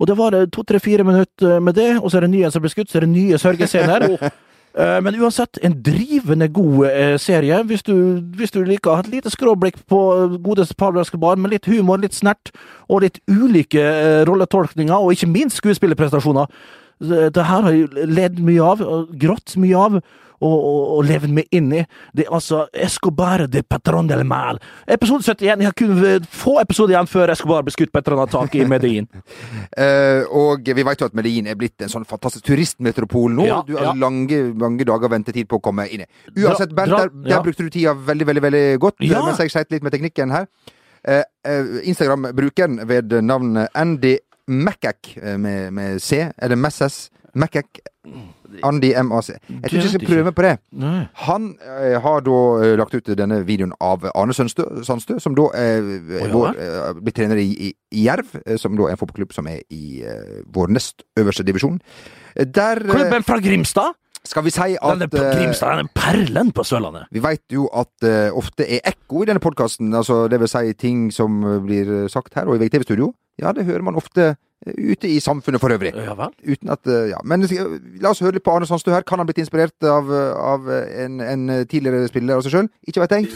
Og 0.00 0.10
det 0.10 0.16
var 0.18 0.34
eh, 0.36 0.48
to, 0.52 0.64
tre, 0.66 0.80
fire 0.82 1.06
minutter 1.06 1.60
med 1.62 1.78
det, 1.78 1.96
og 2.00 2.10
så 2.10 2.18
er 2.18 2.26
det 2.26 2.34
nye 2.34 2.50
som 2.52 2.64
blir 2.64 2.74
skutt, 2.74 2.90
så 2.90 3.00
er 3.00 3.06
det 3.06 3.12
nye 3.14 3.38
sørgescener. 3.40 4.08
Eh, 4.76 5.00
Men 5.02 5.16
uansett, 5.16 5.58
en 5.62 5.82
drivende 5.82 6.48
god 6.48 6.86
eh, 6.90 7.18
serie. 7.18 7.62
Hvis 7.64 7.82
du, 7.82 8.20
hvis 8.36 8.52
du 8.52 8.62
liker 8.64 8.98
et 8.98 9.08
lite 9.08 9.32
skråblikk 9.32 9.78
på 9.88 10.00
eh, 10.14 10.36
godeste 10.44 10.76
Pablo 10.76 11.00
Escobar, 11.00 11.36
med 11.40 11.54
litt 11.54 11.68
humor, 11.70 11.96
litt 12.02 12.14
snert, 12.14 12.52
og 12.88 13.00
litt 13.06 13.20
ulike 13.28 13.86
rolletolkninger, 14.28 14.96
og 14.96 15.16
ikke 15.16 15.30
minst 15.32 15.62
skuespillerprestasjoner. 15.62 16.52
Det 17.00 17.44
her 17.44 17.64
har 17.64 17.72
jeg 17.74 18.06
ledd 18.08 18.38
mye 18.40 18.64
av, 18.64 18.84
grått 19.20 19.56
mye 19.60 19.76
av, 19.76 19.98
og, 20.40 20.56
og, 20.56 20.82
og 20.96 21.04
levd 21.06 21.32
meg 21.36 21.48
inn 21.54 21.70
i. 21.76 21.82
Det 22.16 22.26
er 22.26 22.34
altså 22.36 22.64
Escobar 22.72 23.46
de 23.50 23.62
Patron 23.62 24.08
del 24.10 24.24
Mal. 24.28 24.60
Episode 24.88 25.24
71. 25.24 25.46
Jeg 25.62 25.68
har 25.68 25.76
kun 25.76 26.04
eh, 26.04 26.28
få 26.30 26.58
episoder 26.62 26.96
igjen 26.96 27.10
før 27.10 27.32
Escobar 27.34 27.64
ble 27.66 27.74
skutt 27.74 27.92
på 27.92 28.02
et 28.02 28.10
eller 28.10 28.24
annet 28.24 28.36
tak 28.36 28.56
i 28.58 28.66
Medellin. 28.68 29.08
uh, 29.16 30.22
og 30.42 30.68
vi 30.76 30.86
vet 30.86 31.02
jo 31.02 31.10
at 31.10 31.16
Medellin 31.16 31.50
er 31.50 31.58
blitt 31.58 31.84
en 31.84 31.92
sånn 31.92 32.06
fantastisk 32.08 32.46
turistmetropol 32.50 33.34
nå. 33.38 33.48
Ja, 33.48 33.62
du 33.66 33.76
har 33.78 33.90
ja. 33.90 33.96
lange, 34.06 34.42
mange 34.58 34.86
dager 34.88 35.12
ventetid 35.12 35.48
på 35.50 35.60
å 35.60 35.64
komme 35.64 35.88
inn. 35.92 36.06
Uansett, 36.36 36.74
Bernt, 36.76 36.96
der, 36.96 37.12
der 37.24 37.38
ja. 37.38 37.42
brukte 37.44 37.66
du 37.66 37.72
tida 37.72 37.96
veldig, 37.96 38.30
veldig 38.32 38.46
veldig 38.48 38.64
godt, 38.82 39.00
Ja. 39.06 39.24
mens 39.24 39.42
jeg 39.42 39.54
sleit 39.54 39.72
litt 39.74 39.86
med 39.86 39.94
teknikken 39.94 40.34
her. 40.34 40.48
Uh, 41.06 41.22
Instagram-brukeren 41.86 42.80
ved 42.88 43.12
navn 43.22 43.60
Andy 43.78 44.16
Macac 44.46 45.16
med, 45.38 45.72
med 45.74 46.02
C, 46.02 46.28
eller 46.38 46.58
Messes 46.58 47.06
Macac. 47.36 47.80
Andy 48.64 48.92
MAC. 49.02 49.28
Jeg 49.28 49.38
tror 49.48 49.66
ikke 49.66 49.80
jeg 49.82 49.92
skal 49.92 50.06
prøve 50.06 50.32
på 50.32 50.44
det. 50.46 50.52
Han 51.26 51.48
eh, 51.58 51.96
har 52.02 52.22
da 52.24 52.36
eh, 52.62 52.74
lagt 52.80 52.94
ut 52.94 53.10
denne 53.18 53.40
videoen 53.48 53.74
av 53.82 54.06
Arne 54.14 54.36
Sandstø, 54.36 54.64
Sandstø 54.86 55.18
som 55.22 55.36
da 55.36 55.48
eh, 55.58 55.90
ja. 56.16 56.30
vår, 56.32 56.54
eh, 56.54 56.88
blir 57.02 57.16
trener 57.16 57.42
i, 57.42 57.48
i, 57.68 57.72
i 57.92 58.06
Jerv, 58.06 58.32
eh, 58.46 58.56
som 58.62 58.78
da 58.78 58.88
er 58.88 58.94
en 58.96 59.02
fotballklubb 59.02 59.34
som 59.36 59.50
er 59.50 59.60
i 59.74 60.00
eh, 60.06 60.40
vår 60.54 60.72
nest 60.78 61.04
øverste 61.18 61.44
divisjon. 61.46 61.80
Eh, 62.36 62.46
Der 62.46 62.80
eh, 62.84 62.94
Klubben 62.94 63.26
fra 63.26 63.40
Grimstad! 63.44 63.98
skal 64.26 64.42
vi 64.42 64.50
si 64.50 64.74
at 64.74 64.98
Denne 64.98 65.06
Grimstad 65.06 65.28
eh, 65.28 65.36
Grimstad, 65.38 65.76
denne 65.76 65.92
perlen 65.94 66.48
på 66.54 66.64
Sørlandet. 66.66 67.06
vi 67.14 67.22
veit 67.22 67.44
jo 67.52 67.68
at 67.70 67.90
det 68.02 68.32
ofte 68.34 68.66
er 68.66 68.82
ekko 68.90 69.22
i 69.22 69.28
denne 69.30 69.42
podkasten, 69.42 69.92
altså 69.94 70.24
det 70.30 70.40
vil 70.42 70.50
si 70.50 70.72
ting 70.78 71.06
som 71.14 71.38
eh, 71.44 71.60
blir 71.62 71.92
sagt 72.12 72.34
her 72.34 72.48
og 72.50 72.56
i 72.56 72.64
VGTV-studio. 72.64 73.12
Ja, 73.38 73.52
det 73.52 73.66
hører 73.68 73.84
man 73.86 73.98
ofte 74.00 74.30
eh, 74.32 74.36
ute 74.64 75.08
i 75.08 75.20
samfunnet 75.20 75.60
for 75.60 75.72
øvrig. 75.74 75.92
Ja 75.94 76.14
vel. 76.18 76.32
Uten 76.46 76.72
at, 76.72 76.86
eh, 76.86 77.10
ja. 77.12 77.20
Men 77.24 77.44
eh, 77.44 77.76
la 78.02 78.10
oss 78.10 78.22
høre 78.24 78.38
litt 78.38 78.46
på 78.46 78.54
Arne 78.54 78.66
Sandstø 78.66 78.94
her. 78.94 79.04
Kan 79.06 79.20
han 79.20 79.28
blitt 79.28 79.38
inspirert 79.42 79.76
av, 79.84 80.10
eh, 80.10 80.32
av 80.32 80.70
en, 80.72 81.20
en 81.20 81.46
tidligere 81.68 82.08
spiller 82.08 82.38
av 82.38 82.46
seg 82.46 82.56
sjøl? 82.56 82.70
Ikke 82.88 83.04
vet 83.04 83.14
jeg. 83.18 83.30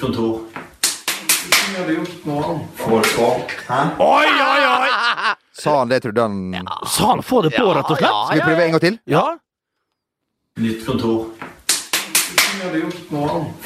Oi, 4.01 4.27
oi, 4.27 4.63
oi! 4.73 5.37
Sa 5.61 5.79
han 5.79 5.93
det, 5.93 6.01
trodde 6.03 6.25
han. 6.25 6.67
Sa 6.89 7.13
han 7.13 7.23
få 7.23 7.45
det 7.47 7.55
på, 7.55 7.69
rett 7.77 7.93
og 7.93 8.01
slett? 8.01 8.19
Skal 8.27 8.41
vi 8.41 8.49
prøve 8.49 8.67
en 8.67 8.75
gang 8.77 8.85
til? 8.89 8.99
Ja. 9.13 9.25
Nytt 10.61 10.85
kontor. 10.89 11.31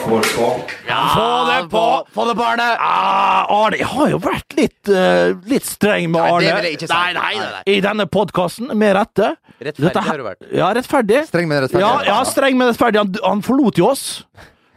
Få 0.04 1.44
det 1.48 1.68
på! 1.70 2.06
Få 2.14 2.24
det 2.28 2.34
på, 2.38 2.42
Arne! 2.44 2.68
Ah, 2.80 3.44
Arne, 3.52 3.78
jeg 3.80 3.88
har 3.90 4.10
jo 4.12 4.18
vært 4.22 4.56
litt, 4.58 4.90
uh, 4.90 5.34
litt 5.50 5.66
streng 5.68 6.08
med 6.12 6.22
Arne. 6.22 6.38
Nei, 6.38 6.48
det 6.48 6.54
vil 6.56 6.68
jeg 6.68 6.78
ikke 6.78 6.88
si. 6.88 6.94
Nei, 6.94 7.12
nei, 7.16 7.34
nei, 7.40 7.50
nei. 7.56 7.62
I 7.74 7.76
denne 7.84 8.06
podkasten, 8.10 8.72
med 8.78 8.94
rette. 8.96 9.34
Rettferdig 9.60 9.92
her- 9.94 10.08
har 10.10 10.18
du 10.22 10.26
vært. 10.28 10.48
Ja, 10.54 10.72
rettferdig. 10.76 11.22
Streng 11.28 11.48
med 11.50 11.64
rettferdig. 11.66 11.84
Ja, 11.84 11.92
ja, 12.08 12.18
streng 12.28 12.58
med 12.60 12.72
rettferdig. 12.72 13.02
Han, 13.02 13.14
han 13.24 13.42
forlot 13.46 13.78
jo 13.80 13.90
oss. 13.90 14.06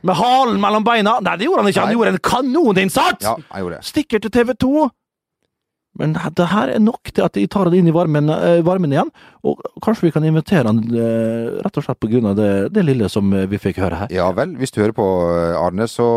Med 0.05 0.15
halen 0.15 0.59
mellom 0.61 0.85
beina. 0.85 1.17
Nei, 1.23 1.35
det 1.39 1.47
gjorde 1.47 1.63
han 1.63 1.71
ikke. 1.71 1.85
Han 1.87 1.95
gjorde 1.97 2.13
en 2.15 2.21
kanoninnsats! 2.31 3.25
Ja, 3.25 3.35
han 3.51 3.63
gjorde 3.63 3.79
det. 3.79 3.85
Stikker 3.89 4.23
til 4.23 4.31
TV 4.31 4.53
2. 4.53 4.89
Men 5.99 6.13
det 6.37 6.47
her 6.51 6.71
er 6.75 6.79
nok 6.83 7.11
til 7.13 7.25
at 7.25 7.33
de 7.37 7.45
tar 7.47 7.69
det 7.71 7.79
inn 7.81 7.87
i 7.89 7.93
varmen, 7.95 8.29
eh, 8.29 8.61
varmen 8.65 8.91
igjen. 8.93 9.09
Og 9.47 9.61
kanskje 9.83 10.07
vi 10.07 10.11
kan 10.15 10.25
invitere 10.27 10.67
han 10.69 10.79
eh, 10.91 11.57
rett 11.65 11.77
og 11.79 11.85
slett 11.85 12.05
av 12.07 12.35
det, 12.37 12.49
det 12.75 12.83
lille 12.85 13.09
som 13.09 13.31
eh, 13.33 13.45
vi 13.49 13.57
fikk 13.61 13.79
høre 13.81 14.01
her. 14.03 14.13
Ja 14.13 14.29
vel. 14.35 14.55
Hvis 14.59 14.71
du 14.75 14.81
hører 14.81 14.95
på 14.97 15.07
Arne, 15.57 15.87
så 15.87 16.07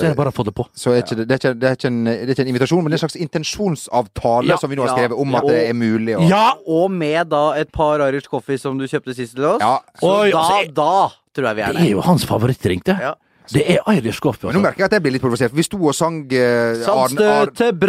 Så 0.00 0.06
er 0.06 0.12
det 0.12 0.16
bare 0.18 0.32
å 0.32 0.36
få 0.36 0.44
det 0.48 0.54
på. 0.54 0.66
så 0.74 0.92
er 0.94 1.02
ikke, 1.02 1.16
det, 1.22 1.28
det, 1.28 1.34
er 1.34 1.40
ikke, 1.42 1.54
det, 1.60 1.68
er 1.70 1.78
ikke 1.78 1.90
en, 1.92 2.04
det 2.04 2.28
er 2.28 2.34
ikke 2.36 2.46
en 2.46 2.52
invitasjon, 2.54 2.82
men 2.82 2.90
det 2.90 2.98
er 2.98 3.02
en 3.02 3.06
slags 3.08 3.20
intensjonsavtale 3.26 4.48
Ja, 4.52 4.58
som 4.60 4.70
vi 4.70 4.76
nå 4.78 4.86
har 4.86 4.94
skrevet 4.96 5.18
om 5.18 5.30
ja. 5.32 5.38
at 5.42 5.48
det 5.50 5.60
er 5.68 5.74
mulig. 5.74 6.16
å- 6.18 6.28
Ja! 6.28 6.44
Og 6.66 6.90
med 6.90 7.28
da 7.32 7.52
et 7.58 7.72
par 7.72 8.00
Irish 8.08 8.28
Coffee 8.30 8.58
som 8.58 8.78
du 8.78 8.86
kjøpte 8.86 9.14
sist 9.14 9.36
til 9.36 9.44
oss. 9.44 9.60
Ja. 9.60 9.78
Så 10.00 10.08
Oi, 10.22 10.30
da, 10.30 10.38
altså, 10.38 10.74
da 10.74 10.92
tror 11.34 11.48
jeg 11.50 11.56
vi 11.56 11.62
er 11.62 11.72
Det 11.72 11.86
er 11.86 11.92
jo 11.94 12.00
hans 12.06 12.24
favorittdrink, 12.28 12.84
det. 12.84 12.98
Ja. 13.00 13.14
Det 13.50 13.62
er 13.74 13.80
Irish 13.96 14.20
coffee. 14.22 14.46
Altså. 14.48 14.58
nå 14.58 14.62
merker 14.62 14.84
jeg 14.84 14.86
at 14.86 14.92
jeg 14.92 15.02
blir 15.02 15.12
litt 15.16 15.22
provosert. 15.24 15.52
Vi 15.56 15.64
sto 15.66 15.80
og 15.82 15.94
sang 15.96 16.20
eh, 16.30 16.84
Arne, 16.88 17.26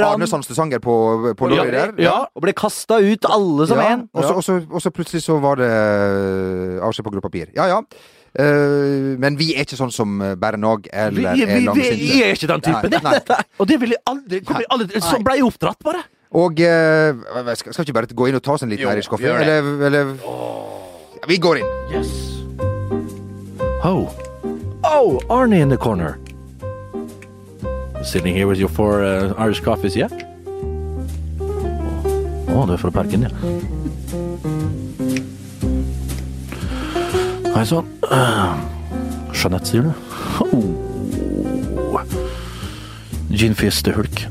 Arne 0.07 0.27
Sandstø-sanger 0.27 0.79
på, 0.81 0.95
på 1.37 1.49
Ja, 1.53 1.63
der. 1.69 1.93
ja. 2.01 2.15
Og 2.33 2.41
ble 2.41 2.53
kasta 2.57 2.97
ut 3.03 3.25
alle 3.29 3.67
som 3.69 3.77
Ja, 3.77 3.91
en. 3.93 4.09
Og 4.13 4.23
så- 4.43 4.65
og 4.71 4.81
så- 4.81 4.91
plutselig 4.91 5.21
så 5.23 5.39
var 5.39 5.55
det 5.61 5.69
eh, 5.69 6.81
avskjed 6.83 7.05
på 7.05 7.11
grå 7.13 7.21
papir. 7.21 7.47
Ja 7.55 7.67
ja. 7.67 7.81
Uh, 8.33 9.13
men 9.21 9.35
vi 9.37 9.53
er 9.53 9.61
ikke 9.61 9.77
sånn 9.77 9.91
som 9.93 10.15
eh, 10.25 10.33
Bernag 10.33 10.87
Vi, 10.87 10.89
eller 10.97 11.35
vi, 11.35 11.43
er 11.43 11.45
vi, 11.45 11.89
vi 12.01 12.23
er 12.23 12.33
ikke 12.33 12.47
den 12.49 12.61
typen. 12.65 12.89
Nei, 12.89 13.11
nei. 13.29 13.35
Og 13.61 13.67
det 13.69 13.77
vil 13.79 13.93
jeg 13.93 14.01
aldri, 14.09 14.39
jeg 14.41 14.65
aldri 14.73 15.01
Så 15.05 15.19
ble 15.21 15.35
jeg 15.37 15.45
oppdratt, 15.45 15.77
bare. 15.85 16.01
Og 16.33 16.57
uh, 16.57 17.53
skal, 17.53 17.73
skal 17.77 17.85
vi 17.85 17.91
ikke 17.91 17.97
bare 17.99 18.09
gå 18.09 18.29
inn 18.31 18.39
og 18.39 18.41
ta 18.41 18.53
oss 18.57 18.63
en 18.65 18.73
liten 18.73 18.89
Irish 18.89 19.07
coffee? 19.07 19.29
Eller. 19.29 19.61
Eller, 19.85 20.15
Oh. 20.25 21.13
ja, 21.21 21.27
Vi 21.29 21.37
går 21.37 21.61
inn. 21.61 21.69
Yes. 21.93 22.09
Oh. 23.85 24.09
Oh, 24.83 25.21
Arnie 25.29 25.61
in 25.61 25.69
the 25.69 25.77
corner. 25.77 26.19
Sitting 28.03 28.35
here 28.35 28.47
with 28.47 28.59
your 28.59 28.69
four 28.69 29.03
uh, 29.03 29.33
Irish 29.37 29.61
coffees, 29.61 29.95
yeah? 29.95 30.09
Å, 32.53 32.65
du 32.67 32.73
er 32.75 32.81
fra 32.81 32.91
Bergen, 32.91 33.23
ja. 33.23 33.31
Hei 37.55 37.63
sann. 37.65 37.87
Uh, 38.03 38.59
Jeanette, 39.39 39.71
sier 39.71 39.87
du? 39.87 39.93
Oh. 40.43 40.83
Til 43.33 43.95
hulk. 43.95 44.27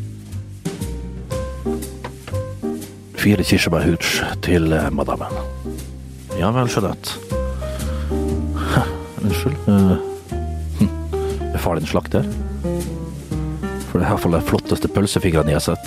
Fire 3.23 3.45
kirsebærhooch 3.45 4.15
til 4.43 4.73
eh, 4.73 4.89
madammen. 4.95 5.35
Ja 6.39 6.51
vel, 6.55 6.71
Jeanette. 6.71 7.19
Unnskyld. 9.23 9.57
Er 9.69 10.12
far 11.61 11.77
din 11.77 11.87
slakter? 11.87 12.25
For 13.91 13.99
det 13.99 14.07
er 14.07 14.11
iallfall 14.15 14.39
de 14.39 14.41
flotteste 14.49 14.89
pølsefingrene 14.89 15.53
jeg 15.53 15.61
har 15.61 15.67
sett. 15.73 15.85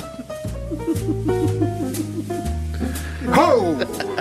Ho! 3.34 4.14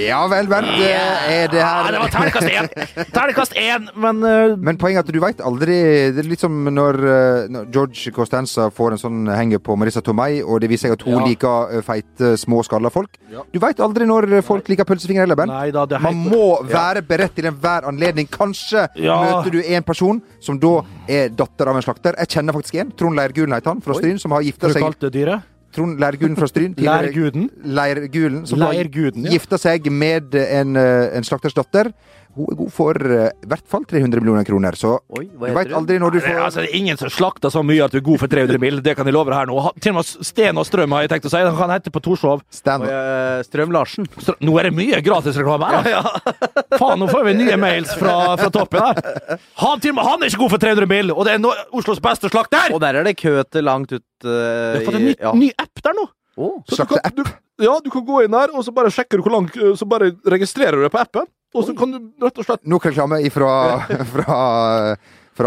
Ja 0.00 0.20
vel, 0.30 0.46
Bernt. 0.48 0.70
Er 0.80 1.48
det 1.52 1.60
her 1.60 1.84
Ja, 1.84 1.90
det 1.92 2.00
var 2.00 2.12
terningkast 2.12 2.48
én! 2.48 2.68
Terningkast 3.12 3.54
én, 3.58 3.88
men 4.00 4.22
uh... 4.24 4.54
Men 4.56 4.78
poenget 4.80 5.02
er 5.02 5.08
at 5.08 5.12
du 5.14 5.20
veit 5.22 5.42
aldri 5.44 5.76
Det 6.14 6.22
er 6.22 6.28
litt 6.30 6.42
som 6.42 6.54
når, 6.72 6.98
eh, 7.10 7.48
når 7.52 7.68
George 7.74 8.12
Costanza 8.16 8.68
får 8.74 8.96
en 8.96 9.02
sånn 9.02 9.30
henger 9.34 9.60
på 9.64 9.76
Marissa 9.80 10.02
Tomei, 10.04 10.40
og 10.42 10.60
det 10.62 10.70
viser 10.72 10.88
seg 10.90 10.96
at 10.98 11.04
hun 11.08 11.18
Ja. 11.18 11.26
liker 11.26 11.74
eh, 11.78 11.84
feite, 11.86 12.32
små, 12.40 12.62
skalla 12.66 12.90
folk. 12.94 13.18
Du 13.52 13.58
veit 13.62 13.80
aldri 13.84 14.06
når 14.08 14.28
eh, 14.38 14.44
folk 14.46 14.68
liker 14.72 14.88
pølsefinger 14.88 15.26
heller, 15.26 15.38
Bernt. 15.40 15.52
Nei 15.52 15.70
da, 15.74 15.84
det 15.90 15.98
er 15.98 16.04
Man 16.08 16.22
må 16.32 16.44
være 16.70 17.02
beredt 17.06 17.36
til 17.36 17.50
enhver 17.50 17.88
anledning. 17.90 18.30
Kanskje 18.30 18.86
Ja. 19.00 19.18
møter 19.24 19.50
du 19.58 19.60
en 19.62 19.82
person 19.86 20.22
som 20.40 20.58
da 20.62 20.78
er 21.10 21.28
datter 21.34 21.68
av 21.68 21.76
en 21.76 21.84
slakter. 21.84 22.16
Jeg 22.24 22.28
kjenner 22.38 22.56
faktisk 22.56 22.80
en. 22.80 22.90
Trond 22.96 23.18
Leirgulen 23.18 23.52
heter 23.56 23.74
han, 23.74 23.80
fra 23.84 23.94
Stryn, 23.98 24.18
som 24.22 24.32
har 24.36 24.42
gifta 24.46 24.68
Hva 24.70 24.76
seg 24.78 24.86
kalte 24.88 25.10
du 25.10 25.18
dyret? 25.20 25.48
Trond 25.74 26.00
Leirguden 26.02 26.36
fra 26.36 26.48
Stryn. 26.50 26.74
Leirguden 26.76 27.30
Leirguden? 27.30 27.50
Leirgulen. 27.62 28.46
Som 28.46 28.58
Leirguden, 28.58 29.26
ja. 29.26 29.34
gifta 29.34 29.58
seg 29.60 29.86
med 29.92 30.34
en, 30.34 30.76
eh, 30.76 31.16
en 31.16 31.26
slakters 31.26 31.54
datter. 31.56 31.92
Hun 32.40 32.54
er 32.54 32.56
god 32.56 32.70
for 32.72 32.96
eh, 33.04 33.26
i 33.44 33.48
hvert 33.50 33.66
fall 33.68 33.82
300 33.90 34.22
millioner 34.22 34.46
kroner, 34.48 34.76
så 34.78 34.94
Oi, 35.18 35.26
hva 35.28 35.50
du 35.50 35.50
heter 35.50 35.56
veit 35.58 35.74
aldri 35.76 35.98
når 36.00 36.14
du 36.14 36.18
får 36.24 36.32
Nei, 36.32 36.44
altså, 36.46 36.62
det 36.64 36.70
er 36.70 36.78
ingen 36.78 37.00
som 37.00 37.10
slakter 37.12 37.52
så 37.52 37.60
mye 37.66 37.84
at 37.84 37.92
du 37.92 37.98
er 38.00 38.04
god 38.06 38.22
for 38.22 38.32
300 38.32 38.60
mill. 38.62 38.80
Det 38.84 38.94
kan 38.96 39.08
jeg 39.08 39.16
love 39.16 39.28
deg 39.32 39.36
her 39.42 39.50
nå. 39.50 39.58
Til 39.82 39.92
og 39.92 39.98
med 40.00 40.28
Sten 40.30 40.60
og 40.60 40.66
Strøm 40.68 40.94
har 40.96 41.04
jeg 41.04 41.12
tenkt 41.12 41.28
å 41.28 41.32
si. 41.34 41.42
Han 41.44 41.58
kan 41.58 41.74
hete 41.74 41.92
på 41.92 42.02
Torshov. 42.04 42.44
stand 42.54 42.86
Og, 42.86 42.92
eh, 42.94 43.42
Strøm 43.48 43.74
Larsen. 43.76 44.08
Strø- 44.16 44.38
Nå 44.40 44.56
er 44.60 44.70
det 44.70 44.74
mye 44.78 45.02
gratisreklame 45.04 45.68
her. 45.70 45.90
altså. 46.00 46.76
Faen, 46.80 47.02
nå 47.02 47.10
får 47.10 47.26
vi 47.28 47.34
nye 47.42 47.58
mails 47.60 47.92
fra, 48.00 48.16
fra 48.40 48.50
toppen 48.54 48.86
her. 48.86 49.40
Han, 49.60 49.80
til 49.82 49.92
og 49.92 49.98
med, 50.00 50.04
han 50.08 50.22
er 50.22 50.32
ikke 50.32 50.42
god 50.46 50.54
for 50.56 50.64
300 50.64 50.90
mill., 50.90 51.12
og 51.12 51.26
det 51.28 51.34
er 51.36 51.42
no 51.42 51.52
Oslos 51.76 52.00
beste 52.02 52.30
slakter! 52.32 52.72
Og 52.74 52.80
der 52.82 53.00
er 53.00 53.04
det 53.06 53.16
kø 53.20 53.36
til 53.50 53.66
langt 53.66 53.92
ut 53.92 54.02
uh, 54.24 54.30
Du 54.30 54.80
har 54.80 54.86
fått 54.88 54.98
en 55.00 55.06
ny, 55.10 55.14
ny 55.44 55.50
app 55.60 55.82
der 55.84 55.96
nå. 55.98 56.06
Å, 56.40 56.50
Så 56.70 56.80
du 56.80 56.94
kan, 56.94 57.16
du, 57.16 57.22
ja, 57.60 57.74
du 57.84 57.90
kan 57.92 58.04
gå 58.06 58.22
inn 58.24 58.32
der, 58.32 58.54
og 58.56 58.64
så 58.64 58.72
bare 58.72 58.92
sjekker 58.94 59.20
du 59.20 59.26
hvor 59.26 59.34
langt 59.36 59.56
Så 59.76 59.88
bare 59.88 60.12
registrerer 60.32 60.78
du 60.80 60.86
deg 60.86 60.94
på 60.94 61.02
appen. 61.02 61.28
Og 61.54 61.66
så 61.66 61.74
kan 61.76 61.90
du 61.92 61.98
rett 62.22 62.38
og 62.38 62.46
slett 62.46 62.62
nok 62.70 62.86
reklame 62.86 63.18
ifra, 63.26 63.50
fra, 63.88 64.04
fra 64.14 64.40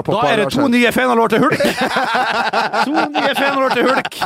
Da 0.01 0.23
er 0.31 0.41
det 0.41 0.49
to 0.53 0.65
nye 0.71 0.91
fenalår 0.95 1.33
til 1.33 1.43
hulk! 1.43 1.59
to 2.87 2.93
nye 3.13 3.33
fenalår 3.37 3.75
til 3.77 3.89
hulk! 3.89 4.17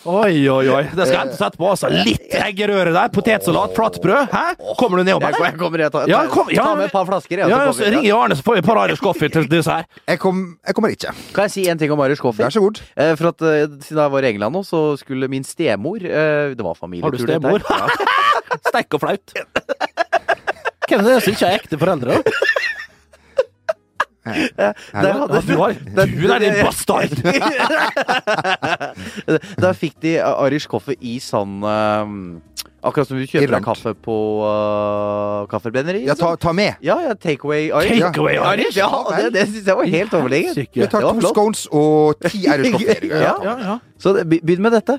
Oi, 0.00 0.48
oi, 0.48 0.64
oi. 0.72 0.82
Det 0.96 1.06
skal 1.06 1.28
jeg 1.28 1.36
sette 1.36 1.60
på. 1.60 1.66
altså. 1.68 1.90
Litt 1.92 2.32
eggerøre 2.40 2.92
der. 2.94 3.10
Potetsalat, 3.12 3.74
flatbrød. 3.76 4.30
Hæ? 4.32 4.44
Kommer 4.80 5.00
du 5.00 5.04
nedom 5.06 5.22
her? 5.26 5.36
jeg 5.36 5.58
kommer, 5.60 5.84
jeg 5.84 5.92
tar, 5.92 6.08
Ja, 6.10 6.22
kom, 6.32 6.48
ja, 6.54 6.64
ta 6.64 6.76
med 6.78 6.88
et 6.88 6.94
par 6.94 7.06
flasker. 7.08 7.42
Ja, 7.42 7.46
så 7.46 7.50
ja, 7.50 7.58
kommer 7.68 7.76
så 7.76 8.00
vi. 8.00 8.12
Arne, 8.16 8.38
så 8.38 8.46
får 8.46 8.58
vi 8.58 8.62
et 8.64 8.68
par 8.70 8.80
Irish 8.86 9.04
coffee 9.04 9.32
til 9.32 9.48
disse 9.50 9.76
her. 9.76 9.86
Jeg, 10.08 10.20
kom, 10.22 10.42
jeg 10.66 10.78
kommer 10.78 10.94
ikke. 10.94 11.12
Kan 11.36 11.48
jeg 11.48 11.54
si 11.56 11.66
en 11.70 11.80
ting 11.80 11.92
om 11.92 12.02
Irish 12.06 12.24
coffee? 12.24 12.44
Vær 12.46 12.54
så 12.54 12.62
god. 12.64 12.80
Eh, 12.96 13.12
for 13.20 13.32
at 13.34 13.44
eh, 13.44 13.66
Siden 13.84 14.02
jeg 14.02 14.14
var 14.16 14.26
i 14.26 14.32
England 14.32 14.56
nå, 14.56 14.64
så 14.66 14.82
skulle 15.00 15.28
min 15.30 15.44
stemor 15.46 16.00
eh, 16.00 16.54
Det 16.56 16.64
var 16.64 16.78
familietur. 16.78 17.10
Har 17.10 17.18
du 17.18 17.24
stemor? 17.26 17.66
Ja. 17.68 18.58
Sterk 18.70 18.96
og 18.96 19.04
flaut. 19.04 19.36
Hvem 20.90 21.04
er 21.04 21.06
det 21.06 21.20
som 21.22 21.34
ikke 21.36 21.46
har 21.46 21.60
ekte 21.60 21.78
foreldre? 21.78 22.22
Der 24.24 25.12
hadde- 25.16 25.40
du 25.48 25.56
har- 25.56 26.06
du 26.06 26.32
er 26.32 26.38
din 26.42 26.54
bastard! 26.66 27.10
Da 29.60 29.72
fikk 29.76 29.96
de 30.02 30.16
eh, 30.20 30.46
Irish 30.46 30.68
coffee 30.70 30.96
i 31.00 31.18
sånn 31.22 31.60
Akkurat 32.80 33.08
som 33.10 33.18
du 33.20 33.26
kjøper 33.28 33.52
deg 33.58 33.64
kaffe 33.66 33.90
på 33.92 34.14
uh, 34.40 35.42
kaffebrenneri. 35.52 35.98
Ja, 36.06 36.14
ta, 36.16 36.30
ta 36.40 36.48
med. 36.56 36.78
Ja, 36.80 36.94
ja, 37.04 37.12
Takeaway 37.12 37.66
Irish. 37.68 38.00
Takeaway 38.00 38.38
Irish? 38.54 38.78
Ja, 38.78 38.88
det, 39.18 39.26
det 39.34 39.42
syns 39.50 39.66
jeg 39.68 39.76
var 39.76 39.84
helt 39.92 40.14
overlegent. 40.16 40.56
Vi 40.72 40.86
tar 40.88 41.04
to 41.04 41.20
scones 41.28 41.66
og 41.76 42.16
ti 42.24 42.40
Irish 42.48 42.72
coffee. 42.78 43.10
Ja. 43.12 43.34
Ja, 43.44 43.54
ja. 43.66 43.74
Så 44.00 44.14
begynn 44.24 44.64
med 44.64 44.72
dette. 44.78 44.96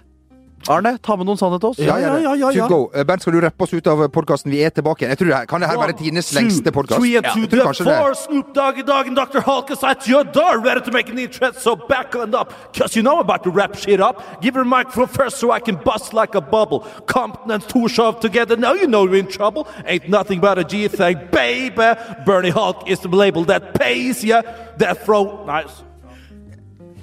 Arne, 0.69 0.97
ta 1.01 1.15
med 1.17 1.25
noen 1.25 1.39
sannhet 1.39 1.61
til 1.63 1.71
oss. 1.71 1.79
Ja, 1.81 1.95
ja, 1.97 2.11
ja, 2.21 2.33
ja, 2.37 2.49
ja. 2.53 2.67
To 2.67 2.69
go. 2.69 2.91
Eh, 2.93 3.03
Bernt, 3.07 3.23
skal 3.23 3.33
du 3.33 3.39
rappe 3.41 3.63
oss 3.65 3.73
ut 3.73 3.87
av 3.89 4.03
podkasten? 4.13 4.51
Vi 4.53 4.59
er 4.61 4.69
tilbake 4.69 5.01
igjen. 5.01 5.09
Jeg 5.15 5.17
tror 5.17 5.27
det 5.31 5.35
her, 5.39 5.45
Kan 5.49 5.61
det 5.63 5.69
her 5.71 5.79
være 5.81 5.95
tidenes 5.97 6.29
lengste 6.37 6.71
podkast? 6.71 6.99
Three 7.01 7.15
and 7.17 7.25
Ja, 7.25 7.33
two 7.33 7.41
jeg 7.41 7.49
the 7.49 7.83
four. 7.83 8.13
Snoop 8.13 8.53
Doggy 8.53 8.83
Dogg 8.85 9.07
and 9.07 9.15
Dr. 9.15 9.41
Hulk 9.41 9.71
is 9.71 9.81
at 9.83 10.07
your 10.07 10.23
door, 10.23 10.59
ready 10.59 10.81
to 10.81 10.91
make 10.91 11.09
an 11.09 11.17
entrance. 11.17 11.61
So 11.61 11.75
back 11.75 12.15
on 12.15 12.35
up, 12.35 12.53
cause 12.77 12.95
you 12.95 13.01
know 13.01 13.15
I'm 13.17 13.25
about 13.25 13.43
to 13.43 13.49
wrap 13.49 13.75
shit 13.75 13.99
up. 13.99 14.21
Give 14.41 14.53
her 14.55 14.61
a 14.61 14.65
microphone 14.65 15.07
first 15.07 15.37
so 15.37 15.51
I 15.51 15.59
can 15.59 15.77
bust 15.77 16.13
like 16.13 16.35
a 16.35 16.41
bubble. 16.41 16.81
Compton 17.07 17.49
and 17.51 17.67
two 17.67 17.87
shove 17.87 18.19
together, 18.19 18.55
now 18.55 18.73
you 18.73 18.87
know 18.87 19.05
you're 19.05 19.17
in 19.17 19.27
trouble. 19.27 19.67
Ain't 19.87 20.09
nothing 20.09 20.39
but 20.39 20.59
a 20.59 20.63
G 20.63 20.87
thing, 20.87 21.17
baby. 21.31 21.95
Bernie 22.25 22.51
Hulk 22.51 22.87
is 22.87 22.99
the 22.99 23.09
label 23.09 23.45
that 23.45 23.73
pays 23.73 24.23
ya. 24.23 24.41
Death 24.77 25.07
row. 25.07 25.43
Nice. 25.45 25.83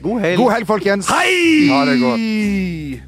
God 0.03 0.23
helg. 0.23 0.37
God 0.39 0.53
helg, 0.53 0.67
folkens. 0.67 1.09
Hei! 1.11 1.69
Ha 1.69 1.85
det 1.85 1.99
godt. 2.01 3.08